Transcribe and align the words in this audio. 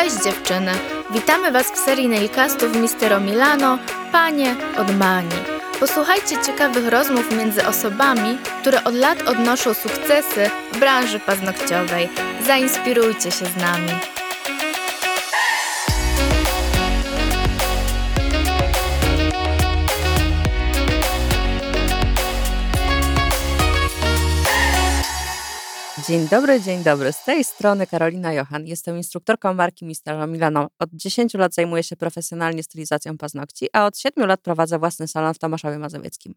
Cześć 0.00 0.24
dziewczyny! 0.24 0.72
Witamy 1.10 1.52
Was 1.52 1.72
w 1.72 1.76
serii 1.76 2.08
nailcastów 2.08 2.76
Mistero 2.76 3.20
Milano 3.20 3.78
Panie 4.12 4.56
od 4.78 4.96
Mani. 4.96 5.36
Posłuchajcie 5.80 6.36
ciekawych 6.46 6.88
rozmów 6.88 7.36
między 7.36 7.66
osobami, 7.66 8.38
które 8.60 8.84
od 8.84 8.94
lat 8.94 9.22
odnoszą 9.22 9.74
sukcesy 9.74 10.50
w 10.72 10.78
branży 10.78 11.20
paznokciowej. 11.20 12.08
Zainspirujcie 12.46 13.30
się 13.30 13.46
z 13.46 13.56
nami. 13.56 14.19
Dzień 26.10 26.28
dobry, 26.28 26.60
dzień 26.60 26.82
dobry. 26.82 27.12
Z 27.12 27.24
tej 27.24 27.44
strony 27.44 27.86
Karolina 27.86 28.32
Johan. 28.32 28.66
Jestem 28.66 28.96
instruktorką 28.96 29.54
marki 29.54 29.84
Mistero 29.84 30.26
Milano. 30.26 30.68
Od 30.78 30.90
10 30.92 31.34
lat 31.34 31.54
zajmuję 31.54 31.82
się 31.82 31.96
profesjonalnie 31.96 32.62
stylizacją 32.62 33.18
paznokci, 33.18 33.68
a 33.72 33.86
od 33.86 33.98
7 33.98 34.26
lat 34.26 34.40
prowadzę 34.40 34.78
własny 34.78 35.08
salon 35.08 35.34
w 35.34 35.38
Tomaszowie 35.38 35.78
Mazowieckim. 35.78 36.34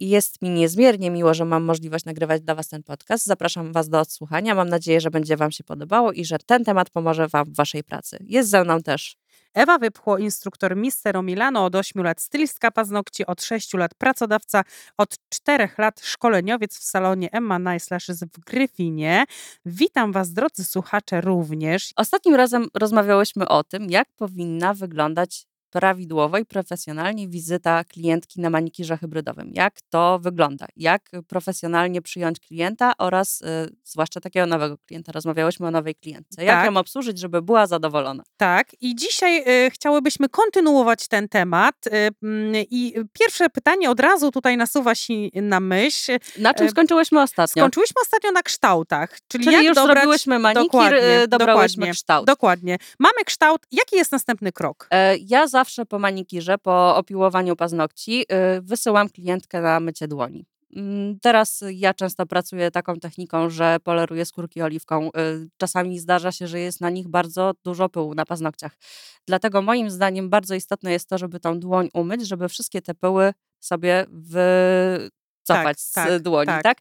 Jest 0.00 0.42
mi 0.42 0.50
niezmiernie 0.50 1.10
miło, 1.10 1.34
że 1.34 1.44
mam 1.44 1.64
możliwość 1.64 2.04
nagrywać 2.04 2.42
dla 2.42 2.54
Was 2.54 2.68
ten 2.68 2.82
podcast. 2.82 3.26
Zapraszam 3.26 3.72
Was 3.72 3.88
do 3.88 4.00
odsłuchania. 4.00 4.54
Mam 4.54 4.68
nadzieję, 4.68 5.00
że 5.00 5.10
będzie 5.10 5.36
Wam 5.36 5.52
się 5.52 5.64
podobało 5.64 6.12
i 6.12 6.24
że 6.24 6.38
ten 6.46 6.64
temat 6.64 6.90
pomoże 6.90 7.28
Wam 7.28 7.44
w 7.44 7.56
Waszej 7.56 7.84
pracy. 7.84 8.18
Jest 8.20 8.50
ze 8.50 8.64
mną 8.64 8.82
też 8.82 9.16
Ewa 9.54 9.78
Wypchło, 9.78 10.18
instruktor 10.18 10.76
Mistero 10.76 11.22
Milano, 11.22 11.64
od 11.64 11.74
8 11.74 12.02
lat 12.02 12.20
stylistka 12.20 12.70
paznokci, 12.70 13.26
od 13.26 13.42
6 13.42 13.74
lat 13.74 13.94
pracodawca, 13.94 14.64
od 14.98 15.16
4 15.28 15.68
lat 15.78 16.00
szkoleniowiec 16.00 16.78
w 16.78 16.82
salonie 16.82 17.28
Emma 17.32 17.58
Nice 17.58 17.98
w 18.34 18.40
Gryfinie. 18.40 19.24
Witam 19.66 20.12
Was, 20.12 20.32
drodzy 20.32 20.64
słuchacze, 20.64 21.20
również. 21.20 21.92
Ostatnim 21.96 22.34
razem 22.34 22.68
rozmawiałyśmy 22.74 23.48
o 23.48 23.64
tym, 23.64 23.90
jak 23.90 24.08
powinna 24.16 24.74
wyglądać 24.74 25.46
prawidłowo 25.70 26.38
i 26.38 26.44
profesjonalnie 26.44 27.28
wizyta 27.28 27.84
klientki 27.84 28.40
na 28.40 28.50
manikirze 28.50 28.96
hybrydowym. 28.96 29.50
Jak 29.54 29.74
to 29.90 30.18
wygląda? 30.18 30.66
Jak 30.76 31.10
profesjonalnie 31.28 32.02
przyjąć 32.02 32.40
klienta 32.40 32.92
oraz 32.98 33.40
y, 33.42 33.44
zwłaszcza 33.84 34.20
takiego 34.20 34.46
nowego 34.46 34.78
klienta. 34.78 35.12
Rozmawiałyśmy 35.12 35.66
o 35.66 35.70
nowej 35.70 35.94
klientce. 35.94 36.44
Jak 36.44 36.56
Tak. 36.56 36.66
ją 36.74 36.76
obsłużyć, 36.80 37.18
żeby 37.18 37.42
była 37.42 37.66
zadowolona? 37.66 38.22
Tak, 38.36 38.66
i 38.80 38.96
dzisiaj 38.96 39.44
y, 39.66 39.70
chciałybyśmy 39.70 40.28
kontynuować 40.28 41.08
ten 41.08 41.28
temat. 41.28 41.74
Y, 41.86 41.90
mm, 42.22 42.52
I 42.70 42.94
pierwsze 43.12 43.50
pytanie 43.50 43.90
od 43.90 44.00
razu 44.00 44.30
tutaj 44.30 44.56
nasuwa 44.56 44.94
się 44.94 45.14
na 45.34 45.60
myśl. 45.60 46.12
Na 46.38 46.54
czym 46.54 46.66
E, 46.66 46.70
skończyłyśmy 46.70 47.22
ostatnio? 47.22 47.62
Skończyłyśmy 47.62 48.00
ostatnio 48.02 48.32
na 48.32 48.42
kształtach, 48.42 49.18
czyli, 49.28 49.44
Czyli 49.44 49.56
jak 49.56 49.64
już 49.64 49.74
dobrać... 49.74 49.96
zrobiłyśmy 49.96 50.38
manikir, 50.38 50.62
Dokładnie, 50.64 51.22
y, 51.22 51.28
dobrałyśmy 51.28 51.76
dokładnie, 51.80 51.92
kształt. 51.92 52.26
Dokładnie. 52.26 52.78
Mamy 52.98 53.24
kształt. 53.26 53.62
Jaki 53.72 53.96
jest 53.96 54.12
następny 54.12 54.52
krok? 54.52 54.86
E, 54.90 55.16
Ja 55.16 55.46
zawsze 55.58 55.86
po 55.86 55.98
manikirze, 55.98 56.58
po 56.58 56.96
opiłowaniu 56.96 57.56
paznokci 57.56 58.22
y, 58.22 58.60
wysyłam 58.62 59.08
klientkę 59.08 59.60
na 59.60 59.80
mycie 59.80 60.08
dłoni. 60.08 60.46
Mm, 60.76 61.18
Teraz 61.20 61.64
ja 61.70 61.94
często 61.94 62.26
pracuję 62.26 62.70
taką 62.70 62.96
techniką, 62.96 63.50
że 63.50 63.76
poleruję 63.84 64.24
skórki 64.24 64.62
oliwką. 64.62 65.08
Y, 65.08 65.10
Czasami 65.56 65.98
zdarza 65.98 66.32
się, 66.32 66.46
że 66.48 66.60
jest 66.60 66.80
na 66.80 66.90
nich 66.90 67.08
bardzo 67.08 67.52
dużo 67.64 67.88
pyłu 67.88 68.14
na 68.14 68.24
paznokciach. 68.24 68.72
Dlatego 69.26 69.62
moim 69.62 69.90
zdaniem 69.90 70.30
bardzo 70.30 70.54
istotne 70.54 70.92
jest 70.92 71.08
to, 71.08 71.18
żeby 71.18 71.40
tą 71.40 71.60
dłoń 71.60 71.88
umyć, 71.94 72.28
żeby 72.28 72.48
wszystkie 72.48 72.82
te 72.82 72.94
pyły 72.94 73.32
sobie 73.60 74.06
wycofać 74.08 75.80
z 75.80 75.92
tak, 75.92 76.22
dłoni, 76.22 76.46
tak. 76.46 76.62
tak? 76.62 76.78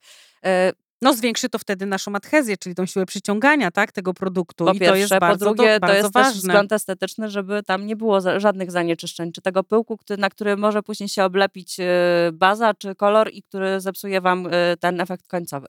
No 1.01 1.13
zwiększy 1.13 1.49
to 1.49 1.59
wtedy 1.59 1.85
naszą 1.85 2.15
adhezję, 2.15 2.57
czyli 2.57 2.75
tą 2.75 2.85
siłę 2.85 3.05
przyciągania 3.05 3.71
tak, 3.71 3.91
tego 3.91 4.13
produktu. 4.13 4.65
Po 4.65 4.73
I 4.73 4.79
pierwsze, 4.79 4.93
to 4.93 4.97
jest 4.97 5.13
po 5.13 5.19
bardzo, 5.19 5.45
drugie, 5.45 5.73
to, 5.73 5.79
bardzo 5.79 5.97
jest 5.97 6.13
też 6.13 6.23
ważne. 6.23 6.39
wzgląd 6.39 6.71
estetyczny, 6.71 7.29
żeby 7.29 7.63
tam 7.63 7.85
nie 7.85 7.95
było 7.95 8.39
żadnych 8.39 8.71
zanieczyszczeń, 8.71 9.31
czy 9.31 9.41
tego 9.41 9.63
pyłku, 9.63 9.97
który, 9.97 10.21
na 10.21 10.29
który 10.29 10.57
może 10.57 10.83
później 10.83 11.09
się 11.09 11.23
oblepić 11.23 11.79
e, 11.79 11.85
baza, 12.33 12.73
czy 12.73 12.95
kolor 12.95 13.29
i 13.33 13.43
który 13.43 13.81
zepsuje 13.81 14.21
wam 14.21 14.47
e, 14.51 14.77
ten 14.77 15.01
efekt 15.01 15.27
końcowy. 15.27 15.67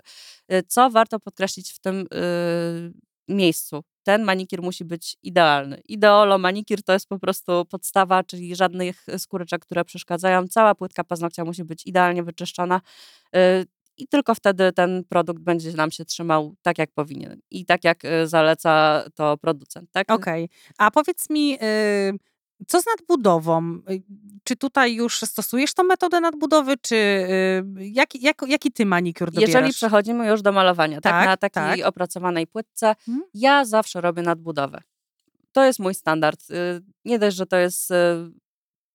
E, 0.48 0.62
Co 0.62 0.90
warto 0.90 1.20
podkreślić 1.20 1.72
w 1.72 1.78
tym 1.78 2.06
miejscu? 3.28 3.84
Ten 4.02 4.22
manikir 4.22 4.62
musi 4.62 4.84
być 4.84 5.16
idealny. 5.22 5.82
Ideolo 5.88 6.38
manikir 6.38 6.82
to 6.82 6.92
jest 6.92 7.08
po 7.08 7.18
prostu 7.18 7.64
podstawa, 7.64 8.24
czyli 8.24 8.56
żadnych 8.56 9.06
skóreczek, 9.18 9.62
które 9.62 9.84
przeszkadzają. 9.84 10.48
Cała 10.48 10.74
płytka 10.74 11.04
paznokcia 11.04 11.44
musi 11.44 11.64
być 11.64 11.86
idealnie 11.86 12.22
wyczyszczona. 12.22 12.80
I 13.98 14.08
tylko 14.08 14.34
wtedy 14.34 14.72
ten 14.72 15.04
produkt 15.08 15.42
będzie 15.42 15.72
nam 15.72 15.90
się 15.90 16.04
trzymał 16.04 16.54
tak, 16.62 16.78
jak 16.78 16.90
powinien. 16.92 17.40
I 17.50 17.66
tak, 17.66 17.84
jak 17.84 18.04
e, 18.04 18.26
zaleca 18.28 19.04
to 19.14 19.36
producent. 19.36 19.90
Tak? 19.92 20.10
Okej. 20.10 20.48
A 20.78 20.90
powiedz 20.90 21.30
mi, 21.30 21.54
y, 21.54 22.18
co 22.66 22.80
z 22.80 22.84
nadbudową? 22.86 23.80
Y, 23.90 24.02
Czy 24.44 24.56
tutaj 24.56 24.94
już 24.94 25.20
stosujesz 25.20 25.74
tą 25.74 25.82
metodę 25.82 26.20
nadbudowy, 26.20 26.76
czy 26.76 26.94
y, 26.96 27.64
jaki, 27.78 28.22
jak, 28.22 28.42
jaki 28.48 28.72
ty 28.72 28.86
manikur 28.86 29.30
dobierasz? 29.30 29.54
Jeżeli 29.54 29.72
przechodzimy 29.72 30.28
już 30.28 30.42
do 30.42 30.52
malowania, 30.52 31.00
tak, 31.00 31.12
Tak, 31.12 31.26
na 31.26 31.36
takiej 31.36 31.78
tak. 31.80 31.88
opracowanej 31.88 32.46
płytce, 32.46 32.88
Mhm. 33.08 33.22
ja 33.34 33.64
zawsze 33.64 34.00
robię 34.00 34.22
nadbudowę. 34.22 34.80
To 35.52 35.64
jest 35.64 35.78
mój 35.78 35.94
standard. 35.94 36.50
Y, 36.50 36.80
Nie 37.04 37.18
dość, 37.18 37.36
że 37.36 37.46
to 37.46 37.56
jest 37.56 37.90
y, 37.90 37.94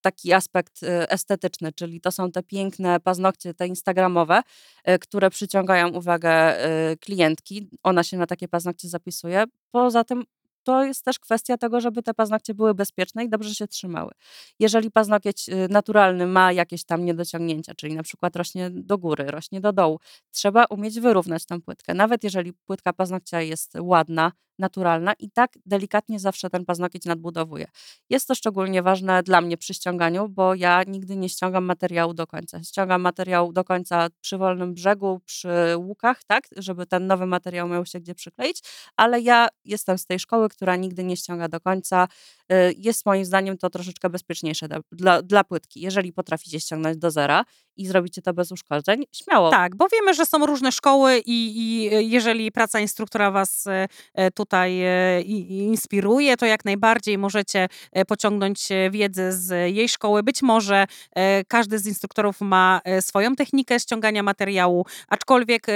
taki 0.03 0.33
aspekt 0.33 0.83
y, 0.83 1.09
estetyczny, 1.09 1.71
czyli 1.71 2.01
to 2.01 2.11
są 2.11 2.31
te 2.31 2.43
piękne 2.43 2.99
paznokcie, 2.99 3.53
te 3.53 3.67
instagramowe, 3.67 4.41
y, 4.89 4.99
które 4.99 5.29
przyciągają 5.29 5.89
uwagę 5.89 6.65
y, 6.91 6.97
klientki. 6.97 7.69
Ona 7.83 8.03
się 8.03 8.17
na 8.17 8.27
takie 8.27 8.47
paznokcie 8.47 8.89
zapisuje. 8.89 9.43
Poza 9.71 10.03
tym 10.03 10.23
to 10.63 10.83
jest 10.83 11.05
też 11.05 11.19
kwestia 11.19 11.57
tego, 11.57 11.81
żeby 11.81 12.03
te 12.03 12.13
paznokcie 12.13 12.53
były 12.53 12.73
bezpieczne 12.73 13.23
i 13.23 13.29
dobrze 13.29 13.55
się 13.55 13.67
trzymały. 13.67 14.11
Jeżeli 14.59 14.91
paznokieć 14.91 15.49
naturalny 15.69 16.27
ma 16.27 16.51
jakieś 16.51 16.83
tam 16.83 17.05
niedociągnięcia, 17.05 17.73
czyli 17.75 17.95
na 17.95 18.03
przykład 18.03 18.35
rośnie 18.35 18.69
do 18.69 18.97
góry, 18.97 19.25
rośnie 19.25 19.61
do 19.61 19.73
dołu, 19.73 19.99
trzeba 20.31 20.65
umieć 20.65 20.99
wyrównać 20.99 21.45
tę 21.45 21.61
płytkę. 21.61 21.93
Nawet 21.93 22.23
jeżeli 22.23 22.53
płytka 22.53 22.93
paznokcia 22.93 23.41
jest 23.41 23.73
ładna, 23.79 24.31
naturalna 24.59 25.13
i 25.19 25.31
tak 25.31 25.51
delikatnie 25.65 26.19
zawsze 26.19 26.49
ten 26.49 26.65
paznokieć 26.65 27.05
nadbudowuje. 27.05 27.67
Jest 28.09 28.27
to 28.27 28.35
szczególnie 28.35 28.83
ważne 28.83 29.23
dla 29.23 29.41
mnie 29.41 29.57
przy 29.57 29.73
ściąganiu, 29.73 30.29
bo 30.29 30.55
ja 30.55 30.83
nigdy 30.87 31.15
nie 31.15 31.29
ściągam 31.29 31.65
materiału 31.65 32.13
do 32.13 32.27
końca. 32.27 32.63
Ściągam 32.63 33.01
materiał 33.01 33.53
do 33.53 33.63
końca 33.63 34.07
przy 34.21 34.37
wolnym 34.37 34.73
brzegu, 34.73 35.21
przy 35.25 35.49
łukach, 35.77 36.23
tak, 36.23 36.43
żeby 36.57 36.85
ten 36.85 37.07
nowy 37.07 37.25
materiał 37.25 37.67
miał 37.67 37.85
się 37.85 37.99
gdzie 37.99 38.15
przykleić, 38.15 38.59
ale 38.95 39.21
ja 39.21 39.47
jestem 39.65 39.97
z 39.97 40.05
tej 40.05 40.19
szkoły, 40.19 40.49
która 40.49 40.75
nigdy 40.75 41.03
nie 41.03 41.17
ściąga 41.17 41.47
do 41.47 41.59
końca. 41.59 42.07
Y, 42.51 42.73
Jest 42.77 43.05
moim 43.05 43.25
zdaniem 43.25 43.57
to 43.57 43.69
troszeczkę 43.69 44.09
bezpieczniejsze 44.09 44.67
dla, 44.67 44.79
dla, 44.91 45.21
dla 45.21 45.43
płytki. 45.43 45.81
Jeżeli 45.81 46.13
potraficie 46.13 46.59
ściągnąć 46.59 46.97
do 46.97 47.11
zera 47.11 47.45
i 47.77 47.87
zrobicie 47.87 48.21
to 48.21 48.33
bez 48.33 48.51
uszkodzeń, 48.51 49.03
śmiało. 49.11 49.49
Tak, 49.49 49.75
bo 49.75 49.87
wiemy, 49.89 50.13
że 50.13 50.25
są 50.25 50.45
różne 50.45 50.71
szkoły 50.71 51.17
i, 51.25 51.57
i 51.57 51.89
jeżeli 52.09 52.51
praca 52.51 52.79
instruktora 52.79 53.31
was 53.31 53.67
e, 53.67 53.87
e, 54.13 54.31
tutaj 54.31 54.81
e, 54.81 55.21
inspiruje, 55.49 56.37
to 56.37 56.45
jak 56.45 56.65
najbardziej 56.65 57.17
możecie 57.17 57.67
e, 57.91 58.05
pociągnąć 58.05 58.71
e, 58.71 58.91
wiedzę 58.91 59.33
z 59.33 59.75
jej 59.75 59.89
szkoły. 59.89 60.23
Być 60.23 60.41
może 60.41 60.85
e, 61.15 61.43
każdy 61.45 61.79
z 61.79 61.87
instruktorów 61.87 62.41
ma 62.41 62.81
e, 62.83 63.01
swoją 63.01 63.35
technikę 63.35 63.79
ściągania 63.79 64.23
materiału, 64.23 64.85
aczkolwiek 65.07 65.69
e, 65.69 65.73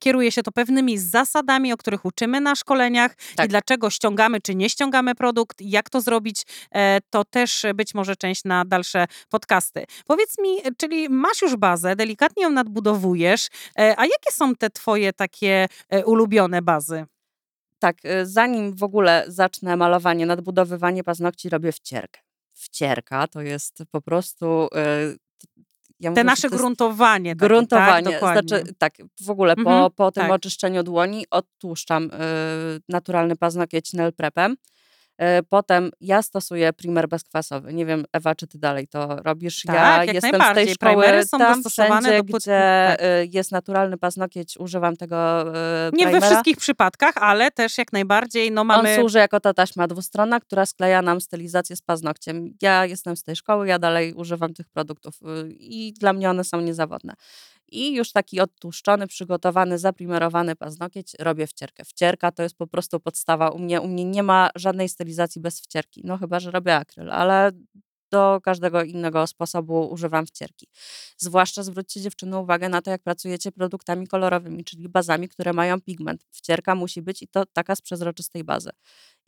kieruje 0.00 0.32
się 0.32 0.42
to 0.42 0.52
pewnymi 0.52 0.98
zasadami, 0.98 1.72
o 1.72 1.76
których 1.76 2.04
uczymy 2.04 2.40
na 2.40 2.54
szkoleniach 2.54 3.14
Tak. 3.36 3.46
i 3.46 3.48
dlaczego 3.48 3.90
ściągamy 3.90 4.40
czy 4.40 4.54
nie 4.54 4.70
ściągamy 4.70 5.14
produkt, 5.14 5.60
jak 5.60 5.90
to 5.90 6.00
zrobić, 6.00 6.42
e, 6.72 6.98
to 7.10 7.24
też 7.24 7.66
być 7.74 7.94
może 7.94 8.16
część 8.16 8.44
na 8.44 8.64
dalsze 8.64 9.06
podcasty. 9.28 9.84
Powiedz 10.06 10.38
mi, 10.38 10.66
e, 10.66 10.72
czyli 10.98 11.08
masz 11.08 11.42
już 11.42 11.56
bazę, 11.56 11.96
delikatnie 11.96 12.42
ją 12.42 12.50
nadbudowujesz, 12.50 13.48
e, 13.78 13.94
a 13.98 14.04
jakie 14.04 14.32
są 14.32 14.54
te 14.54 14.70
twoje 14.70 15.12
takie 15.12 15.66
e, 15.88 16.04
ulubione 16.04 16.62
bazy? 16.62 17.06
Tak, 17.78 18.04
y, 18.04 18.26
zanim 18.26 18.76
w 18.76 18.82
ogóle 18.82 19.24
zacznę 19.28 19.76
malowanie, 19.76 20.26
nadbudowywanie 20.26 21.04
paznokci, 21.04 21.48
robię 21.48 21.72
wcierkę. 21.72 22.20
Wcierka 22.54 23.26
to 23.26 23.40
jest 23.40 23.82
po 23.90 24.00
prostu. 24.00 24.68
Ja 26.00 26.12
Te 26.12 26.24
nasze 26.24 26.50
gruntowanie. 26.50 27.36
Takie, 27.36 27.48
Gruntowanie, 27.48 28.04
tak? 28.04 28.14
Dokładnie. 28.14 28.48
znaczy 28.48 28.74
tak, 28.78 28.94
w 29.20 29.30
ogóle 29.30 29.56
po, 29.56 29.60
Mhm, 29.60 29.90
po 29.96 30.12
tym 30.12 30.22
tak. 30.22 30.32
oczyszczeniu 30.32 30.82
dłoni 30.82 31.26
odtłuszczam 31.30 32.04
y, 32.04 32.08
naturalny 32.88 33.36
paznokieć 33.36 33.92
nail 33.92 34.12
prepem. 34.12 34.56
Y, 35.22 35.42
Potem 35.48 35.90
ja 36.00 36.22
stosuję 36.22 36.72
primer 36.72 37.08
bezkwasowy. 37.08 37.74
Nie 37.74 37.86
wiem, 37.86 38.04
Ewa, 38.12 38.34
czy 38.34 38.46
ty 38.46 38.58
dalej 38.58 38.88
to 38.88 39.16
robisz? 39.16 39.62
Tak, 39.62 39.76
ja 39.76 40.04
jak 40.04 40.14
jestem 40.14 40.42
z 40.52 40.54
tej 40.54 40.74
szkoły 40.74 41.02
Primery 41.02 41.24
są 41.26 41.38
tam 41.38 41.62
wszędzie, 41.64 42.22
gdzie 42.24 42.86
tak. 42.88 43.02
y, 43.02 43.28
jest 43.32 43.52
naturalny 43.52 43.98
paznokieć, 43.98 44.56
używam 44.58 44.96
tego 44.96 45.42
y, 45.42 45.52
Nie 45.92 46.04
we 46.04 46.10
primera. 46.10 46.26
wszystkich 46.26 46.56
przypadkach, 46.56 47.16
ale 47.16 47.50
też 47.50 47.78
jak 47.78 47.92
najbardziej 47.92 48.52
no 48.52 48.64
mamy... 48.64 48.90
On 48.94 48.96
służy 49.00 49.18
jako 49.18 49.40
ta 49.40 49.54
taśma 49.54 49.86
dwustronna, 49.86 50.40
która 50.40 50.66
skleja 50.66 51.02
nam 51.02 51.20
stylizację 51.20 51.76
z 51.76 51.82
paznokciem. 51.82 52.54
Ja 52.62 52.86
jestem 52.86 53.16
z 53.16 53.22
tej 53.22 53.36
szkoły, 53.36 53.68
ja 53.68 53.78
dalej 53.78 54.14
używam 54.14 54.54
tych 54.54 54.68
produktów 54.68 55.14
y, 55.22 55.52
i 55.52 55.92
dla 55.92 56.12
mnie 56.12 56.30
one 56.30 56.44
są 56.44 56.60
niezawodne. 56.60 57.14
I 57.72 57.94
już 57.94 58.12
taki 58.12 58.40
odtłuszczony, 58.40 59.06
przygotowany, 59.06 59.78
zaprimerowany 59.78 60.56
paznokieć 60.56 61.12
robię 61.18 61.46
wcierkę. 61.46 61.84
Wcierka 61.84 62.32
to 62.32 62.42
jest 62.42 62.56
po 62.56 62.66
prostu 62.66 63.00
podstawa. 63.00 63.48
U 63.48 63.58
mnie, 63.58 63.80
u 63.80 63.88
mnie 63.88 64.04
nie 64.04 64.22
ma 64.22 64.50
żadnej 64.54 64.88
stylizacji 64.88 65.40
bez 65.40 65.60
wcierki. 65.60 66.02
No 66.04 66.18
chyba, 66.18 66.40
że 66.40 66.50
robię 66.50 66.76
akryl, 66.76 67.10
ale 67.10 67.52
do 68.10 68.40
każdego 68.42 68.82
innego 68.82 69.26
sposobu 69.26 69.88
używam 69.90 70.26
wcierki. 70.26 70.66
Zwłaszcza 71.16 71.62
zwróćcie 71.62 72.00
dziewczyny 72.00 72.38
uwagę 72.38 72.68
na 72.68 72.82
to, 72.82 72.90
jak 72.90 73.02
pracujecie 73.02 73.52
produktami 73.52 74.06
kolorowymi, 74.06 74.64
czyli 74.64 74.88
bazami, 74.88 75.28
które 75.28 75.52
mają 75.52 75.80
pigment. 75.80 76.24
Wcierka 76.30 76.74
musi 76.74 77.02
być 77.02 77.22
i 77.22 77.28
to 77.28 77.46
taka 77.46 77.76
z 77.76 77.80
przezroczystej 77.80 78.44
bazy. 78.44 78.70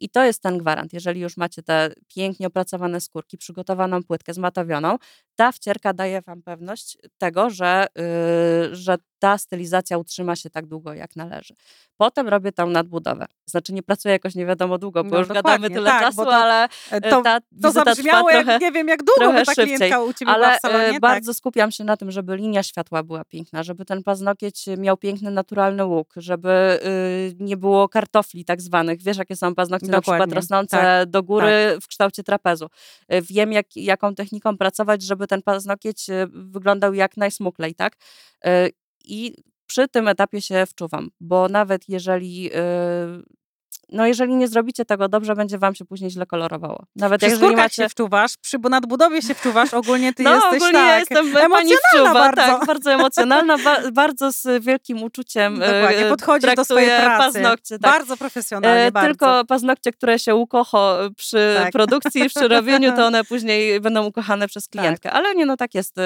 I 0.00 0.08
to 0.11 0.25
jest 0.25 0.43
ten 0.43 0.58
gwarant. 0.58 0.93
Jeżeli 0.93 1.20
już 1.20 1.37
macie 1.37 1.62
te 1.62 1.91
pięknie 2.08 2.47
opracowane 2.47 3.00
skórki, 3.00 3.38
przygotowaną 3.38 4.02
płytkę 4.02 4.35
zmatowioną, 4.35 4.97
ta 5.37 5.52
wcierka 5.52 5.93
daje 5.93 6.20
Wam 6.20 6.43
pewność 6.43 6.99
tego, 7.19 7.50
że, 7.50 7.87
yy, 7.97 8.76
że 8.76 8.97
ta 9.19 9.38
stylizacja 9.38 9.99
utrzyma 9.99 10.37
się 10.37 10.50
tak 10.50 10.67
długo, 10.67 10.94
jak 10.94 11.17
należy. 11.17 11.55
Potem 11.97 12.29
robię 12.29 12.52
tą 12.52 12.67
nadbudowę. 12.67 13.26
Znaczy 13.47 13.73
nie 13.73 13.82
pracuję 13.82 14.12
jakoś 14.12 14.35
nie 14.35 14.47
wiadomo 14.47 14.79
długo, 14.79 15.05
bo 15.05 15.11
No 15.11 15.19
już 15.19 15.29
gadamy 15.29 15.70
tyle 15.70 15.91
tak, 15.91 16.02
czasu, 16.02 16.25
to- 16.25 16.35
ale 16.37 16.69
E, 16.91 17.00
To, 17.00 17.23
ta 17.23 17.38
to 17.62 17.70
zabrzmiało 17.73 18.29
trwa 18.29 18.37
jak 18.38 18.44
trochę, 18.47 18.58
nie 18.58 18.73
wiem 18.73 18.88
jak 18.88 18.99
długo, 18.99 19.20
trochę 19.20 19.38
bo 19.38 19.44
ta 19.44 19.55
szybciej. 19.55 19.76
klientka 19.76 20.02
u 20.02 20.12
Ciebie 20.12 20.31
ale 20.32 20.56
w 20.58 20.61
salonie. 20.61 20.85
e, 20.87 20.93
tak. 20.93 21.00
bardzo 21.00 21.35
skupiam 21.35 21.70
się 21.70 21.85
na 21.85 21.97
tym, 21.97 22.11
żeby 22.11 22.37
linia 22.37 22.62
światła 22.62 23.02
była 23.02 23.25
piękna, 23.25 23.62
żeby 23.62 23.85
ten 23.85 24.02
paznokieć 24.02 24.64
miał 24.79 24.97
piękny, 24.97 25.31
naturalny 25.31 25.85
łuk, 25.87 26.14
żeby 26.17 26.81
y, 27.31 27.44
nie 27.44 27.56
było 27.56 27.88
kartofli 27.88 28.44
tak 28.44 28.61
zwanych. 28.62 29.02
Wiesz, 29.02 29.17
jakie 29.17 29.37
są 29.37 29.55
paznokcie 29.55 29.89
na 29.90 30.00
przykład 30.00 30.19
Dokładnie, 30.19 30.34
rosnące 30.34 30.76
tak, 30.76 31.10
do 31.10 31.22
góry 31.22 31.78
w 31.82 31.87
kształcie 31.88 32.22
trapezu. 32.22 32.66
Y, 33.12 33.22
Wiem, 33.22 33.52
jak, 33.52 33.76
jaką 33.76 34.14
techniką 34.14 34.58
pracować, 34.58 35.02
żeby 35.02 35.26
ten 35.26 35.42
paznokieć 35.42 36.10
y, 36.10 36.26
wyglądał 36.32 36.94
jak 36.94 37.16
najsmuklej, 37.16 37.75
tak? 37.75 37.96
Y, 38.46 38.70
I 39.04 39.34
przy 39.66 39.88
tym 39.88 40.08
etapie 40.08 40.40
się 40.40 40.66
wczuwam, 40.66 41.10
bo 41.20 41.48
nawet 41.48 41.88
jeżeli... 41.88 42.50
No 43.92 44.06
jeżeli 44.06 44.34
nie 44.34 44.48
zrobicie 44.48 44.84
tego 44.84 45.08
dobrze, 45.08 45.34
będzie 45.34 45.58
wam 45.58 45.75
się 45.75 45.84
później 45.84 46.10
źle 46.10 46.26
kolorowało. 46.26 46.87
Nawet 46.96 47.20
Przy 47.20 47.31
jeżeli 47.31 47.56
macie... 47.56 47.82
się 47.82 47.88
wczuwasz, 47.88 48.37
przy 48.37 48.58
nadbudowie 48.70 49.22
się 49.22 49.34
wczuwasz, 49.34 49.75
ogólnie 49.75 50.12
ty 50.14 50.22
no, 50.25 50.34
jesteś 50.34 50.54
ogólnie 50.56 50.78
tak, 50.78 50.88
ja 50.88 50.98
jestem 50.98 51.26
emocjonalna 51.37 51.78
wczuwa, 51.92 52.14
bardzo. 52.14 52.42
tak, 52.42 52.66
bardzo 52.66 52.92
emocjonalna, 52.92 53.58
ba, 53.58 53.90
bardzo 53.92 54.32
z 54.32 54.64
wielkim 54.64 55.02
uczuciem 55.02 55.54
e, 55.62 55.82
Dokładnie, 55.82 56.04
podchodzisz 56.08 56.54
do 56.54 56.64
swojej 56.64 56.88
pracy. 57.00 57.32
paznokcie. 57.32 57.78
Tak. 57.78 57.92
Bardzo 57.92 58.16
profesjonalnie, 58.16 58.81
E, 58.87 58.92
bardzo. 58.92 59.08
Tylko 59.08 59.44
paznokcie, 59.44 59.92
które 59.92 60.19
się 60.19 60.34
ukocho 60.34 60.98
przy 61.16 61.54
Tak. 61.62 61.72
produkcji, 61.72 62.28
przy 62.28 62.48
robieniu, 62.48 62.96
to 62.96 63.06
one 63.10 63.25
później 63.25 63.81
będą 63.81 64.06
ukochane 64.06 64.48
przez 64.48 64.69
klientkę. 64.69 65.12
Ale 65.12 65.34
nie, 65.34 65.46
no 65.46 65.56
tak 65.56 65.75
jest. 65.75 65.96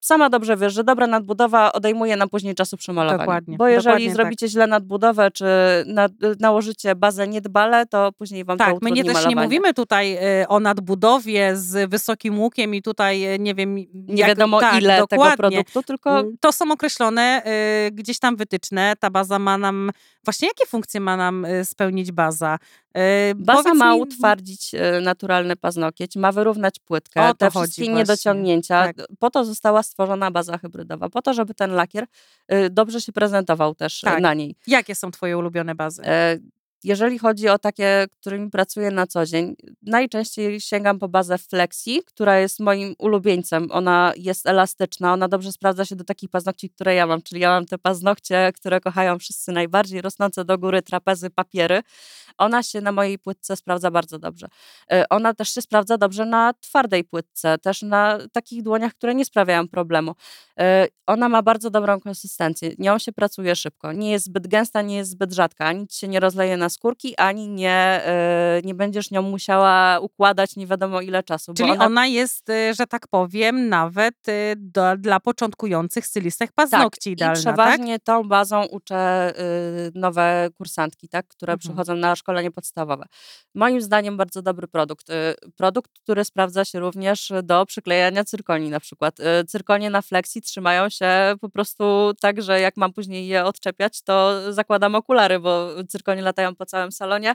Sama 0.00 0.30
dobrze 0.30 0.56
wiesz, 0.56 0.74
że 0.74 0.84
dobra 0.84 1.06
nadbudowa 1.06 1.72
odejmuje 1.72 2.16
nam 2.16 2.28
później 2.28 2.54
czasu 2.54 2.76
przy 2.76 2.92
malowaniu. 2.92 3.18
Dokładnie, 3.18 3.56
Bo 3.56 3.68
jeżeli 3.68 3.84
dokładnie 3.84 4.06
tak. 4.06 4.16
zrobicie 4.16 4.48
źle 4.48 4.66
nadbudowę, 4.66 5.30
czy 5.30 5.44
na, 5.86 6.08
nałożycie 6.40 6.94
bazę 6.94 7.28
niedbale, 7.28 7.86
to 7.86 8.12
później 8.12 8.44
wam 8.44 8.58
to 8.58 8.64
Tak, 8.64 8.74
my 8.82 8.90
nie, 8.90 9.04
też 9.04 9.14
malowanie. 9.14 9.34
nie 9.36 9.42
mówimy 9.42 9.74
tutaj 9.74 10.14
e, 10.40 10.48
o 10.48 10.60
nadbudowie 10.60 11.56
z 11.56 11.90
wysokim 11.90 12.38
łukiem 12.40 12.74
i 12.74 12.82
tutaj 12.82 13.24
e, 13.24 13.38
nie 13.38 13.54
wiem 13.54 13.74
Nie 13.74 13.86
jak, 14.08 14.28
wiadomo 14.28 14.60
tak, 14.60 14.82
ile 14.82 14.94
tego 14.94 15.06
dokładnie. 15.06 15.36
produktu, 15.36 15.82
tylko 15.82 16.18
Mm, 16.20 16.36
To 16.40 16.52
są 16.52 16.72
określone 16.72 17.42
e, 17.44 17.90
gdzieś 17.92 18.18
tam 18.18 18.36
wytyczne. 18.36 18.94
Ta 19.00 19.10
baza 19.10 19.38
ma 19.38 19.58
nam. 19.58 19.90
Właśnie 20.24 20.48
jakie 20.48 20.66
funkcje 20.66 21.00
ma 21.00 21.16
nam 21.16 21.44
e, 21.44 21.64
spełnić 21.64 22.12
baza? 22.12 22.58
Baza 23.36 23.74
ma 23.74 23.94
mi- 23.94 24.00
utwardzić 24.00 24.70
naturalny 25.02 25.56
paznokieć, 25.56 26.16
ma 26.16 26.32
wyrównać 26.32 26.78
płytkę, 26.78 27.28
O 27.28 27.34
te 27.34 27.50
wszystkie 27.50 27.82
właśnie. 27.82 27.94
niedociągnięcia. 27.94 28.84
Tak. 28.84 28.96
Po 29.18 29.30
to 29.30 29.44
została 29.44 29.82
stworzona 29.82 29.97
baza 30.30 30.58
hybrydowa, 30.58 31.08
po 31.08 31.22
to, 31.22 31.34
żeby 31.34 31.54
ten 31.54 31.70
lakier 31.70 32.06
e, 32.48 32.70
dobrze 32.70 33.00
się 33.00 33.12
prezentował 33.12 33.74
też 33.74 34.04
e, 34.04 34.06
Tak. 34.06 34.20
na 34.20 34.34
niej. 34.34 34.56
Jakie 34.66 34.94
są 34.94 35.10
Twoje 35.10 35.38
ulubione 35.38 35.74
bazy? 35.74 36.02
Jeżeli 36.84 37.18
chodzi 37.18 37.48
o 37.48 37.58
takie, 37.58 38.06
którymi 38.20 38.50
pracuję 38.50 38.90
na 38.90 39.06
co 39.06 39.26
dzień, 39.26 39.56
najczęściej 39.82 40.60
sięgam 40.60 40.98
po 40.98 41.08
bazę 41.08 41.38
Flexi, 41.38 42.02
która 42.06 42.38
jest 42.38 42.60
moim 42.60 42.94
ulubieńcem. 42.98 43.68
Ona 43.70 44.12
jest 44.16 44.46
elastyczna, 44.46 45.12
ona 45.12 45.28
dobrze 45.28 45.52
sprawdza 45.52 45.84
się 45.84 45.96
do 45.96 46.04
takich 46.04 46.30
paznokci, 46.30 46.70
które 46.70 46.94
ja 46.94 47.06
mam, 47.06 47.22
czyli 47.22 47.40
ja 47.40 47.48
mam 47.50 47.66
te 47.66 47.78
paznokcie, 47.78 48.52
które 48.54 48.80
kochają 48.80 49.18
wszyscy 49.18 49.52
najbardziej, 49.52 50.00
rosnące 50.02 50.44
do 50.44 50.58
góry 50.58 50.82
trapezy, 50.82 51.30
papiery. 51.30 51.82
Ona 52.38 52.62
się 52.62 52.80
na 52.80 52.92
mojej 52.92 53.18
płytce 53.18 53.56
sprawdza 53.56 53.90
bardzo 53.90 54.18
dobrze. 54.18 54.48
E, 54.92 55.08
Ona 55.08 55.34
też 55.34 55.54
się 55.54 55.62
sprawdza 55.62 55.98
dobrze 55.98 56.24
na 56.26 56.52
twardej 56.60 57.04
płytce, 57.04 57.58
też 57.58 57.82
na 57.82 58.18
takich 58.32 58.62
dłoniach, 58.62 58.94
które 58.94 59.14
nie 59.14 59.24
sprawiają 59.24 59.68
problemu. 59.68 60.14
E, 60.58 60.88
Ona 61.06 61.28
ma 61.28 61.42
bardzo 61.42 61.70
dobrą 61.70 62.00
konsystencję, 62.00 62.70
nią 62.78 62.98
się 62.98 63.12
pracuje 63.12 63.56
szybko. 63.56 63.92
Nie 63.92 64.10
jest 64.10 64.24
zbyt 64.24 64.46
gęsta, 64.46 64.82
nie 64.82 64.96
jest 64.96 65.10
zbyt 65.10 65.32
rzadka, 65.32 65.72
nic 65.72 65.94
się 65.94 66.08
nie 66.08 66.20
rozleje 66.20 66.56
na 66.56 66.67
skórki, 66.70 67.16
ani 67.16 67.48
nie, 67.48 68.02
e, 68.04 68.60
nie 68.64 68.74
będziesz 68.74 69.10
nią 69.10 69.22
musiała 69.22 69.98
układać 70.00 70.56
nie 70.56 70.66
wiadomo 70.66 71.00
ile 71.00 71.22
czasu. 71.22 71.54
Czyli 71.54 71.70
ona... 71.70 72.06
jest, 72.06 72.50
e, 72.50 72.74
że 72.74 72.86
tak 72.86 73.08
powiem, 73.08 73.68
nawet 73.68 74.14
e, 74.28 74.54
do, 74.56 74.96
dla 74.96 75.20
początkujących 75.20 76.06
stylistek 76.06 76.52
paznokci 76.52 77.10
tak, 77.10 77.12
idealna, 77.12 77.40
I 77.40 77.44
tak? 77.44 77.54
przeważnie 77.54 77.98
tą 77.98 78.28
bazą 78.28 78.64
uczę 78.66 79.32
y, 79.40 79.90
nowe 79.94 80.48
kursantki, 80.54 81.08
tak, 81.08 81.28
które 81.28 81.52
Mhm. 81.52 81.58
przychodzą 81.58 81.94
na 81.94 82.16
szkolenie 82.16 82.50
podstawowe. 82.50 83.04
Moim 83.54 83.80
zdaniem 83.80 84.16
bardzo 84.16 84.42
dobry 84.42 84.68
produkt. 84.68 85.10
Y, 85.10 85.14
produkt, 85.56 85.90
który 86.02 86.24
sprawdza 86.24 86.64
się 86.64 86.80
również 86.80 87.32
do 87.42 87.66
przyklejania 87.66 88.24
cyrkoni 88.24 88.70
na 88.70 88.80
przykład. 88.80 89.20
Y, 89.20 89.44
Cyrkonie 89.44 89.90
na 89.90 90.02
flexi 90.02 90.42
trzymają 90.42 90.88
się 90.88 91.34
po 91.40 91.48
prostu 91.48 92.12
tak, 92.20 92.42
że 92.42 92.60
jak 92.60 92.76
mam 92.76 92.92
później 92.92 93.26
je 93.28 93.44
odczepiać, 93.44 94.02
to 94.02 94.32
zakładam 94.52 94.94
okulary, 94.94 95.38
bo 95.40 95.68
cyrkonie 95.88 96.22
latają 96.22 96.56
po 96.58 96.66
całym 96.66 96.92
salonie, 96.92 97.30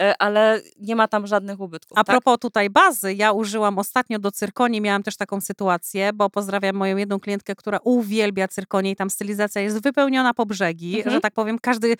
y, 0.00 0.12
ale 0.18 0.60
nie 0.80 0.96
ma 0.96 1.08
tam 1.08 1.26
żadnych 1.26 1.60
ubytków. 1.60 1.98
A 1.98 2.04
tak? 2.04 2.06
propos 2.14 2.38
tutaj 2.38 2.70
bazy, 2.70 3.14
ja 3.14 3.32
użyłam 3.32 3.78
ostatnio 3.78 4.18
do 4.18 4.32
cyrkonii, 4.32 4.80
miałam 4.80 5.02
też 5.02 5.16
taką 5.16 5.40
sytuację, 5.40 6.12
bo 6.14 6.30
pozdrawiam 6.30 6.76
moją 6.76 6.96
jedną 6.96 7.20
klientkę, 7.20 7.54
która 7.54 7.78
uwielbia 7.84 8.48
cyrkonie 8.48 8.90
i 8.90 8.96
tam 8.96 9.10
stylizacja 9.10 9.62
jest 9.62 9.82
wypełniona 9.82 10.34
po 10.34 10.46
brzegi, 10.46 10.96
Mhm. 10.96 11.14
że 11.14 11.20
tak 11.20 11.34
powiem, 11.34 11.58
każdy 11.58 11.96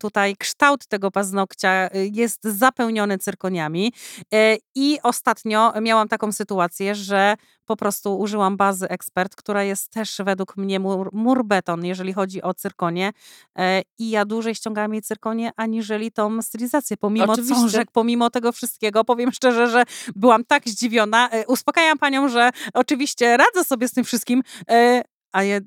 tutaj 0.00 0.36
kształt 0.36 0.86
tego 0.86 1.10
paznokcia 1.10 1.88
y, 1.94 2.10
jest 2.12 2.44
zapełniony 2.44 3.18
cyrkoniami. 3.18 3.92
Y, 4.34 4.58
I 4.74 4.98
ostatnio 5.02 5.72
miałam 5.80 6.08
taką 6.08 6.32
sytuację, 6.32 6.94
że 6.94 7.34
po 7.66 7.76
prostu 7.76 8.18
użyłam 8.18 8.56
bazy 8.56 8.88
ekspert, 8.88 9.36
która 9.36 9.62
jest 9.62 9.90
też 9.90 10.20
według 10.24 10.56
mnie 10.56 10.80
mur, 11.12 11.44
beton, 11.44 11.84
jeżeli 11.84 12.12
chodzi 12.12 12.42
o 12.42 12.54
cyrkonie. 12.54 13.12
E, 13.58 13.82
I 13.98 14.10
ja 14.10 14.24
dłużej 14.24 14.54
ściągałam 14.54 14.92
jej 14.92 15.02
cyrkonie, 15.02 15.50
aniżeli 15.56 16.12
tą 16.12 16.42
stylizację, 16.42 16.96
pomimo 16.96 17.32
Oczywiście. 17.32 17.54
cążek, 17.54 17.90
pomimo 17.92 18.30
tego 18.30 18.52
wszystkiego. 18.52 19.04
Powiem 19.04 19.32
szczerze, 19.32 19.68
że 19.68 19.84
byłam 20.16 20.44
tak 20.44 20.68
zdziwiona. 20.68 21.30
E, 21.30 21.46
Uspokajam 21.46 21.98
panią, 21.98 22.28
że 22.28 22.50
oczywiście 22.74 23.36
radzę 23.36 23.64
sobie 23.64 23.88
z 23.88 23.92
tym 23.92 24.04
wszystkim, 24.04 24.42
e, 24.70 25.02
a 25.32 25.42
je, 25.42 25.60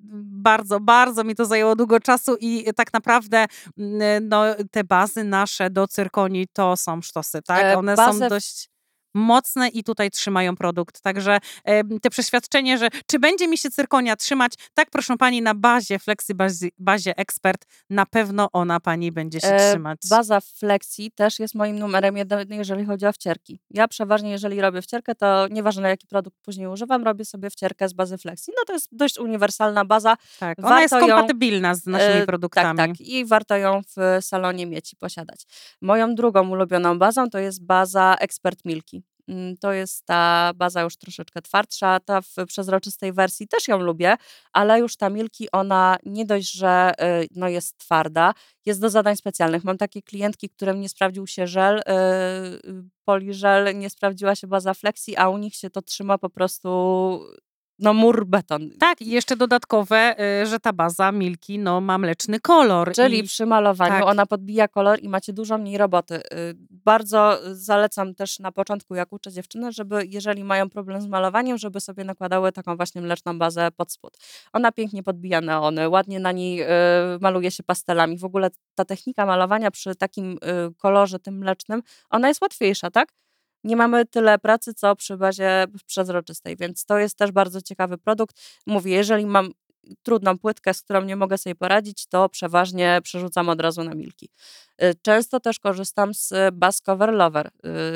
bardzo, 0.44 0.80
bardzo 0.80 1.24
mi 1.24 1.36
to 1.36 1.46
zajęło 1.46 1.76
długo 1.76 2.00
czasu 2.00 2.36
i 2.40 2.66
tak 2.76 2.94
naprawdę 2.94 3.46
mm, 3.78 4.30
no, 4.30 4.44
te 4.72 4.84
bazy 4.84 5.24
nasze 5.24 5.70
do 5.70 5.88
cyrkonii 5.88 6.48
to 6.54 6.78
są 6.78 7.02
sztosy, 7.02 7.42
tak? 7.42 7.78
One 7.78 7.96
bazę 7.96 8.20
są 8.20 8.30
dość 8.30 8.70
mocne 9.14 9.68
i 9.68 9.84
tutaj 9.84 10.12
trzymają 10.12 10.56
produkt. 10.56 11.02
Także 11.02 11.40
te 12.02 12.10
przeświadczenie, 12.10 12.78
że 12.78 12.90
czy 13.08 13.20
będzie 13.20 13.48
mi 13.48 13.58
się 13.58 13.70
cyrkonia 13.70 14.16
trzymać, 14.16 14.54
tak 14.74 14.90
proszę 14.90 15.18
pani 15.18 15.42
na 15.42 15.56
bazie 15.56 16.00
Flexi 16.00 16.36
bazie, 16.36 16.68
bazie 16.78 17.18
Expert, 17.18 17.66
na 17.90 18.06
pewno 18.06 18.50
ona 18.54 18.80
pani 18.80 19.12
będzie 19.12 19.40
się 19.40 19.48
E, 19.48 19.72
trzymać. 19.72 19.98
Baza 20.10 20.40
Flexi 20.42 21.12
też 21.12 21.40
jest 21.40 21.56
moim 21.56 21.80
numerem 21.80 22.18
jeden, 22.18 22.50
jeżeli 22.50 22.86
chodzi 22.86 23.06
o 23.06 23.12
wcierki. 23.14 23.60
Ja 23.70 23.88
przeważnie, 23.88 24.32
jeżeli 24.32 24.62
robię 24.62 24.82
wcierkę, 24.82 25.16
to 25.16 25.48
nieważne 25.48 25.90
jaki 25.90 26.08
produkt 26.08 26.38
później 26.42 26.68
używam, 26.68 27.04
robię 27.04 27.26
sobie 27.26 27.50
wcierkę 27.50 27.90
z 27.90 27.94
bazy 27.94 28.18
Flexi. 28.18 28.52
No 28.58 28.64
to 28.68 28.74
jest 28.74 28.88
dość 28.92 29.18
uniwersalna 29.20 29.86
baza. 29.86 30.18
tak, 30.40 30.60
ona 30.60 30.82
jest 30.82 30.92
warto 30.94 31.08
ją, 31.08 31.16
kompatybilna 31.16 31.76
z 31.76 31.86
naszymi 31.86 32.22
E, 32.22 32.26
produktami. 32.26 32.78
Tak, 32.78 32.90
tak. 32.90 33.02
I 33.02 33.26
warto 33.26 33.58
ją 33.58 33.82
w 33.98 34.24
salonie 34.26 34.66
mieć 34.66 34.94
i 34.94 34.96
posiadać. 34.96 35.44
Moją 35.82 36.16
drugą 36.16 36.50
ulubioną 36.50 37.00
bazą 37.00 37.30
to 37.30 37.40
jest 37.40 37.66
baza 37.66 38.16
Expert 38.20 38.66
Milki. 38.66 38.99
Mm, 39.30 39.58
To 39.58 39.74
jest 39.74 40.06
ta 40.06 40.52
baza 40.56 40.82
już 40.82 40.98
troszeczkę 40.98 41.42
twardsza, 41.42 42.00
ta 42.00 42.22
w 42.22 42.36
przezroczystej 42.48 43.14
wersji 43.14 43.48
też 43.48 43.68
ją 43.68 43.78
lubię, 43.80 44.16
ale 44.54 44.80
już 44.80 44.98
ta 44.98 45.10
Milki, 45.10 45.48
ona 45.52 45.98
nie 46.06 46.26
dość, 46.26 46.52
że 46.52 46.92
y, 47.24 47.28
no 47.36 47.48
jest 47.50 47.78
twarda, 47.78 48.34
jest 48.66 48.82
do 48.82 48.90
zadań 48.90 49.16
specjalnych. 49.16 49.64
Mam 49.64 49.78
takie 49.78 50.02
klientki, 50.02 50.50
którym 50.50 50.82
nie 50.82 50.90
sprawdził 50.90 51.28
się 51.28 51.48
żel, 51.48 51.78
y, 51.80 51.82
y, 52.70 52.84
poliżel, 53.06 53.78
nie 53.78 53.90
sprawdziła 53.90 54.36
się 54.36 54.48
baza 54.48 54.74
Flexi, 54.74 55.18
a 55.18 55.30
u 55.30 55.38
nich 55.38 55.56
się 55.56 55.70
to 55.70 55.82
trzyma 55.82 56.18
po 56.18 56.30
prostu 56.30 56.70
no 57.80 57.94
mur 57.94 58.26
beton. 58.26 58.70
Tak, 58.80 59.02
i 59.02 59.10
jeszcze 59.10 59.36
dodatkowe, 59.36 60.16
y, 60.42 60.46
że 60.46 60.60
ta 60.60 60.74
baza 60.74 61.12
Milki 61.12 61.60
no, 61.60 61.82
ma 61.82 61.98
mleczny 61.98 62.40
kolor. 62.40 62.94
Czyli 62.94 63.20
i... 63.20 63.24
przy 63.24 63.46
malowaniu 63.46 63.92
tak. 63.94 64.04
ona 64.04 64.26
podbija 64.26 64.68
kolor 64.68 65.00
i 65.02 65.10
macie 65.10 65.34
dużo 65.34 65.58
mniej 65.58 65.78
roboty. 65.78 66.16
Y, 66.16 66.56
Bardzo 66.70 67.40
zalecam 67.52 68.16
też 68.16 68.40
na 68.40 68.52
początku, 68.52 68.96
jak 68.96 69.14
uczę 69.14 69.32
dziewczyny, 69.32 69.72
żeby 69.72 70.06
jeżeli 70.06 70.44
mają 70.44 70.70
problem 70.70 71.02
z 71.02 71.08
malowaniem, 71.08 71.58
żeby 71.58 71.82
sobie 71.82 72.04
nakładały 72.04 72.52
taką 72.52 72.78
właśnie 72.78 73.02
mleczną 73.02 73.40
bazę 73.40 73.72
pod 73.72 73.92
spód. 73.92 74.18
Ona 74.54 74.72
pięknie 74.72 75.04
podbija 75.04 75.42
neony, 75.42 75.90
ładnie 75.90 76.20
na 76.20 76.32
niej 76.32 76.62
y, 76.62 76.66
maluje 77.22 77.52
się 77.52 77.64
pastelami. 77.64 78.18
W 78.18 78.26
ogóle 78.26 78.50
ta 78.76 78.86
technika 78.86 79.26
malowania 79.26 79.72
przy 79.72 79.96
takim 79.96 80.40
kolorze, 80.78 81.20
tym 81.20 81.38
mlecznym, 81.38 81.84
ona 82.10 82.28
jest 82.28 82.42
łatwiejsza, 82.42 82.92
tak? 82.92 83.10
Nie 83.64 83.76
mamy 83.76 84.06
tyle 84.06 84.40
pracy, 84.40 84.74
co 84.74 84.96
przy 84.96 85.18
bazie 85.18 85.66
przezroczystej, 85.86 86.58
więc 86.58 86.86
to 86.86 86.98
jest 86.98 87.18
też 87.18 87.32
bardzo 87.32 87.62
ciekawy 87.62 87.98
produkt. 87.98 88.36
Mówię, 88.68 88.92
jeżeli 88.94 89.26
mam 89.26 89.52
trudną 90.04 90.38
płytkę, 90.38 90.74
z 90.74 90.82
którą 90.82 91.02
nie 91.02 91.16
mogę 91.16 91.38
sobie 91.38 91.56
poradzić, 91.56 92.08
to 92.08 92.30
przeważnie 92.30 93.00
przerzucam 93.04 93.50
od 93.50 93.62
razu 93.62 93.84
na 93.84 93.96
milki. 93.96 94.30
Y, 94.84 94.94
Często 95.02 95.40
też 95.40 95.60
korzystam 95.60 96.14
z 96.14 96.34
baz 96.54 96.82
cover 96.82 97.14
lover, 97.14 97.48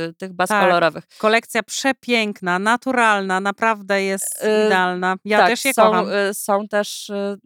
y, 0.10 0.14
tych 0.14 0.34
baz 0.34 0.50
Tak. 0.50 0.64
kolorowych. 0.64 1.04
Kolekcja 1.18 1.64
przepiękna, 1.64 2.60
naturalna, 2.60 3.40
naprawdę 3.40 4.04
jest 4.04 4.44
Y, 4.44 4.66
idealna. 4.66 5.16
Ja 5.26 5.38
tak, 5.38 5.48
też 5.50 5.66
je 5.66 5.74
są, 5.74 5.84
kocham. 5.84 6.06
y, 6.30 6.34
Są 6.34 6.68
też 6.68 7.10
y, 7.10 7.38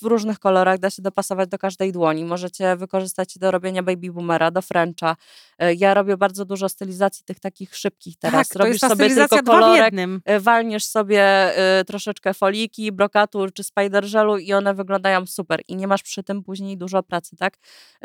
w 0.00 0.04
różnych 0.04 0.38
kolorach, 0.38 0.78
da 0.78 0.90
się 0.90 1.02
dopasować 1.02 1.48
do 1.48 1.58
każdej 1.58 1.92
dłoni. 1.92 2.24
Możecie 2.24 2.76
wykorzystać 2.76 3.38
do 3.38 3.50
robienia 3.50 3.82
baby 3.82 4.12
boomera, 4.12 4.50
do 4.50 4.62
Frencha. 4.62 5.16
Y, 5.62 5.74
Ja 5.74 5.94
robię 5.94 6.16
bardzo 6.16 6.44
dużo 6.44 6.68
stylizacji 6.68 7.24
tych 7.24 7.40
takich 7.40 7.76
szybkich 7.76 8.16
teraz. 8.18 8.48
tak, 8.48 8.58
Robisz 8.58 8.80
sobie 8.80 9.14
tylko 9.14 9.42
kolorek, 9.42 9.94
y, 10.30 10.40
walniesz 10.40 10.84
sobie 10.84 11.50
y, 11.80 11.84
troszeczkę 11.84 12.34
foliki, 12.34 12.92
brokatu 12.92 13.46
czy 13.54 13.64
spider 13.64 14.04
żelu 14.04 14.38
i 14.38 14.52
one 14.52 14.74
wyglądają 14.74 15.26
super 15.26 15.60
i 15.68 15.76
nie 15.76 15.86
masz 15.86 16.02
przy 16.02 16.22
tym 16.22 16.42
później 16.42 16.76
dużo 16.78 17.02
pracy, 17.02 17.36
tak? 17.36 17.54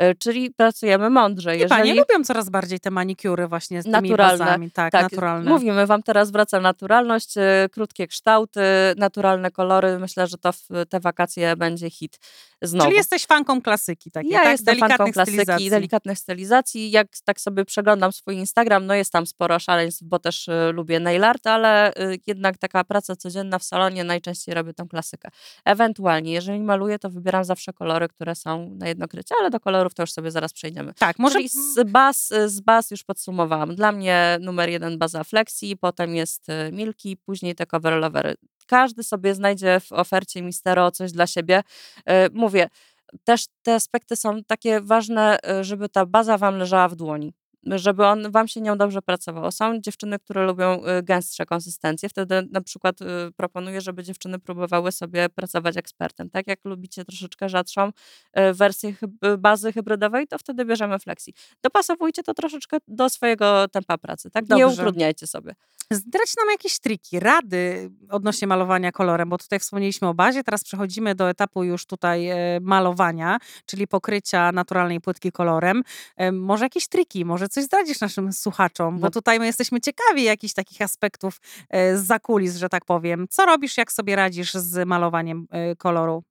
Y, 0.02 0.14
Czyli 0.18 0.50
pracujemy 0.50 1.10
mądrze. 1.10 1.56
I 1.56 1.66
panie 1.68 1.84
Jeżeli 1.88 1.98
lubią 2.00 2.24
coraz 2.24 2.50
bardziej 2.50 2.80
te 2.80 2.90
manikury 2.90 3.48
właśnie 3.48 3.82
z 3.82 3.84
tymi 3.84 4.10
Naturalne, 4.10 4.38
bazami. 4.44 4.70
Tak, 4.70 4.92
tak, 4.92 5.02
naturalne. 5.02 5.50
mówimy 5.50 5.86
wam 5.86 6.02
teraz 6.02 6.30
wraca 6.30 6.60
naturalność, 6.60 7.36
y, 7.36 7.40
krótkie 7.72 8.06
kształty, 8.06 8.60
naturalne 8.96 9.50
kolory. 9.50 9.98
Myślę, 9.98 10.26
że 10.26 10.38
to 10.38 10.52
w 10.52 10.66
te 10.88 11.00
wakacje 11.00 11.35
będzie 11.56 11.90
hit 11.90 12.18
znowu. 12.62 12.84
Czyli 12.84 12.96
jesteś 12.96 13.26
fanką 13.26 13.62
klasyki 13.62 14.10
takiej, 14.10 14.30
ja 14.30 14.40
tak? 14.40 14.52
jestem 14.52 14.78
fanką 14.78 15.12
klasyki 15.12 15.36
stylizacji. 15.36 15.70
delikatnych 15.70 16.18
stylizacji. 16.18 16.90
Jak 16.90 17.08
tak 17.24 17.40
sobie 17.40 17.64
przeglądam 17.64 18.12
swój 18.12 18.36
Instagram, 18.36 18.86
no 18.86 18.94
jest 18.94 19.12
tam 19.12 19.26
sporo 19.26 19.58
szaleństw, 19.58 20.02
bo 20.04 20.18
też 20.18 20.48
y, 20.48 20.72
lubię 20.72 21.00
nail 21.00 21.24
art, 21.24 21.46
ale 21.46 21.92
y, 21.92 22.18
jednak 22.26 22.58
taka 22.58 22.84
praca 22.84 23.16
codzienna 23.16 23.58
w 23.58 23.64
salonie 23.64 24.04
najczęściej 24.04 24.54
robię 24.54 24.74
tą 24.74 24.88
klasykę. 24.88 25.28
Ewentualnie, 25.64 26.32
jeżeli 26.32 26.60
maluję, 26.60 26.98
to 26.98 27.10
wybieram 27.10 27.44
zawsze 27.44 27.72
kolory, 27.72 28.08
które 28.08 28.34
są 28.34 28.70
na 28.78 28.88
jednokrycie, 28.88 29.34
ale 29.40 29.50
do 29.50 29.60
kolorów 29.60 29.94
to 29.94 30.02
już 30.02 30.12
sobie 30.12 30.30
zaraz 30.30 30.52
przejdziemy. 30.52 30.94
Tak, 30.94 31.18
może 31.18 31.38
Czyli 31.38 31.48
z 31.48 31.90
baz, 31.90 32.28
z 32.46 32.60
baz 32.60 32.90
już 32.90 33.04
podsumowałam. 33.04 33.74
Dla 33.74 33.92
mnie 33.92 34.38
numer 34.40 34.68
jeden 34.68 34.98
baza 34.98 35.24
Flexi, 35.24 35.76
potem 35.76 36.14
jest 36.14 36.48
y, 36.48 36.72
Milki, 36.72 37.16
później 37.16 37.54
te 37.54 37.66
cover 37.66 37.92
lovery. 37.92 38.36
Każdy 38.66 39.02
sobie 39.02 39.34
znajdzie 39.34 39.80
w 39.80 39.92
ofercie 39.92 40.42
Mistero 40.42 40.90
coś 40.90 41.12
dla 41.12 41.26
siebie. 41.26 41.62
Y, 41.98 42.02
Mówię, 42.32 42.68
też 43.24 43.44
te 43.62 43.74
aspekty 43.74 44.16
są 44.16 44.44
takie 44.44 44.80
ważne, 44.80 45.38
y, 45.60 45.64
żeby 45.64 45.88
ta 45.88 46.06
baza 46.06 46.38
wam 46.38 46.56
leżała 46.58 46.88
w 46.88 46.96
dłoni. 46.96 47.34
Żeby 47.74 48.06
on 48.06 48.30
wam 48.30 48.48
się 48.48 48.60
nią 48.60 48.78
dobrze 48.78 49.02
pracowało. 49.02 49.50
Są 49.50 49.80
dziewczyny, 49.80 50.18
które 50.18 50.46
lubią 50.46 50.84
y, 50.84 51.02
gęstsze 51.02 51.46
konsystencje. 51.46 52.08
Wtedy 52.08 52.48
na 52.50 52.60
przykład 52.60 53.02
y, 53.02 53.04
proponuję, 53.36 53.80
żeby 53.80 54.02
dziewczyny 54.02 54.38
próbowały 54.38 54.92
sobie 54.92 55.28
pracować 55.28 55.76
ekspertem. 55.76 56.30
Tak 56.30 56.46
jak 56.46 56.64
lubicie 56.64 57.04
troszeczkę 57.04 57.48
rzadszą 57.48 57.88
y, 57.88 58.54
wersję 58.54 58.94
bazy 59.38 59.72
hybrydowej, 59.72 60.26
to 60.26 60.38
wtedy 60.38 60.64
bierzemy 60.64 60.98
flexi. 60.98 61.34
Dopasowujcie 61.62 62.22
to 62.22 62.34
troszeczkę 62.34 62.76
do 62.88 63.08
swojego 63.08 63.68
tempa 63.68 63.98
pracy, 63.98 64.30
tak? 64.30 64.48
Nie 64.48 64.62
Dobrze. 64.62 64.82
utrudniajcie 64.82 65.26
sobie. 65.26 65.54
Zdrać 65.90 66.36
nam 66.36 66.50
jakieś 66.50 66.78
triki, 66.78 67.20
rady 67.20 67.90
odnośnie 68.10 68.48
malowania 68.48 68.92
kolorem, 68.92 69.28
bo 69.28 69.38
tutaj 69.38 69.58
wspomnieliśmy 69.58 70.08
o 70.08 70.14
bazie, 70.14 70.44
teraz 70.44 70.64
przechodzimy 70.64 71.14
do 71.14 71.30
etapu 71.30 71.64
już 71.64 71.86
tutaj 71.86 72.28
malowania, 72.60 73.38
czyli 73.66 73.86
pokrycia 73.86 74.52
naturalnej 74.52 75.00
płytki 75.00 75.32
kolorem. 75.32 75.82
Może 76.32 76.64
jakieś 76.64 76.88
triki, 76.88 77.24
może 77.24 77.48
coś 77.56 77.64
zdradzisz 77.64 78.00
naszym 78.00 78.32
słuchaczom, 78.32 78.94
bo 78.98 79.06
No. 79.06 79.10
tutaj 79.10 79.38
my 79.38 79.46
jesteśmy 79.46 79.80
ciekawi 79.80 80.22
jakichś 80.22 80.54
takich 80.54 80.82
aspektów 80.82 81.40
e, 81.70 81.96
z 81.96 82.06
zakulis, 82.06 82.56
że 82.56 82.68
tak 82.68 82.84
powiem. 82.84 83.26
Co 83.30 83.46
robisz, 83.46 83.76
jak 83.76 83.92
sobie 83.92 84.16
radzisz 84.16 84.54
z 84.54 84.86
malowaniem 84.88 85.46
e, 85.50 85.76
koloru? 85.76 86.22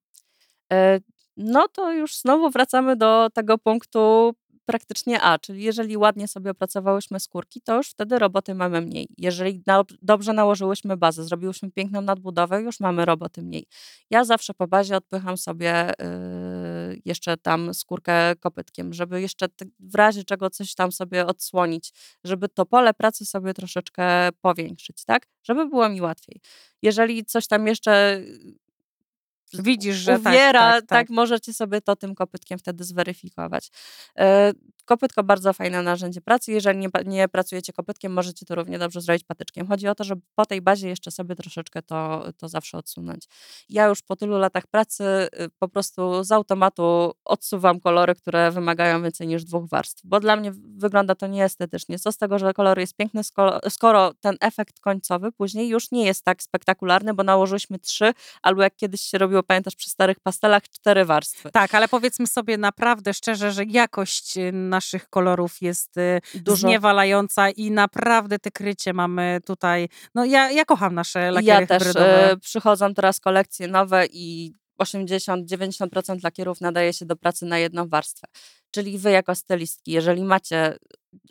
E, 0.73 0.99
No 1.37 1.67
to 1.67 1.91
już 1.93 2.17
znowu 2.17 2.49
wracamy 2.49 2.95
do 2.95 3.29
tego 3.33 3.57
punktu 3.57 4.33
praktycznie 4.65 5.21
A, 5.21 5.39
czyli 5.39 5.63
jeżeli 5.63 5.97
ładnie 5.97 6.27
sobie 6.27 6.51
opracowałyśmy 6.51 7.19
skórki, 7.19 7.61
to 7.61 7.77
już 7.77 7.89
wtedy 7.89 8.19
roboty 8.19 8.55
mamy 8.55 8.81
mniej. 8.81 9.07
Jeżeli 9.17 9.63
na, 9.65 9.83
dobrze 10.01 10.33
nałożyłyśmy 10.33 10.97
bazę, 10.97 11.23
zrobiłyśmy 11.23 11.71
piękną 11.71 12.01
nadbudowę, 12.01 12.61
już 12.61 12.79
mamy 12.79 13.05
roboty 13.05 13.41
mniej. 13.41 13.67
Ja 14.09 14.23
zawsze 14.23 14.53
po 14.53 14.67
bazie 14.67 14.97
odpycham 14.97 15.37
sobie 15.37 15.91
yy, 15.99 17.01
jeszcze 17.05 17.37
tam 17.37 17.73
skórkę 17.73 18.35
kopytkiem, 18.35 18.93
żeby 18.93 19.21
jeszcze 19.21 19.47
w 19.79 19.95
razie 19.95 20.23
czego 20.23 20.49
coś 20.49 20.75
tam 20.75 20.91
sobie 20.91 21.25
odsłonić, 21.25 21.93
żeby 22.23 22.49
to 22.49 22.65
pole 22.65 22.93
pracy 22.93 23.25
sobie 23.25 23.53
troszeczkę 23.53 24.29
powiększyć, 24.41 25.05
tak? 25.05 25.27
Żeby 25.43 25.69
było 25.69 25.89
mi 25.89 26.01
łatwiej. 26.01 26.41
Jeżeli 26.81 27.25
coś 27.25 27.47
tam 27.47 27.67
jeszcze 27.67 28.21
Widzisz, 29.61 29.95
że 29.95 30.19
tak, 30.19 30.33
uwiera, 30.33 30.59
tak, 30.59 30.81
tak, 30.81 30.89
tak. 30.89 31.09
możecie 31.09 31.53
sobie 31.53 31.81
to 31.81 31.95
tym 31.95 32.15
kopytkiem 32.15 32.59
wtedy 32.59 32.83
zweryfikować. 32.83 33.69
Kopytko 34.85 35.23
bardzo 35.23 35.53
fajne 35.53 35.83
narzędzie 35.83 36.21
pracy. 36.21 36.51
Jeżeli 36.51 36.79
nie, 36.79 36.89
nie 37.05 37.27
pracujecie 37.27 37.73
kopytkiem, 37.73 38.13
możecie 38.13 38.45
to 38.45 38.55
równie 38.55 38.79
dobrze 38.79 39.01
zrobić 39.01 39.23
patyczkiem. 39.23 39.67
Chodzi 39.67 39.87
o 39.87 39.95
to, 39.95 40.03
żeby 40.03 40.21
po 40.35 40.45
tej 40.45 40.61
bazie 40.61 40.89
jeszcze 40.89 41.11
sobie 41.11 41.35
troszeczkę 41.35 41.81
to, 41.81 42.23
to 42.37 42.49
zawsze 42.49 42.77
odsunąć. 42.77 43.25
Ja 43.69 43.85
już 43.85 44.01
po 44.01 44.15
tylu 44.15 44.37
latach 44.37 44.67
pracy 44.67 45.03
y, 45.03 45.49
po 45.59 45.67
prostu 45.67 46.23
z 46.23 46.31
automatu 46.31 47.13
odsuwam 47.25 47.79
kolory, 47.79 48.15
które 48.15 48.51
wymagają 48.51 49.03
więcej 49.03 49.27
niż 49.27 49.43
dwóch 49.43 49.69
warstw, 49.69 50.01
bo 50.05 50.19
dla 50.19 50.35
mnie 50.35 50.51
wygląda 50.77 51.15
to 51.15 51.27
nieestetycznie. 51.27 51.99
Co 51.99 52.11
z 52.11 52.17
tego, 52.17 52.39
że 52.39 52.53
kolor 52.53 52.79
jest 52.79 52.95
piękny, 52.95 53.21
skoro, 53.69 54.13
ten 54.13 54.37
efekt 54.41 54.79
końcowy 54.79 55.31
później 55.31 55.69
już 55.69 55.91
nie 55.91 56.05
jest 56.05 56.23
tak 56.23 56.43
spektakularny, 56.43 57.13
bo 57.13 57.23
nałożyliśmy 57.23 57.79
trzy, 57.79 58.13
albo 58.41 58.61
jak 58.61 58.75
kiedyś 58.75 59.01
się 59.01 59.17
robiło, 59.17 59.43
pamiętasz, 59.43 59.75
przy 59.75 59.89
starych 59.89 60.19
pastelach, 60.19 60.63
cztery 60.69 61.05
warstwy. 61.05 61.51
Tak, 61.51 61.75
ale 61.75 61.87
powiedzmy 61.87 62.27
sobie 62.27 62.57
naprawdę 62.57 63.13
szczerze, 63.13 63.51
że 63.51 63.63
jakość 63.63 64.37
y, 64.37 64.51
naszych 64.75 65.09
kolorów 65.09 65.61
jest 65.61 65.97
y, 65.97 66.21
Dużo. 66.35 66.57
zniewalająca 66.67 67.49
i 67.49 67.71
naprawdę 67.71 68.39
te 68.39 68.51
krycie 68.51 68.93
mamy 68.93 69.39
tutaj. 69.45 69.89
No 70.15 70.25
ja, 70.25 70.51
ja 70.51 70.65
kocham 70.65 70.95
nasze 70.95 71.31
lakiery 71.31 71.61
Ja 71.61 71.67
też 71.67 71.83
hybrydowe. 71.83 72.31
e, 72.31 72.37
przychodzą 72.37 72.93
teraz 72.93 73.19
kolekcje 73.19 73.67
nowe 73.67 74.05
i 74.11 74.53
80-90% 74.79 76.23
lakierów 76.23 76.61
nadaje 76.61 76.93
się 76.93 77.05
do 77.05 77.15
pracy 77.15 77.45
na 77.45 77.59
jedną 77.59 77.87
warstwę. 77.87 78.27
Czyli 78.71 78.97
wy 78.97 79.11
jako 79.11 79.35
stylistki, 79.35 79.91
jeżeli 79.91 80.23
macie 80.23 80.77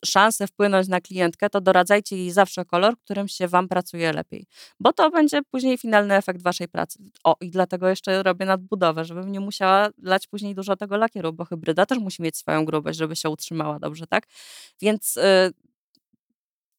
szansę 0.04 0.46
wpłynąć 0.46 0.88
na 0.88 1.00
klientkę, 1.00 1.50
to 1.50 1.60
doradzajcie 1.60 2.16
jej 2.16 2.30
zawsze 2.30 2.64
kolor, 2.64 2.98
którym 2.98 3.28
się 3.28 3.48
wam 3.48 3.68
pracuje 3.68 4.12
lepiej. 4.12 4.46
Bo 4.80 4.92
to 4.92 5.10
będzie 5.10 5.42
później 5.50 5.78
finalny 5.78 6.14
efekt 6.14 6.42
waszej 6.42 6.68
pracy. 6.68 6.98
O, 7.24 7.36
i 7.40 7.50
dlatego 7.50 7.88
jeszcze 7.88 8.22
robię 8.22 8.46
nadbudowę, 8.46 9.04
żebym 9.04 9.32
nie 9.32 9.40
musiała 9.40 9.88
lać 10.02 10.26
później 10.26 10.54
dużo 10.54 10.76
tego 10.76 10.96
lakieru, 10.96 11.32
bo 11.32 11.44
hybryda 11.44 11.86
też 11.86 11.98
musi 11.98 12.22
mieć 12.22 12.36
swoją 12.36 12.64
grubość, 12.64 12.98
żeby 12.98 13.16
się 13.16 13.30
utrzymała 13.30 13.78
dobrze, 13.78 14.06
tak? 14.06 14.26
Więc 14.80 15.16
y, 15.16 15.52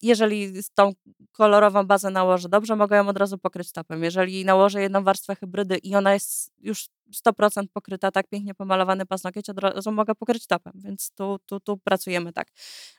jeżeli 0.07 0.63
z 0.63 0.69
tą 0.71 0.91
kolorową 1.31 1.83
bazę 1.83 2.09
nałożę 2.09 2.49
dobrze, 2.49 2.75
mogę 2.75 2.97
ją 2.97 3.07
od 3.07 3.17
razu 3.17 3.37
pokryć 3.37 3.71
topem. 3.71 4.03
Jeżeli 4.03 4.45
nałożę 4.45 4.81
jedną 4.81 5.03
warstwę 5.03 5.35
hybrydy 5.35 5.77
i 5.77 5.95
ona 5.95 6.13
jest 6.13 6.53
już 6.59 6.87
100% 7.27 7.63
pokryta, 7.73 8.11
tak 8.11 8.27
pięknie 8.27 8.53
pomalowany 8.55 9.05
pasnokieć, 9.05 9.49
od 9.49 9.59
razu 9.59 9.91
mogę 9.91 10.15
pokryć 10.15 10.47
topem, 10.47 10.73
więc 10.75 11.11
tu, 11.11 11.39
tu, 11.45 11.59
tu 11.59 11.77
pracujemy 11.77 12.33
tak. 12.33 12.47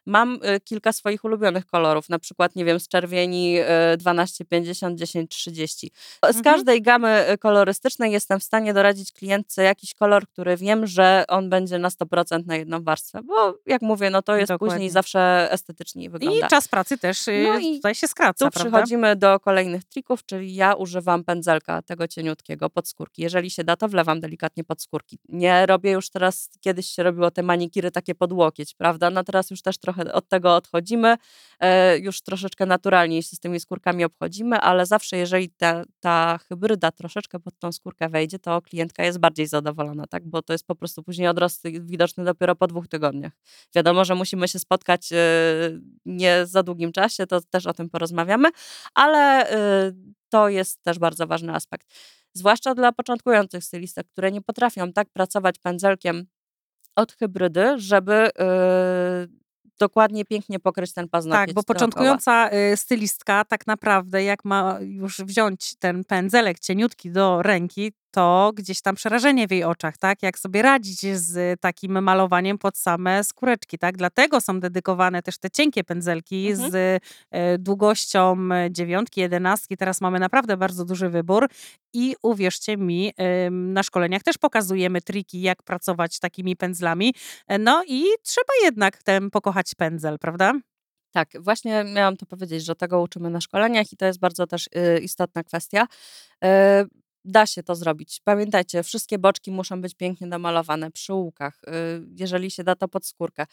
Mam 0.07 0.35
y, 0.35 0.61
kilka 0.61 0.93
swoich 0.93 1.25
ulubionych 1.25 1.67
kolorów, 1.67 2.09
na 2.09 2.19
przykład, 2.19 2.57
nie 2.57 2.65
wiem, 2.65 2.81
z 2.81 2.89
czerwieni 2.89 3.59
y, 3.95 3.97
12, 3.97 4.45
50, 4.45 4.99
10, 4.99 5.31
30. 5.31 5.91
Z 6.25 6.27
Mhm. 6.27 6.45
każdej 6.45 6.83
gamy 6.83 7.31
y, 7.31 7.39
kolorystycznej 7.39 8.13
jestem 8.13 8.41
w 8.41 8.45
stanie 8.45 8.75
doradzić 8.75 9.13
klientce 9.13 9.63
jakiś 9.63 9.95
kolor, 9.95 10.29
który 10.29 10.57
wiem, 10.57 10.87
że 10.87 11.25
on 11.29 11.51
będzie 11.51 11.79
na 11.79 11.89
100% 11.89 12.47
na 12.47 12.57
jedną 12.57 12.83
warstwę, 12.83 13.21
bo 13.23 13.59
jak 13.67 13.83
mówię, 13.83 14.11
no 14.11 14.23
to 14.23 14.37
jest 14.37 14.49
Dokładnie. 14.53 14.75
później 14.75 14.91
zawsze 14.91 15.49
estetycznie 15.53 16.11
wygląda. 16.11 16.47
I 16.47 16.51
czas 16.51 16.69
pracy 16.69 16.96
pracy 16.99 17.25
też 17.25 17.29
y, 17.29 17.45
No 17.45 17.59
i 17.59 17.77
tutaj 17.77 17.95
się 17.95 18.09
skraca, 18.09 18.45
Tu 18.47 18.51
prawda? 18.51 18.71
przechodzimy 18.71 19.17
do 19.17 19.41
kolejnych 19.41 19.85
trików, 19.85 20.27
czyli 20.27 20.55
ja 20.55 20.75
używam 20.75 21.25
pędzelka 21.25 21.83
tego 21.83 22.09
cieniutkiego 22.09 22.71
pod 22.71 22.89
skórki. 22.89 23.23
Jeżeli 23.23 23.51
się 23.51 23.65
da, 23.65 23.77
to 23.77 23.89
wlewam 23.89 24.21
delikatnie 24.21 24.65
pod 24.65 24.83
skórki. 24.83 25.19
Nie 25.29 25.67
robię 25.67 25.91
już 25.91 26.11
teraz, 26.11 26.51
kiedyś 26.61 26.87
się 26.87 27.03
robiło 27.03 27.31
te 27.31 27.43
manikiry 27.43 27.91
takie 27.91 28.15
pod 28.15 28.33
łokieć, 28.33 28.75
prawda? 28.75 29.11
No 29.11 29.25
teraz 29.25 29.51
już 29.51 29.63
też 29.63 29.79
trochę 29.79 30.13
od 30.13 30.29
tego 30.29 30.57
odchodzimy, 30.57 31.17
e, 31.61 31.99
już 31.99 32.21
troszeczkę 32.21 32.67
naturalniej 32.67 33.23
się 33.23 33.37
z 33.37 33.41
tymi 33.41 33.61
skórkami 33.61 34.05
obchodzimy, 34.05 34.61
ale 34.61 34.87
zawsze 34.87 35.17
jeżeli 35.17 35.51
ta, 35.51 35.85
ta 36.01 36.39
hybryda 36.49 36.91
troszeczkę 36.91 37.41
pod 37.41 37.59
tą 37.59 37.73
skórkę 37.73 38.09
wejdzie, 38.09 38.39
to 38.39 38.63
klientka 38.63 39.05
jest 39.05 39.19
bardziej 39.19 39.47
zadowolona, 39.47 40.07
tak? 40.07 40.27
Bo 40.29 40.43
to 40.43 40.53
jest 40.53 40.67
po 40.67 40.75
prostu 40.75 41.03
później 41.03 41.29
odrost 41.29 41.63
widoczny 41.81 42.25
dopiero 42.25 42.57
po 42.57 42.67
dwóch 42.67 42.89
tygodniach. 42.89 43.33
Wiadomo, 43.75 44.05
że 44.05 44.15
musimy 44.15 44.49
się 44.49 44.59
spotkać 44.59 45.13
e, 45.13 45.17
nie 46.07 46.47
za 46.47 46.63
długim 46.63 46.86
czasie, 46.93 47.27
to 47.27 47.41
też 47.41 47.67
o 47.67 47.73
tym 47.73 47.91
porozmawiamy, 47.91 48.49
ale 48.95 49.53
y, 49.89 49.95
to 50.29 50.49
jest 50.49 50.83
też 50.83 50.99
bardzo 50.99 51.27
ważny 51.27 51.55
aspekt. 51.55 51.87
Zwłaszcza 52.33 52.75
dla 52.75 52.93
początkujących 52.93 53.65
stylistek, 53.65 54.07
które 54.13 54.33
nie 54.33 54.43
potrafią 54.43 54.93
tak 54.93 55.09
pracować 55.11 55.59
pędzelkiem 55.59 56.27
od 56.97 57.13
hybrydy, 57.13 57.75
żeby 57.77 58.29
y, 58.29 59.47
dokładnie 59.79 60.25
pięknie 60.25 60.61
pokryć 60.61 60.93
ten 60.93 61.09
paznokieć 61.09 61.47
Tak, 61.47 61.55
bo 61.55 61.63
początkująca 61.63 62.51
y, 62.73 62.77
stylistka 62.77 63.45
tak 63.45 63.67
naprawdę 63.67 64.25
jak 64.25 64.45
ma 64.45 64.79
już 64.81 65.19
wziąć 65.19 65.77
ten 65.79 66.05
pędzelek 66.05 66.61
cieniutki 66.61 67.11
do 67.11 67.43
ręki, 67.43 67.93
to 68.17 68.53
gdzieś 68.55 68.81
tam 68.83 68.95
przerażenie 68.95 69.49
w 69.49 69.51
jej 69.51 69.65
oczach, 69.65 69.99
tak? 69.99 70.23
Jak 70.23 70.39
sobie 70.39 70.63
radzić 70.63 71.01
z 71.17 71.61
takim 71.61 72.03
malowaniem 72.03 72.59
pod 72.59 72.77
same 72.79 73.25
skóreczki, 73.25 73.79
tak? 73.79 73.97
Dlatego 73.97 74.41
są 74.41 74.61
dedykowane 74.61 75.23
też 75.23 75.39
te 75.39 75.51
cienkie 75.51 75.85
pędzelki 75.85 76.49
Mhm. 76.49 76.71
z 76.73 77.03
e, 77.31 77.59
długością 77.59 78.37
dziewiątki, 78.71 79.21
jedenastki. 79.21 79.77
Teraz 79.77 80.01
mamy 80.01 80.19
naprawdę 80.19 80.57
bardzo 80.57 80.85
duży 80.85 81.09
wybór 81.09 81.49
i 81.95 82.17
uwierzcie 82.23 82.77
mi, 82.77 83.13
na 83.51 83.83
szkoleniach 83.83 84.23
też 84.23 84.39
pokazujemy 84.39 85.01
triki, 85.01 85.41
jak 85.41 85.63
pracować 85.63 86.19
takimi 86.19 86.57
pędzlami. 86.57 87.15
E, 87.49 87.59
No 87.59 87.85
i 87.87 88.05
trzeba 88.23 88.53
jednak 88.65 89.03
ten 89.03 89.31
pokochać 89.31 89.75
pędzel, 89.75 90.19
prawda? 90.19 90.53
Tak, 91.13 91.29
właśnie 91.41 91.85
miałam 91.95 92.17
to 92.17 92.27
powiedzieć, 92.27 92.65
że 92.65 92.75
tego 92.75 93.01
uczymy 93.01 93.31
na 93.31 93.41
szkoleniach 93.41 93.93
i 93.93 93.97
to 93.97 94.07
jest 94.07 94.19
bardzo 94.19 94.47
też 94.47 94.67
y, 94.67 95.01
istotna 95.03 95.45
kwestia. 95.45 95.87
Da 97.29 97.47
się 97.47 97.63
to 97.63 97.75
zrobić. 97.75 98.21
Pamiętajcie, 98.25 98.83
wszystkie 98.83 99.19
boczki 99.19 99.51
muszą 99.51 99.81
być 99.81 99.95
pięknie 99.95 100.27
domalowane 100.29 100.91
przy 100.91 101.13
łukach, 101.13 101.61
y, 101.65 101.71
jeżeli 102.17 102.51
się 102.51 102.65
da 102.65 102.75
to 102.77 102.89
pod 102.89 103.07
skórkę. 103.07 103.47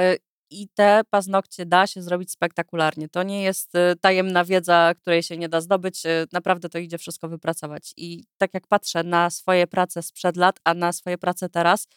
Y, 0.00 0.18
I 0.50 0.68
te 0.68 1.00
paznokcie 1.10 1.66
da 1.66 1.86
się 1.86 2.02
zrobić 2.02 2.30
spektakularnie. 2.30 3.08
To 3.08 3.22
nie 3.22 3.42
jest 3.42 3.74
y, 3.74 3.96
tajemna 4.00 4.44
wiedza, 4.44 4.92
której 5.00 5.22
się 5.22 5.36
nie 5.36 5.48
da 5.48 5.60
zdobyć. 5.60 6.02
Naprawdę 6.32 6.68
to 6.68 6.78
idzie 6.78 6.98
wszystko 6.98 7.28
wypracować. 7.28 7.94
I 7.96 8.24
tak 8.38 8.54
jak 8.54 8.66
patrzę 8.66 9.04
na 9.04 9.30
swoje 9.30 9.66
prace 9.66 10.02
sprzed 10.02 10.36
lat, 10.36 10.60
a 10.64 10.74
na 10.74 10.92
swoje 10.92 11.18
prace 11.18 11.48
teraz, 11.48 11.88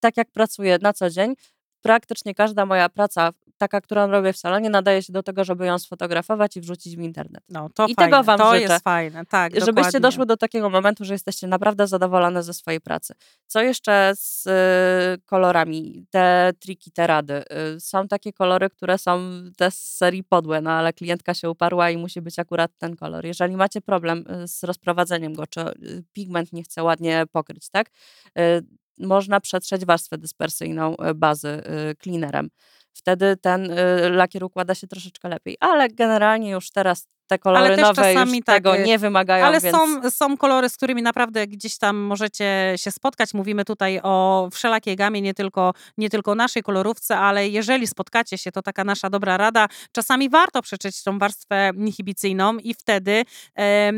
tak 0.00 0.16
jak 0.16 0.30
pracuję 0.30 0.78
na 0.82 0.92
co 0.92 1.10
dzień, 1.10 1.34
praktycznie 1.82 2.34
każda 2.34 2.66
moja 2.66 2.88
praca, 2.88 3.30
taka, 3.58 3.80
którą 3.80 4.06
robię 4.06 4.32
w 4.32 4.36
salonie, 4.36 4.70
nadaje 4.70 5.02
się 5.02 5.12
do 5.12 5.22
tego, 5.22 5.44
żeby 5.44 5.66
ją 5.66 5.78
sfotografować 5.78 6.56
i 6.56 6.60
wrzucić 6.60 6.96
w 6.96 7.00
internet. 7.00 7.42
No, 7.48 7.68
to 7.74 7.86
I 7.86 7.94
fajne. 7.94 8.10
tego 8.10 8.22
wam 8.24 8.38
to 8.38 8.54
życzę. 8.54 8.72
jest 8.72 8.84
fajne, 8.84 9.26
tak, 9.26 9.52
Żebyście 9.52 9.72
dokładnie. 9.72 10.00
doszły 10.00 10.26
do 10.26 10.36
takiego 10.36 10.70
momentu, 10.70 11.04
że 11.04 11.14
jesteście 11.14 11.46
naprawdę 11.46 11.86
zadowolone 11.86 12.42
ze 12.42 12.54
swojej 12.54 12.80
pracy. 12.80 13.14
Co 13.46 13.60
jeszcze 13.62 14.12
z 14.16 14.46
y, 14.46 15.22
kolorami? 15.26 16.06
Te 16.10 16.52
triki, 16.60 16.92
te 16.92 17.06
rady. 17.06 17.42
Y, 17.76 17.80
są 17.80 18.08
takie 18.08 18.32
kolory, 18.32 18.70
które 18.70 18.98
są 18.98 19.20
te 19.56 19.70
z 19.70 19.96
serii 19.96 20.24
podłe, 20.24 20.60
no 20.60 20.70
ale 20.70 20.92
klientka 20.92 21.34
się 21.34 21.50
uparła 21.50 21.90
i 21.90 21.96
musi 21.96 22.20
być 22.20 22.38
akurat 22.38 22.70
ten 22.78 22.96
kolor. 22.96 23.24
Jeżeli 23.24 23.56
macie 23.56 23.80
problem 23.80 24.24
y, 24.44 24.48
z 24.48 24.64
rozprowadzeniem 24.64 25.34
go, 25.34 25.46
czy 25.46 25.60
y, 25.60 26.04
pigment 26.12 26.52
nie 26.52 26.62
chce 26.62 26.82
ładnie 26.82 27.24
pokryć, 27.32 27.68
tak? 27.70 27.90
Y, 28.38 28.62
można 28.98 29.40
przetrzeć 29.40 29.84
warstwę 29.84 30.18
dyspersyjną 30.18 30.94
y, 30.94 31.14
bazy 31.14 31.48
y, 31.48 31.94
cleanerem. 32.02 32.48
Wtedy 32.92 33.36
ten 33.36 33.70
y, 33.70 34.10
lakier 34.10 34.44
układa 34.44 34.74
się 34.74 34.86
troszeczkę 34.86 35.28
lepiej. 35.28 35.56
Ale 35.60 35.88
generalnie 35.88 36.50
już 36.50 36.70
teraz 36.70 37.08
te 37.26 37.38
kolory 37.38 37.76
też 37.76 37.82
nowe 37.82 38.02
czasami 38.02 38.36
już 38.36 38.44
tak, 38.44 38.56
tego 38.56 38.76
y, 38.76 38.84
nie 38.84 38.98
wymagają, 38.98 39.46
Ale 39.46 39.60
więc... 39.60 39.76
są, 39.76 40.10
są 40.10 40.36
kolory, 40.36 40.68
z 40.68 40.76
którymi 40.76 41.02
naprawdę 41.02 41.46
gdzieś 41.46 41.78
tam 41.78 41.96
możecie 41.96 42.74
się 42.76 42.90
spotkać. 42.90 43.34
Mówimy 43.34 43.64
tutaj 43.64 44.00
o 44.02 44.48
wszelakiej 44.52 44.96
gamie, 44.96 45.22
nie 45.22 45.34
tylko, 45.34 45.72
nie 45.98 46.10
tylko 46.10 46.34
naszej 46.34 46.62
kolorówce, 46.62 47.18
ale 47.18 47.48
jeżeli 47.48 47.86
spotkacie 47.86 48.38
się, 48.38 48.52
to 48.52 48.62
taka 48.62 48.84
nasza 48.84 49.10
dobra 49.10 49.36
rada. 49.36 49.68
Czasami 49.92 50.28
warto 50.28 50.62
przeczyć 50.62 51.02
tą 51.02 51.18
warstwę 51.18 51.70
inhibicyjną 51.76 52.58
i 52.58 52.74
wtedy, 52.74 53.24
e, 53.58 53.92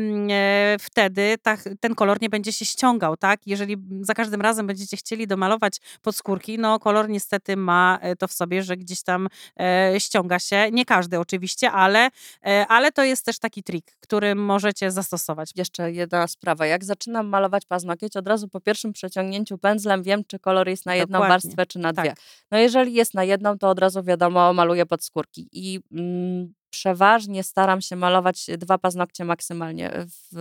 wtedy 0.79 1.35
ta, 1.41 1.57
ten 1.79 1.95
kolor 1.95 2.21
nie 2.21 2.29
będzie 2.29 2.53
się 2.53 2.65
ściągał, 2.65 3.17
tak? 3.17 3.39
Jeżeli 3.45 3.77
za 4.01 4.13
każdym 4.13 4.41
razem 4.41 4.67
będziecie 4.67 4.97
chcieli 4.97 5.27
domalować 5.27 5.77
podskórki, 6.01 6.59
no 6.59 6.79
kolor 6.79 7.09
niestety 7.09 7.57
ma 7.57 7.99
e, 8.01 8.15
to 8.15 8.27
w 8.27 8.33
sobie, 8.33 8.63
że 8.63 8.77
gdzieś 8.77 9.03
tam 9.03 9.27
e, 9.59 9.99
ściąga 9.99 10.39
się. 10.39 10.71
Nie 10.71 10.85
każdy 10.85 11.19
oczywiście, 11.19 11.71
ale, 11.71 12.09
e, 12.45 12.65
ale 12.67 12.91
to 12.91 13.03
jest 13.03 13.18
też 13.25 13.39
taki 13.39 13.63
trik, 13.63 13.97
który 13.99 14.35
możecie 14.35 14.91
zastosować. 14.91 15.51
Jeszcze 15.55 15.91
jedna 15.91 16.27
sprawa. 16.27 16.65
Jak 16.65 16.83
zaczynam 16.83 17.27
malować 17.27 17.65
paznokieć, 17.65 18.17
od 18.17 18.27
razu 18.27 18.47
po 18.47 18.61
pierwszym 18.61 18.93
przeciągnięciu 18.93 19.57
pędzlem 19.57 20.03
wiem, 20.03 20.23
czy 20.27 20.39
kolor 20.39 20.69
jest 20.69 20.85
na 20.85 20.95
jedną 20.95 21.19
Dokładnie. 21.19 21.33
warstwę, 21.33 21.65
czy 21.65 21.79
na 21.79 21.93
dwie. 21.93 22.09
Tak. 22.09 22.19
No 22.51 22.57
jeżeli 22.57 22.93
jest 22.93 23.13
na 23.13 23.23
jedną, 23.23 23.57
to 23.57 23.69
od 23.69 23.79
razu 23.79 24.03
wiadomo, 24.03 24.53
maluję 24.53 24.85
pod 24.85 25.03
skórki. 25.03 25.49
I 25.51 25.79
mm, 25.91 26.53
przeważnie 26.69 27.43
staram 27.43 27.81
się 27.81 27.95
malować 27.95 28.45
dwa 28.57 28.77
paznokcie 28.77 29.25
maksymalnie 29.25 29.91
w 30.05 30.35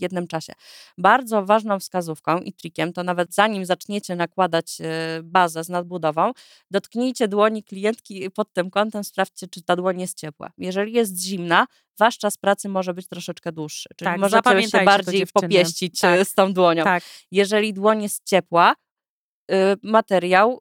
jednym 0.00 0.26
czasie. 0.26 0.52
Bardzo 0.98 1.44
ważną 1.44 1.78
wskazówką 1.78 2.38
i 2.38 2.52
trikiem, 2.52 2.92
to 2.92 3.02
nawet 3.02 3.34
zanim 3.34 3.64
zaczniecie 3.64 4.16
nakładać 4.16 4.78
e, 4.80 5.20
bazę 5.22 5.64
z 5.64 5.68
nadbudową, 5.68 6.32
dotknijcie 6.70 7.28
dłoni 7.28 7.64
klientki 7.64 8.30
pod 8.30 8.52
tym 8.52 8.70
kątem, 8.70 9.04
sprawdźcie, 9.04 9.48
czy 9.48 9.62
ta 9.62 9.76
dłoń 9.76 10.00
jest 10.00 10.18
ciepła. 10.18 10.50
Jeżeli 10.58 10.92
jest 10.92 11.20
zimna, 11.22 11.66
wasz 11.98 12.18
czas 12.18 12.36
pracy 12.38 12.68
może 12.68 12.94
być 12.94 13.08
troszeczkę 13.08 13.52
dłuższy. 13.52 13.88
Czyli 13.96 14.06
Tak, 14.10 14.20
możecie 14.20 14.68
się 14.68 14.84
bardziej 14.84 15.26
popieścić 15.26 16.00
Tak. 16.00 16.20
e, 16.20 16.24
z 16.24 16.34
tą 16.34 16.52
dłonią. 16.52 16.84
Tak, 16.84 17.02
Jeżeli 17.30 17.74
dłoń 17.74 18.02
jest 18.02 18.24
ciepła, 18.24 18.74
materiał 19.82 20.60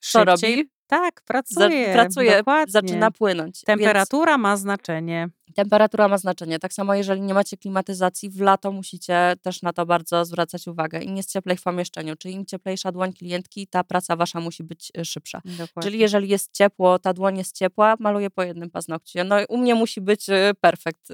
co 0.00 0.24
szybciej. 0.24 0.56
robi? 0.56 0.73
Tak, 0.86 1.14
Za- 1.14 1.26
pracuje. 1.26 1.92
pracuje, 1.92 2.36
dokładnie. 2.36 2.72
zaczyna 2.72 3.10
płynąć. 3.10 3.54
Więc 3.54 3.64
Temperatura 3.64 4.38
ma 4.38 4.56
znaczenie. 4.56 5.28
temperatura 5.54 6.08
ma 6.08 6.18
znaczenie. 6.18 6.58
Tak 6.58 6.72
samo 6.72 6.94
jeżeli 6.94 7.20
nie 7.20 7.34
macie 7.34 7.56
klimatyzacji, 7.56 8.30
w 8.30 8.40
lato 8.40 8.72
musicie 8.72 9.32
też 9.42 9.62
na 9.62 9.72
to 9.72 9.86
bardzo 9.86 10.24
zwracać 10.24 10.68
uwagę. 10.68 11.00
Im 11.02 11.16
jest 11.16 11.32
cieplej 11.32 11.56
w 11.56 11.62
pomieszczeniu, 11.62 12.16
czyli 12.16 12.34
im 12.34 12.46
cieplejsza 12.46 12.92
dłoń 12.92 13.12
klientki, 13.12 13.66
ta 13.66 13.84
praca 13.84 14.16
wasza 14.16 14.40
musi 14.40 14.64
być 14.64 14.92
y, 14.98 15.04
szybsza. 15.04 15.40
Dokładnie. 15.44 15.82
Czyli 15.82 15.98
jeżeli 15.98 16.28
jest 16.28 16.52
ciepło, 16.52 16.98
ta 16.98 17.12
dłoń 17.12 17.38
jest 17.38 17.56
ciepła, 17.56 17.94
maluję 17.98 18.30
po 18.30 18.42
jednym 18.42 18.70
paznokcie. 18.70 19.24
No 19.24 19.40
i 19.40 19.44
u 19.48 19.58
mnie 19.58 19.74
musi 19.74 20.00
być 20.00 20.28
y, 20.28 20.52
perfekt. 20.60 21.10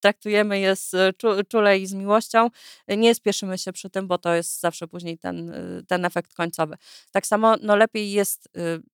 Traktujemy 0.00 0.60
je 0.60 0.76
z 0.76 0.90
czu- 1.16 1.44
czule 1.48 1.78
i 1.78 1.86
z 1.86 1.92
miłością. 1.94 2.48
Y, 2.92 2.96
Nie 2.96 3.14
spieszymy 3.14 3.58
się 3.58 3.72
przy 3.72 3.90
tym, 3.90 4.06
bo 4.08 4.18
to 4.18 4.34
jest 4.34 4.60
zawsze 4.60 4.88
później 4.88 5.18
ten, 5.18 5.50
y, 5.50 5.84
ten 5.88 6.04
efekt 6.04 6.34
końcowy. 6.34 6.76
Tak 7.12 7.26
samo 7.26 7.56
no 7.62 7.76
lepiej 7.76 8.12
jest, 8.12 8.48